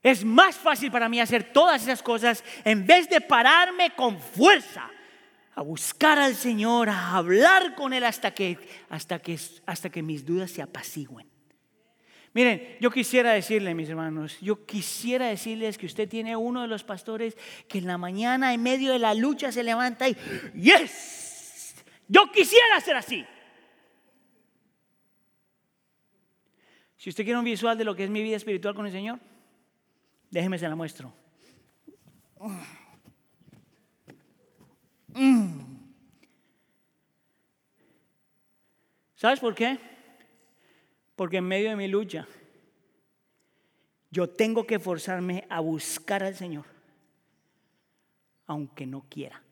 Es 0.02 0.24
más 0.24 0.56
fácil 0.56 0.91
para 0.91 1.10
mí 1.10 1.20
hacer 1.20 1.52
todas 1.52 1.84
esas 1.84 2.02
cosas 2.02 2.43
en 2.64 2.86
vez 2.86 3.10
de 3.10 3.20
pararme 3.20 3.91
con 3.95 4.20
fuerza 4.20 4.89
a 5.56 5.62
buscar 5.62 6.18
al 6.20 6.36
Señor, 6.36 6.88
a 6.88 7.16
hablar 7.16 7.76
con 7.76 7.91
Él 7.91 8.06
hasta 8.06 8.34
que, 8.34 8.58
hasta 8.89 9.20
que, 9.20 9.38
hasta 9.66 9.89
que 9.89 10.02
mis 10.02 10.26
dudas 10.26 10.52
se 10.52 10.62
apacigüen. 10.62 11.28
Miren, 12.34 12.78
yo 12.80 12.91
quisiera 12.91 13.34
decirle, 13.34 13.74
mis 13.74 13.89
hermanos, 13.89 14.38
yo 14.39 14.66
quisiera 14.66 15.28
decirles 15.28 15.78
que 15.78 15.88
usted 15.88 16.08
tiene 16.08 16.36
uno 16.38 16.62
de 16.62 16.68
los 16.68 16.84
pastores 16.86 17.36
que 17.68 17.80
en 17.80 17.88
la 17.88 17.97
mañana, 17.97 18.54
en 18.54 18.64
medio 18.64 18.93
de 18.93 19.00
la 19.00 19.14
lucha, 19.14 19.52
se 19.52 19.64
levanta 19.64 20.08
y, 20.08 20.16
yes, 20.54 21.76
yo 22.08 22.32
quisiera 22.32 22.80
ser 22.80 22.95
así. 22.95 23.26
Si 26.95 27.10
usted 27.10 27.24
quiere 27.24 27.39
un 27.39 27.45
visual 27.45 27.78
de 27.78 27.84
lo 27.84 27.95
que 27.95 28.04
es 28.04 28.10
mi 28.10 28.22
vida 28.22 28.38
espiritual 28.38 28.76
con 28.76 28.86
el 28.86 28.91
Señor, 28.91 29.20
Déjeme 30.30 30.59
se 30.59 30.67
la 30.67 30.75
muestro. 30.75 31.13
¿Sabes 39.15 39.39
por 39.39 39.55
qué? 39.55 39.77
Porque 41.15 41.38
en 41.38 41.45
medio 41.45 41.69
de 41.69 41.75
mi 41.75 41.88
lucha, 41.88 42.27
yo 44.11 44.30
tengo 44.30 44.65
que 44.65 44.80
forzarme 44.80 45.45
a 45.49 45.59
buscar 45.59 46.23
al 46.23 46.36
Señor, 46.36 46.65
aunque 48.45 48.86
no 48.86 49.05
quiera. 49.09 49.43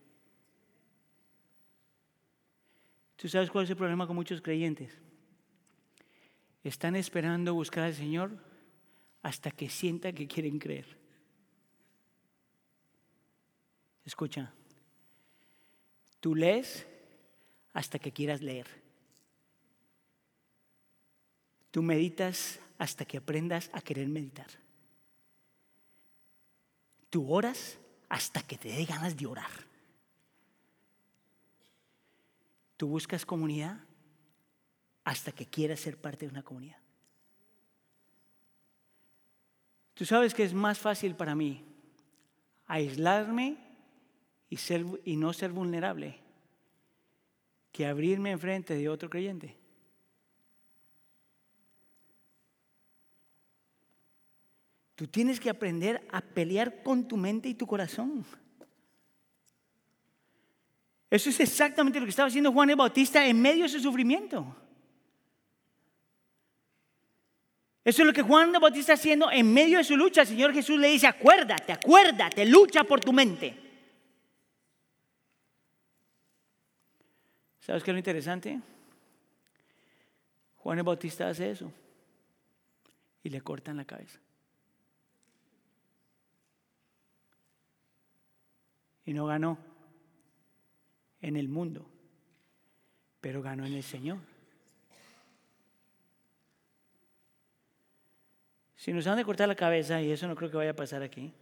¿Tú 3.17 3.28
sabes 3.28 3.49
cuál 3.49 3.65
es 3.65 3.69
el 3.71 3.75
problema 3.75 4.07
con 4.07 4.15
muchos 4.15 4.41
creyentes? 4.41 4.95
Están 6.63 6.95
esperando 6.95 7.53
buscar 7.53 7.84
al 7.84 7.93
Señor 7.93 8.47
hasta 9.22 9.51
que 9.51 9.70
sientan 9.70 10.15
que 10.15 10.28
quieren 10.28 10.59
creer. 10.59 10.97
Escucha, 14.05 14.53
tú 16.20 16.34
lees 16.34 16.88
hasta 17.74 17.99
que 17.99 18.11
quieras 18.11 18.41
leer. 18.41 18.68
Tú 21.72 21.84
meditas 21.84 22.59
hasta 22.78 23.05
que 23.05 23.18
aprendas 23.18 23.70
a 23.74 23.82
querer 23.82 24.07
meditar. 24.07 24.47
Tú 27.09 27.32
oras 27.32 27.78
hasta 28.09 28.41
que 28.41 28.57
te 28.57 28.70
dé 28.70 28.86
ganas 28.86 29.18
de 29.18 29.28
orar. 29.28 29.51
Tú 32.78 32.88
buscas 32.88 33.26
comunidad 33.26 33.80
hasta 35.03 35.32
que 35.32 35.45
quieras 35.45 35.80
ser 35.80 35.99
parte 35.99 36.26
de 36.26 36.32
una 36.32 36.43
comunidad. 36.43 36.86
Tú 39.98 40.06
sabes 40.06 40.36
que 40.36 40.43
es 40.43 40.54
más 40.54 40.78
fácil 40.78 41.16
para 41.16 41.34
mí 41.34 41.66
aislarme 42.68 43.58
y, 44.48 44.58
ser, 44.58 44.86
y 45.04 45.16
no 45.16 45.34
ser 45.34 45.52
vulnerable 45.52 46.20
que 47.72 47.88
abrirme 47.88 48.30
enfrente 48.30 48.76
de 48.76 48.89
otro 48.89 49.10
creyente. 49.10 49.58
Tú 54.93 55.08
tienes 55.08 55.39
que 55.39 55.50
aprender 55.50 56.08
a 56.12 56.22
pelear 56.22 56.84
con 56.84 57.08
tu 57.08 57.18
mente 57.18 57.50
y 57.50 57.56
tu 57.56 57.66
corazón. 57.66 58.24
Eso 61.10 61.30
es 61.32 61.39
exactamente 61.39 62.00
lo 62.00 62.06
que 62.06 62.12
estaba 62.12 62.28
haciendo 62.28 62.52
Juan 62.52 62.70
el 62.70 62.76
Bautista 62.76 63.26
en 63.26 63.41
medio 63.41 63.64
de 63.64 63.70
su 63.70 63.80
sufrimiento. 63.80 64.56
Eso 67.88 68.01
es 68.01 68.07
lo 68.07 68.11
que 68.11 68.21
Juan 68.21 68.51
Bautista 68.51 68.95
haciendo 68.95 69.31
en 69.31 69.53
medio 69.53 69.77
de 69.77 69.83
su 69.85 69.95
lucha. 69.95 70.19
El 70.19 70.27
Señor 70.27 70.51
Jesús 70.51 70.77
le 70.77 70.89
dice, 70.89 71.07
acuérdate, 71.07 71.71
acuérdate, 71.71 72.45
lucha 72.45 72.83
por 72.83 72.99
tu 72.99 73.13
mente. 73.13 73.57
¿Sabes 77.61 77.85
qué 77.85 77.91
es 77.91 77.95
lo 77.95 77.99
interesante? 77.99 78.59
Juan 80.57 80.79
el 80.79 80.83
Bautista 80.83 81.29
hace 81.29 81.49
eso 81.49 81.71
y 83.23 83.29
le 83.29 83.39
cortan 83.39 83.77
la 83.77 83.85
cabeza. 83.85 84.19
Y 89.05 89.13
no 89.13 89.27
ganó 89.27 89.57
en 91.21 91.38
el 91.38 91.47
mundo, 91.47 91.89
pero 93.21 93.41
ganó 93.41 93.65
en 93.65 93.75
el 93.75 93.83
Señor. 93.83 94.17
Si 98.78 98.93
nos 98.93 99.05
han 99.07 99.17
de 99.17 99.25
cortar 99.25 99.49
la 99.49 99.55
cabeza, 99.55 100.01
y 100.01 100.11
eso 100.11 100.28
no 100.28 100.36
creo 100.36 100.49
que 100.49 100.57
vaya 100.57 100.71
a 100.71 100.75
pasar 100.75 101.03
aquí, 101.03 101.34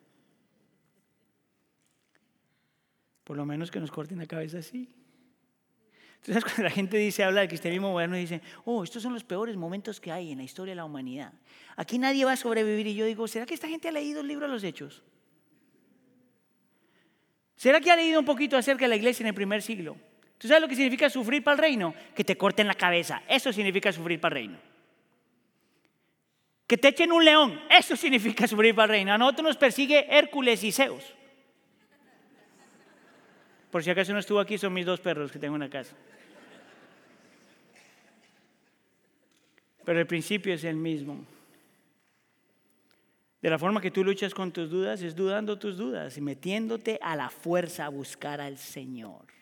Por 3.25 3.35
lo 3.35 3.45
menos 3.45 3.71
que 3.71 3.79
nos 3.79 3.91
corten 3.91 4.19
la 4.19 4.27
cabeza 4.27 4.59
así. 4.59 4.87
Entonces, 6.17 6.43
cuando 6.43 6.63
la 6.63 6.69
gente 6.69 6.95
dice, 6.97 7.23
habla 7.23 7.41
del 7.41 7.49
cristianismo 7.49 7.91
moderno, 7.91 8.15
dice, 8.15 8.41
oh, 8.63 8.83
estos 8.83 9.03
son 9.03 9.13
los 9.13 9.23
peores 9.23 9.57
momentos 9.57 9.99
que 9.99 10.11
hay 10.11 10.31
en 10.31 10.37
la 10.37 10.43
historia 10.43 10.71
de 10.71 10.75
la 10.75 10.85
humanidad. 10.85 11.33
Aquí 11.75 11.97
nadie 11.97 12.23
va 12.23 12.33
a 12.33 12.37
sobrevivir. 12.37 12.87
Y 12.87 12.95
yo 12.95 13.05
digo, 13.05 13.27
¿será 13.27 13.45
que 13.45 13.55
esta 13.55 13.67
gente 13.67 13.89
ha 13.89 13.91
leído 13.91 14.21
el 14.21 14.27
libro 14.27 14.45
de 14.45 14.53
los 14.53 14.63
Hechos? 14.63 15.03
¿Será 17.55 17.81
que 17.81 17.91
ha 17.91 17.95
leído 17.95 18.19
un 18.19 18.25
poquito 18.25 18.57
acerca 18.57 18.85
de 18.85 18.89
la 18.89 18.95
iglesia 18.95 19.23
en 19.23 19.27
el 19.27 19.33
primer 19.33 19.61
siglo? 19.61 19.97
¿Tú 20.37 20.47
sabes 20.47 20.61
lo 20.61 20.67
que 20.67 20.75
significa 20.75 21.09
sufrir 21.09 21.43
para 21.43 21.55
el 21.55 21.61
reino? 21.61 21.95
Que 22.15 22.23
te 22.23 22.37
corten 22.37 22.67
la 22.67 22.75
cabeza. 22.75 23.23
Eso 23.27 23.51
significa 23.51 23.91
sufrir 23.91 24.19
para 24.19 24.35
el 24.35 24.47
reino. 24.47 24.74
Que 26.67 26.77
te 26.77 26.87
echen 26.89 27.11
un 27.11 27.23
león. 27.23 27.59
Eso 27.69 27.95
significa 27.95 28.47
sufrir 28.47 28.73
para 28.73 28.85
el 28.85 28.89
reino. 28.99 29.13
A 29.13 29.17
nosotros 29.17 29.45
nos 29.45 29.57
persigue 29.57 30.07
Hércules 30.09 30.63
y 30.63 30.71
Zeus. 30.71 31.03
Por 33.69 33.83
si 33.83 33.89
acaso 33.89 34.13
no 34.13 34.19
estuvo 34.19 34.39
aquí, 34.39 34.57
son 34.57 34.73
mis 34.73 34.85
dos 34.85 34.99
perros 34.99 35.31
que 35.31 35.37
tengo 35.37 35.55
en 35.55 35.61
la 35.61 35.69
casa. 35.69 35.95
Pero 39.83 39.99
el 39.99 40.07
principio 40.07 40.53
es 40.53 40.63
el 40.63 40.75
mismo. 40.75 41.25
De 43.41 43.49
la 43.51 43.59
forma 43.59 43.79
que 43.79 43.91
tú 43.91 44.03
luchas 44.03 44.33
con 44.33 44.51
tus 44.51 44.71
dudas 44.71 45.03
es 45.03 45.15
dudando 45.15 45.59
tus 45.59 45.77
dudas 45.77 46.17
y 46.17 46.21
metiéndote 46.21 46.97
a 47.01 47.15
la 47.15 47.29
fuerza 47.29 47.85
a 47.85 47.89
buscar 47.89 48.41
al 48.41 48.57
Señor. 48.57 49.34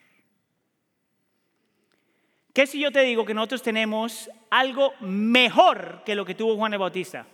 ¿Qué 2.54 2.68
si 2.68 2.80
yo 2.80 2.92
te 2.92 3.02
digo 3.02 3.26
que 3.26 3.34
nosotros 3.34 3.64
tenemos 3.64 4.30
algo 4.50 4.94
mejor 5.00 6.04
que 6.06 6.16
lo 6.16 6.24
que 6.24 6.36
tuvo 6.36 6.56
Juan 6.56 6.74
el 6.74 6.80
Bautista? 6.80 7.26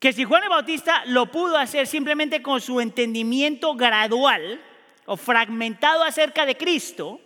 Que 0.00 0.12
si 0.12 0.24
Juan 0.24 0.42
el 0.42 0.48
Bautista 0.48 1.04
lo 1.06 1.26
pudo 1.30 1.56
hacer 1.56 1.86
simplemente 1.86 2.42
con 2.42 2.60
su 2.60 2.80
entendimiento 2.80 3.74
gradual 3.74 4.60
o 5.06 5.16
fragmentado 5.16 6.02
acerca 6.02 6.44
de 6.44 6.56
Cristo, 6.56 7.20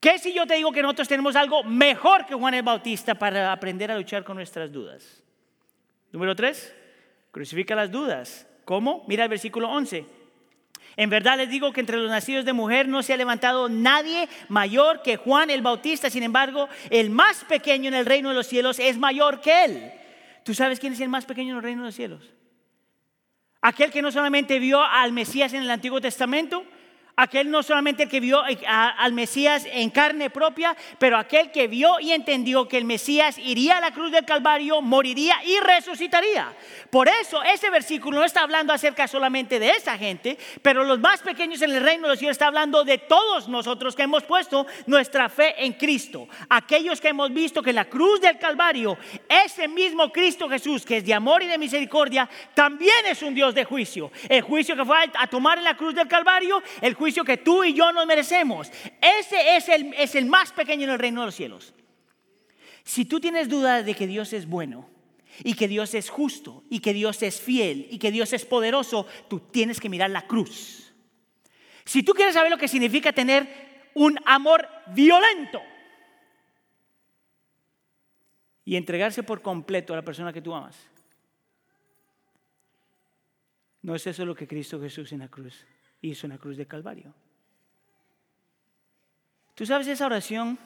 ¿Qué 0.00 0.18
si 0.18 0.32
yo 0.32 0.46
te 0.46 0.54
digo 0.54 0.72
que 0.72 0.80
nosotros 0.80 1.08
tenemos 1.08 1.36
algo 1.36 1.62
mejor 1.62 2.24
que 2.24 2.34
Juan 2.34 2.54
el 2.54 2.62
Bautista 2.62 3.14
para 3.14 3.52
aprender 3.52 3.90
a 3.90 3.98
luchar 3.98 4.24
con 4.24 4.36
nuestras 4.36 4.72
dudas? 4.72 5.22
Número 6.10 6.34
tres, 6.34 6.74
crucifica 7.30 7.74
las 7.74 7.90
dudas. 7.90 8.46
¿Cómo? 8.64 9.04
Mira 9.06 9.24
el 9.24 9.28
versículo 9.28 9.68
11. 9.68 10.06
En 11.00 11.08
verdad 11.08 11.38
les 11.38 11.48
digo 11.48 11.72
que 11.72 11.80
entre 11.80 11.96
los 11.96 12.10
nacidos 12.10 12.44
de 12.44 12.52
mujer 12.52 12.86
no 12.86 13.02
se 13.02 13.14
ha 13.14 13.16
levantado 13.16 13.70
nadie 13.70 14.28
mayor 14.50 15.00
que 15.00 15.16
Juan 15.16 15.48
el 15.48 15.62
Bautista. 15.62 16.10
Sin 16.10 16.22
embargo, 16.22 16.68
el 16.90 17.08
más 17.08 17.42
pequeño 17.44 17.88
en 17.88 17.94
el 17.94 18.04
reino 18.04 18.28
de 18.28 18.34
los 18.34 18.46
cielos 18.46 18.78
es 18.78 18.98
mayor 18.98 19.40
que 19.40 19.64
él. 19.64 19.92
¿Tú 20.44 20.52
sabes 20.52 20.78
quién 20.78 20.92
es 20.92 21.00
el 21.00 21.08
más 21.08 21.24
pequeño 21.24 21.52
en 21.52 21.56
el 21.56 21.62
reino 21.62 21.80
de 21.80 21.88
los 21.88 21.94
cielos? 21.94 22.34
Aquel 23.62 23.90
que 23.90 24.02
no 24.02 24.12
solamente 24.12 24.58
vio 24.58 24.82
al 24.82 25.12
Mesías 25.12 25.54
en 25.54 25.62
el 25.62 25.70
Antiguo 25.70 26.02
Testamento, 26.02 26.66
aquel 27.16 27.50
no 27.50 27.62
solamente 27.62 28.08
que 28.08 28.20
vio 28.20 28.46
eh, 28.46 28.58
al 28.66 29.12
Mesías 29.12 29.66
en 29.70 29.90
carne 29.90 30.30
propia, 30.30 30.76
pero 30.98 31.18
aquel 31.18 31.50
que 31.50 31.68
vio 31.68 32.00
y 32.00 32.12
entendió 32.12 32.68
que 32.68 32.78
el 32.78 32.84
Mesías 32.84 33.38
iría 33.38 33.78
a 33.78 33.80
la 33.80 33.92
cruz 33.92 34.12
del 34.12 34.24
Calvario, 34.24 34.80
moriría 34.80 35.36
y 35.44 35.58
resucitaría. 35.60 36.52
Por 36.90 37.08
eso 37.08 37.42
ese 37.42 37.70
versículo 37.70 38.18
no 38.18 38.24
está 38.24 38.42
hablando 38.42 38.72
acerca 38.72 39.06
solamente 39.06 39.58
de 39.58 39.70
esa 39.70 39.98
gente, 39.98 40.38
pero 40.62 40.84
los 40.84 40.98
más 40.98 41.20
pequeños 41.20 41.62
en 41.62 41.72
el 41.72 41.82
reino 41.82 42.08
de 42.08 42.14
los 42.14 42.22
está 42.22 42.46
hablando 42.46 42.84
de 42.84 42.98
todos 42.98 43.48
nosotros 43.48 43.94
que 43.96 44.02
hemos 44.02 44.22
puesto 44.24 44.66
nuestra 44.86 45.28
fe 45.28 45.54
en 45.64 45.72
Cristo. 45.74 46.28
Aquellos 46.48 47.00
que 47.00 47.08
hemos 47.08 47.32
visto 47.32 47.62
que 47.62 47.72
la 47.72 47.86
cruz 47.86 48.20
del 48.20 48.38
Calvario, 48.38 48.98
ese 49.28 49.68
mismo 49.68 50.12
Cristo 50.12 50.48
Jesús, 50.48 50.84
que 50.84 50.98
es 50.98 51.04
de 51.04 51.14
amor 51.14 51.42
y 51.42 51.46
de 51.46 51.58
misericordia, 51.58 52.28
también 52.54 53.06
es 53.06 53.22
un 53.22 53.34
Dios 53.34 53.54
de 53.54 53.64
juicio. 53.64 54.10
El 54.28 54.42
juicio 54.42 54.76
que 54.76 54.84
fue 54.84 54.96
a 55.14 55.26
tomar 55.26 55.58
en 55.58 55.64
la 55.64 55.76
cruz 55.76 55.94
del 55.94 56.08
Calvario, 56.08 56.62
el 56.80 56.94
juicio 56.94 57.09
que 57.24 57.36
tú 57.36 57.64
y 57.64 57.74
yo 57.74 57.92
nos 57.92 58.06
merecemos. 58.06 58.70
Ese 59.00 59.56
es 59.56 59.68
el, 59.68 59.94
es 59.94 60.14
el 60.14 60.26
más 60.26 60.52
pequeño 60.52 60.84
en 60.84 60.90
el 60.90 60.98
reino 60.98 61.20
de 61.20 61.26
los 61.26 61.34
cielos. 61.34 61.74
Si 62.84 63.04
tú 63.04 63.20
tienes 63.20 63.48
duda 63.48 63.82
de 63.82 63.94
que 63.94 64.06
Dios 64.06 64.32
es 64.32 64.46
bueno 64.46 64.88
y 65.44 65.54
que 65.54 65.68
Dios 65.68 65.94
es 65.94 66.10
justo 66.10 66.64
y 66.70 66.80
que 66.80 66.92
Dios 66.92 67.22
es 67.22 67.40
fiel 67.40 67.86
y 67.90 67.98
que 67.98 68.10
Dios 68.10 68.32
es 68.32 68.44
poderoso, 68.44 69.06
tú 69.28 69.40
tienes 69.40 69.80
que 69.80 69.88
mirar 69.88 70.10
la 70.10 70.26
cruz. 70.26 70.92
Si 71.84 72.02
tú 72.02 72.12
quieres 72.12 72.34
saber 72.34 72.50
lo 72.50 72.58
que 72.58 72.68
significa 72.68 73.12
tener 73.12 73.90
un 73.94 74.18
amor 74.24 74.68
violento 74.88 75.60
y 78.64 78.76
entregarse 78.76 79.22
por 79.22 79.42
completo 79.42 79.92
a 79.92 79.96
la 79.96 80.04
persona 80.04 80.32
que 80.32 80.42
tú 80.42 80.54
amas, 80.54 80.76
no 83.82 83.94
es 83.94 84.06
eso 84.06 84.24
lo 84.24 84.34
que 84.34 84.46
Cristo 84.46 84.80
Jesús 84.80 85.12
en 85.12 85.20
la 85.20 85.28
cruz 85.28 85.64
hizo 86.02 86.26
en 86.26 86.32
la 86.32 86.38
cruz 86.38 86.56
de 86.56 86.66
Calvario. 86.66 87.14
¿Tú 89.54 89.66
sabes 89.66 89.86
esa 89.88 90.06
oración 90.06 90.58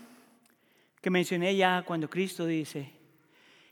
que 1.01 1.11
mencioné 1.11 1.57
ya 1.57 1.82
cuando 1.82 2.09
Cristo 2.09 2.47
dice, 2.47 2.93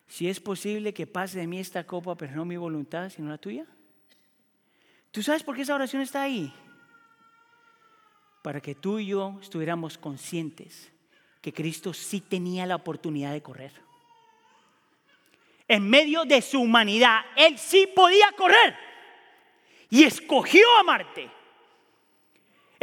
si 0.06 0.28
es 0.28 0.40
posible 0.40 0.92
que 0.92 1.06
pase 1.06 1.38
de 1.38 1.46
mí 1.46 1.58
esta 1.60 1.86
copa, 1.86 2.16
pero 2.16 2.34
no 2.34 2.44
mi 2.44 2.56
voluntad, 2.56 3.08
sino 3.08 3.30
la 3.30 3.38
tuya? 3.38 3.66
¿Tú 5.10 5.22
sabes 5.22 5.42
por 5.42 5.54
qué 5.54 5.62
esa 5.62 5.74
oración 5.74 6.02
está 6.02 6.22
ahí? 6.22 6.52
Para 8.42 8.60
que 8.60 8.74
tú 8.74 8.98
y 8.98 9.06
yo 9.06 9.38
estuviéramos 9.40 9.96
conscientes 9.96 10.90
que 11.40 11.52
Cristo 11.52 11.92
sí 11.92 12.20
tenía 12.20 12.66
la 12.66 12.76
oportunidad 12.76 13.32
de 13.32 13.42
correr. 13.42 13.72
En 15.68 15.88
medio 15.88 16.24
de 16.24 16.42
su 16.42 16.60
humanidad, 16.60 17.20
Él 17.36 17.58
sí 17.58 17.88
podía 17.94 18.32
correr. 18.36 18.76
Y 19.88 20.04
escogió 20.04 20.64
amarte 20.80 21.30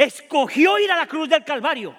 escogió 0.00 0.78
ir 0.78 0.90
a 0.90 0.96
la 0.96 1.06
cruz 1.06 1.28
del 1.28 1.44
Calvario. 1.44 1.94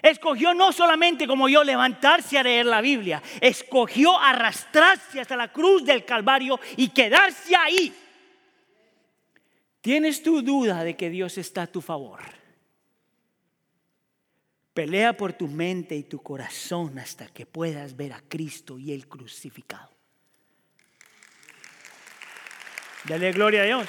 Escogió 0.00 0.54
no 0.54 0.72
solamente 0.72 1.26
como 1.26 1.48
yo 1.48 1.62
levantarse 1.62 2.38
a 2.38 2.42
leer 2.42 2.66
la 2.66 2.80
Biblia, 2.80 3.22
escogió 3.40 4.18
arrastrarse 4.18 5.20
hasta 5.20 5.36
la 5.36 5.52
cruz 5.52 5.84
del 5.84 6.04
Calvario 6.04 6.58
y 6.76 6.88
quedarse 6.88 7.54
ahí. 7.54 7.94
¿Tienes 9.80 10.22
tu 10.22 10.40
duda 10.40 10.84
de 10.84 10.96
que 10.96 11.10
Dios 11.10 11.36
está 11.36 11.62
a 11.62 11.66
tu 11.66 11.80
favor? 11.80 12.20
Pelea 14.72 15.16
por 15.16 15.32
tu 15.32 15.48
mente 15.48 15.96
y 15.96 16.04
tu 16.04 16.22
corazón 16.22 16.98
hasta 16.98 17.26
que 17.26 17.44
puedas 17.44 17.96
ver 17.96 18.12
a 18.12 18.22
Cristo 18.26 18.78
y 18.78 18.92
el 18.92 19.08
crucificado. 19.08 19.90
Dale 23.04 23.32
gloria 23.32 23.62
a 23.62 23.64
Dios. 23.64 23.88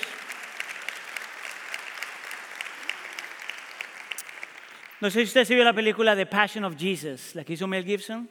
No 5.02 5.10
sé 5.10 5.22
si 5.22 5.28
usted 5.28 5.48
vio 5.56 5.64
la 5.64 5.72
película 5.72 6.14
The 6.14 6.26
Passion 6.26 6.66
of 6.66 6.76
Jesus, 6.78 7.34
la 7.34 7.46
que 7.46 7.54
hizo 7.54 7.68
Mel 7.68 7.86
Gibson. 7.86 8.30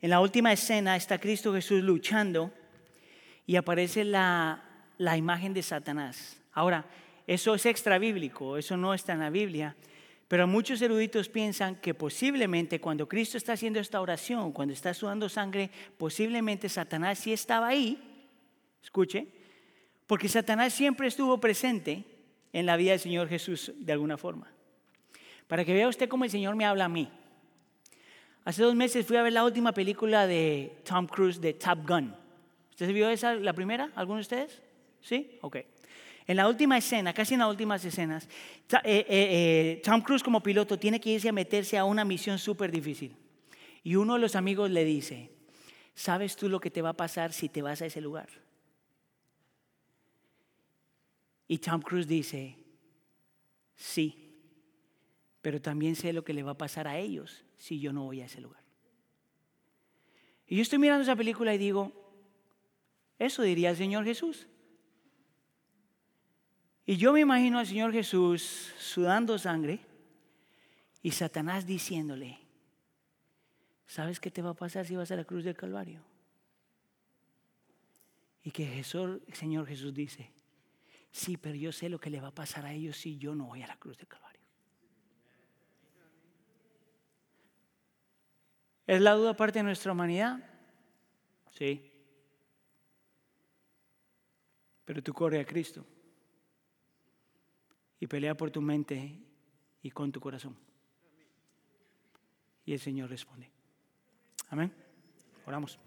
En 0.00 0.08
la 0.08 0.20
última 0.20 0.50
escena 0.50 0.96
está 0.96 1.18
Cristo 1.18 1.52
Jesús 1.52 1.82
luchando 1.82 2.50
y 3.44 3.56
aparece 3.56 4.02
la, 4.02 4.64
la 4.96 5.18
imagen 5.18 5.52
de 5.52 5.62
Satanás. 5.62 6.40
Ahora, 6.54 6.86
eso 7.26 7.54
es 7.54 7.66
extra 7.66 7.98
bíblico, 7.98 8.56
eso 8.56 8.78
no 8.78 8.94
está 8.94 9.12
en 9.12 9.18
la 9.18 9.28
Biblia, 9.28 9.76
pero 10.28 10.46
muchos 10.46 10.80
eruditos 10.80 11.28
piensan 11.28 11.76
que 11.76 11.92
posiblemente 11.92 12.80
cuando 12.80 13.06
Cristo 13.06 13.36
está 13.36 13.52
haciendo 13.52 13.78
esta 13.78 14.00
oración, 14.00 14.52
cuando 14.52 14.72
está 14.72 14.94
sudando 14.94 15.28
sangre, 15.28 15.68
posiblemente 15.98 16.70
Satanás 16.70 17.18
sí 17.18 17.34
estaba 17.34 17.68
ahí, 17.68 18.02
escuche, 18.82 19.26
porque 20.06 20.30
Satanás 20.30 20.72
siempre 20.72 21.08
estuvo 21.08 21.38
presente 21.38 22.02
en 22.54 22.64
la 22.64 22.78
vida 22.78 22.92
del 22.92 23.00
Señor 23.00 23.28
Jesús 23.28 23.72
de 23.76 23.92
alguna 23.92 24.16
forma. 24.16 24.55
Para 25.46 25.64
que 25.64 25.72
vea 25.72 25.88
usted 25.88 26.08
cómo 26.08 26.24
el 26.24 26.30
Señor 26.30 26.56
me 26.56 26.64
habla 26.64 26.86
a 26.86 26.88
mí. 26.88 27.08
Hace 28.44 28.62
dos 28.62 28.74
meses 28.74 29.06
fui 29.06 29.16
a 29.16 29.22
ver 29.22 29.32
la 29.32 29.44
última 29.44 29.72
película 29.72 30.26
de 30.26 30.78
Tom 30.84 31.06
Cruise 31.06 31.40
de 31.40 31.54
Top 31.54 31.86
Gun. 31.86 32.14
¿Usted 32.70 32.92
vio 32.92 33.08
esa, 33.08 33.34
la 33.34 33.52
primera? 33.52 33.90
¿Alguno 33.94 34.16
de 34.16 34.22
ustedes? 34.22 34.62
¿Sí? 35.00 35.38
Ok. 35.40 35.56
En 36.26 36.36
la 36.36 36.48
última 36.48 36.76
escena, 36.76 37.12
casi 37.12 37.34
en 37.34 37.40
las 37.40 37.48
últimas 37.48 37.84
escenas, 37.84 38.24
eh, 38.24 38.78
eh, 38.84 39.06
eh, 39.08 39.82
Tom 39.84 40.00
Cruise 40.00 40.22
como 40.22 40.42
piloto 40.42 40.78
tiene 40.78 41.00
que 41.00 41.10
irse 41.10 41.28
a 41.28 41.32
meterse 41.32 41.78
a 41.78 41.84
una 41.84 42.04
misión 42.04 42.38
súper 42.38 42.72
difícil. 42.72 43.16
Y 43.84 43.94
uno 43.94 44.14
de 44.14 44.20
los 44.20 44.34
amigos 44.34 44.70
le 44.70 44.84
dice, 44.84 45.30
¿sabes 45.94 46.34
tú 46.34 46.48
lo 46.48 46.58
que 46.58 46.70
te 46.70 46.82
va 46.82 46.90
a 46.90 46.96
pasar 46.96 47.32
si 47.32 47.48
te 47.48 47.62
vas 47.62 47.80
a 47.82 47.86
ese 47.86 48.00
lugar? 48.00 48.28
Y 51.46 51.58
Tom 51.58 51.80
Cruise 51.80 52.08
dice, 52.08 52.56
sí 53.76 54.25
pero 55.46 55.62
también 55.62 55.94
sé 55.94 56.12
lo 56.12 56.24
que 56.24 56.32
le 56.32 56.42
va 56.42 56.50
a 56.50 56.58
pasar 56.58 56.88
a 56.88 56.98
ellos 56.98 57.44
si 57.56 57.78
yo 57.78 57.92
no 57.92 58.02
voy 58.02 58.20
a 58.20 58.24
ese 58.24 58.40
lugar. 58.40 58.64
Y 60.44 60.56
yo 60.56 60.62
estoy 60.62 60.80
mirando 60.80 61.04
esa 61.04 61.14
película 61.14 61.54
y 61.54 61.58
digo, 61.58 61.92
eso 63.16 63.44
diría 63.44 63.70
el 63.70 63.76
Señor 63.76 64.04
Jesús. 64.04 64.48
Y 66.84 66.96
yo 66.96 67.12
me 67.12 67.20
imagino 67.20 67.60
al 67.60 67.66
Señor 67.68 67.92
Jesús 67.92 68.74
sudando 68.76 69.38
sangre 69.38 69.78
y 71.00 71.12
Satanás 71.12 71.64
diciéndole, 71.64 72.40
¿sabes 73.86 74.18
qué 74.18 74.32
te 74.32 74.42
va 74.42 74.50
a 74.50 74.54
pasar 74.54 74.84
si 74.84 74.96
vas 74.96 75.12
a 75.12 75.16
la 75.16 75.22
cruz 75.22 75.44
del 75.44 75.54
Calvario? 75.54 76.02
Y 78.42 78.50
que 78.50 78.66
Jesús, 78.66 79.20
el 79.28 79.34
Señor 79.34 79.64
Jesús 79.68 79.94
dice, 79.94 80.32
Sí, 81.12 81.36
pero 81.36 81.54
yo 81.54 81.70
sé 81.70 81.88
lo 81.88 82.00
que 82.00 82.10
le 82.10 82.20
va 82.20 82.28
a 82.28 82.34
pasar 82.34 82.66
a 82.66 82.72
ellos 82.72 82.96
si 82.96 83.16
yo 83.16 83.36
no 83.36 83.44
voy 83.44 83.62
a 83.62 83.68
la 83.68 83.76
cruz 83.76 83.96
de 83.96 84.06
Calvario. 84.06 84.25
¿Es 88.86 89.00
la 89.00 89.12
duda 89.12 89.34
parte 89.34 89.58
de 89.58 89.64
nuestra 89.64 89.92
humanidad? 89.92 90.38
Sí. 91.50 91.92
Pero 94.84 95.02
tú 95.02 95.12
corre 95.12 95.40
a 95.40 95.44
Cristo 95.44 95.84
y 97.98 98.06
pelea 98.06 98.36
por 98.36 98.50
tu 98.50 98.60
mente 98.60 99.18
y 99.82 99.90
con 99.90 100.12
tu 100.12 100.20
corazón. 100.20 100.56
Y 102.64 102.72
el 102.72 102.80
Señor 102.80 103.10
responde. 103.10 103.50
Amén. 104.50 104.72
Oramos. 105.44 105.78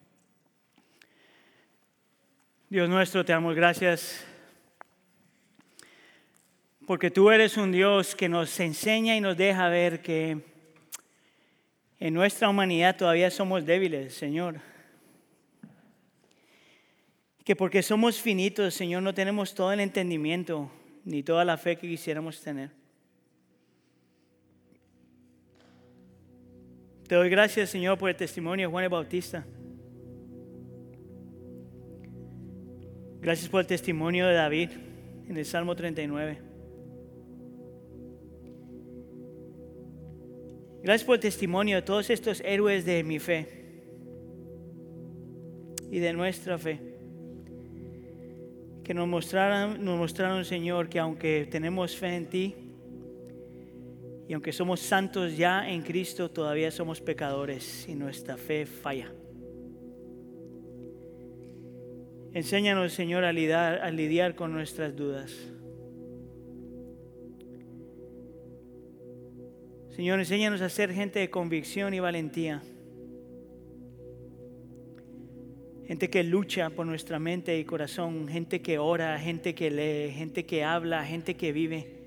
Dios 2.70 2.89
nuestro, 2.89 3.24
te 3.24 3.32
damos 3.32 3.56
gracias 3.56 4.26
porque 6.89 7.12
tú 7.12 7.30
eres 7.30 7.56
un 7.56 7.72
Dios 7.72 8.16
que 8.16 8.28
nos 8.28 8.60
enseña 8.60 9.16
y 9.16 9.22
nos 9.22 9.38
deja 9.38 9.70
ver 9.70 10.02
que 10.02 10.43
en 12.00 12.14
nuestra 12.14 12.50
humanidad 12.50 12.95
todavía 12.95 13.30
somos 13.30 13.66
débiles, 13.66 14.14
Señor. 14.14 14.62
Que 17.43 17.56
porque 17.56 17.84
somos 17.84 18.22
finitos, 18.22 18.74
Señor, 18.74 19.04
no 19.04 19.14
tenemos 19.14 19.54
todo 19.54 19.74
el 19.74 19.80
entendimiento 19.80 20.72
ni 21.04 21.24
toda 21.24 21.43
la 21.43 21.58
fe 21.58 21.76
que 21.76 21.88
quisiéramos 21.88 22.39
tener. 22.41 22.72
Te 27.08 27.16
doy 27.16 27.30
gracias, 27.30 27.72
Señor, 27.72 27.97
por 27.97 28.10
el 28.10 28.16
testimonio 28.16 28.68
de 28.68 28.72
Juan 28.72 28.84
el 28.84 28.89
Bautista. 28.89 29.45
Gracias 33.20 33.50
por 33.50 33.62
el 33.62 33.68
testimonio 33.68 34.28
de 34.28 34.36
David 34.36 34.70
en 35.28 35.36
el 35.36 35.45
Salmo 35.45 35.76
39. 35.76 36.49
Gracias 40.90 41.06
por 41.06 41.18
el 41.18 41.22
testimonio 41.22 41.76
de 41.76 41.82
todos 41.84 42.10
estos 42.10 42.42
héroes 42.44 42.84
de 42.84 43.04
mi 43.04 43.20
fe 43.20 43.46
y 45.92 46.00
de 46.00 46.14
nuestra 46.14 46.58
fe. 46.58 46.80
Que 48.84 48.96
nos 48.96 49.08
mostraron, 49.08 49.86
nos 49.86 50.00
mostraron, 50.00 50.44
Señor, 50.44 50.90
que 50.90 50.98
aunque 50.98 51.48
tenemos 51.52 51.96
fe 51.96 52.16
en 52.16 52.26
ti 52.28 52.56
y 54.28 54.34
aunque 54.34 54.52
somos 54.52 54.80
santos 54.80 55.38
ya 55.38 55.70
en 55.70 55.84
Cristo, 55.84 56.32
todavía 56.32 56.72
somos 56.72 57.00
pecadores 57.02 57.88
y 57.88 57.94
nuestra 57.94 58.36
fe 58.36 58.66
falla. 58.66 59.12
Enséñanos, 62.34 62.94
Señor, 62.94 63.26
a 63.26 63.30
a 63.30 63.92
lidiar 63.92 64.34
con 64.34 64.52
nuestras 64.52 64.96
dudas. 64.96 65.38
Señor, 70.00 70.18
enséñanos 70.20 70.62
a 70.62 70.70
ser 70.70 70.93
gente 70.93 71.20
de 71.20 71.30
convicción 71.30 71.93
y 71.93 72.00
valentía. 72.00 72.64
Gente 75.86 76.10
que 76.10 76.24
lucha 76.24 76.70
por 76.70 76.86
nuestra 76.86 77.20
mente 77.20 77.60
y 77.60 77.66
corazón, 77.66 78.30
gente 78.30 78.62
que 78.62 78.80
ora, 78.80 79.20
gente 79.20 79.54
que 79.54 79.70
lee, 79.70 80.14
gente 80.14 80.45
que 80.45 80.64
habla, 80.64 81.06
gente 81.06 81.36
que 81.36 81.52
vive. 81.52 81.97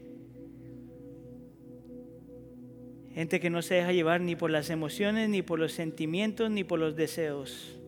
Gente 3.12 3.40
que 3.40 3.50
no 3.50 3.60
se 3.60 3.74
deja 3.74 3.92
llevar 3.92 4.22
ni 4.22 4.36
por 4.36 4.50
las 4.50 4.70
emociones, 4.70 5.28
ni 5.28 5.42
por 5.42 5.58
los 5.58 5.74
sentimientos, 5.74 6.50
ni 6.50 6.64
por 6.64 6.78
los 6.78 6.96
deseos. 6.96 7.78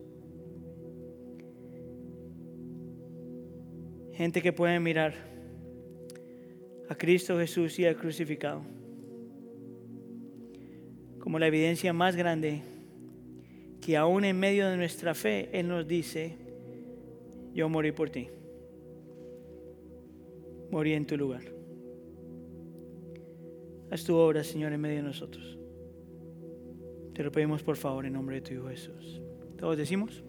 Gente 4.13 4.43
que 4.43 4.53
puede 4.53 4.79
mirar 4.79 5.15
a 6.89 6.93
Cristo 6.93 7.39
Jesús 7.39 7.79
y 7.79 7.87
al 7.87 7.95
crucificado 7.95 8.74
como 11.25 11.39
la 11.39 11.47
evidencia 11.47 11.91
más 11.91 12.15
grande 12.15 12.61
que 13.81 13.97
aún 13.97 14.25
en 14.25 14.39
medio 14.39 14.69
de 14.69 14.77
nuestra 14.77 15.15
fe 15.15 15.49
Él 15.53 15.67
nos 15.67 15.87
dice, 15.87 16.37
yo 17.51 17.67
morí 17.67 17.91
por 17.91 18.11
ti, 18.11 18.29
morí 20.69 20.93
en 20.93 21.07
tu 21.07 21.17
lugar. 21.17 21.41
Haz 23.89 24.03
tu 24.03 24.15
obra, 24.15 24.43
Señor, 24.43 24.71
en 24.71 24.81
medio 24.81 24.97
de 24.97 25.01
nosotros. 25.01 25.57
Te 27.15 27.23
lo 27.23 27.31
pedimos 27.31 27.63
por 27.63 27.75
favor 27.75 28.05
en 28.05 28.13
nombre 28.13 28.35
de 28.35 28.41
tu 28.41 28.53
Hijo 28.53 28.67
Jesús. 28.67 29.19
¿Todos 29.57 29.77
decimos? 29.77 30.23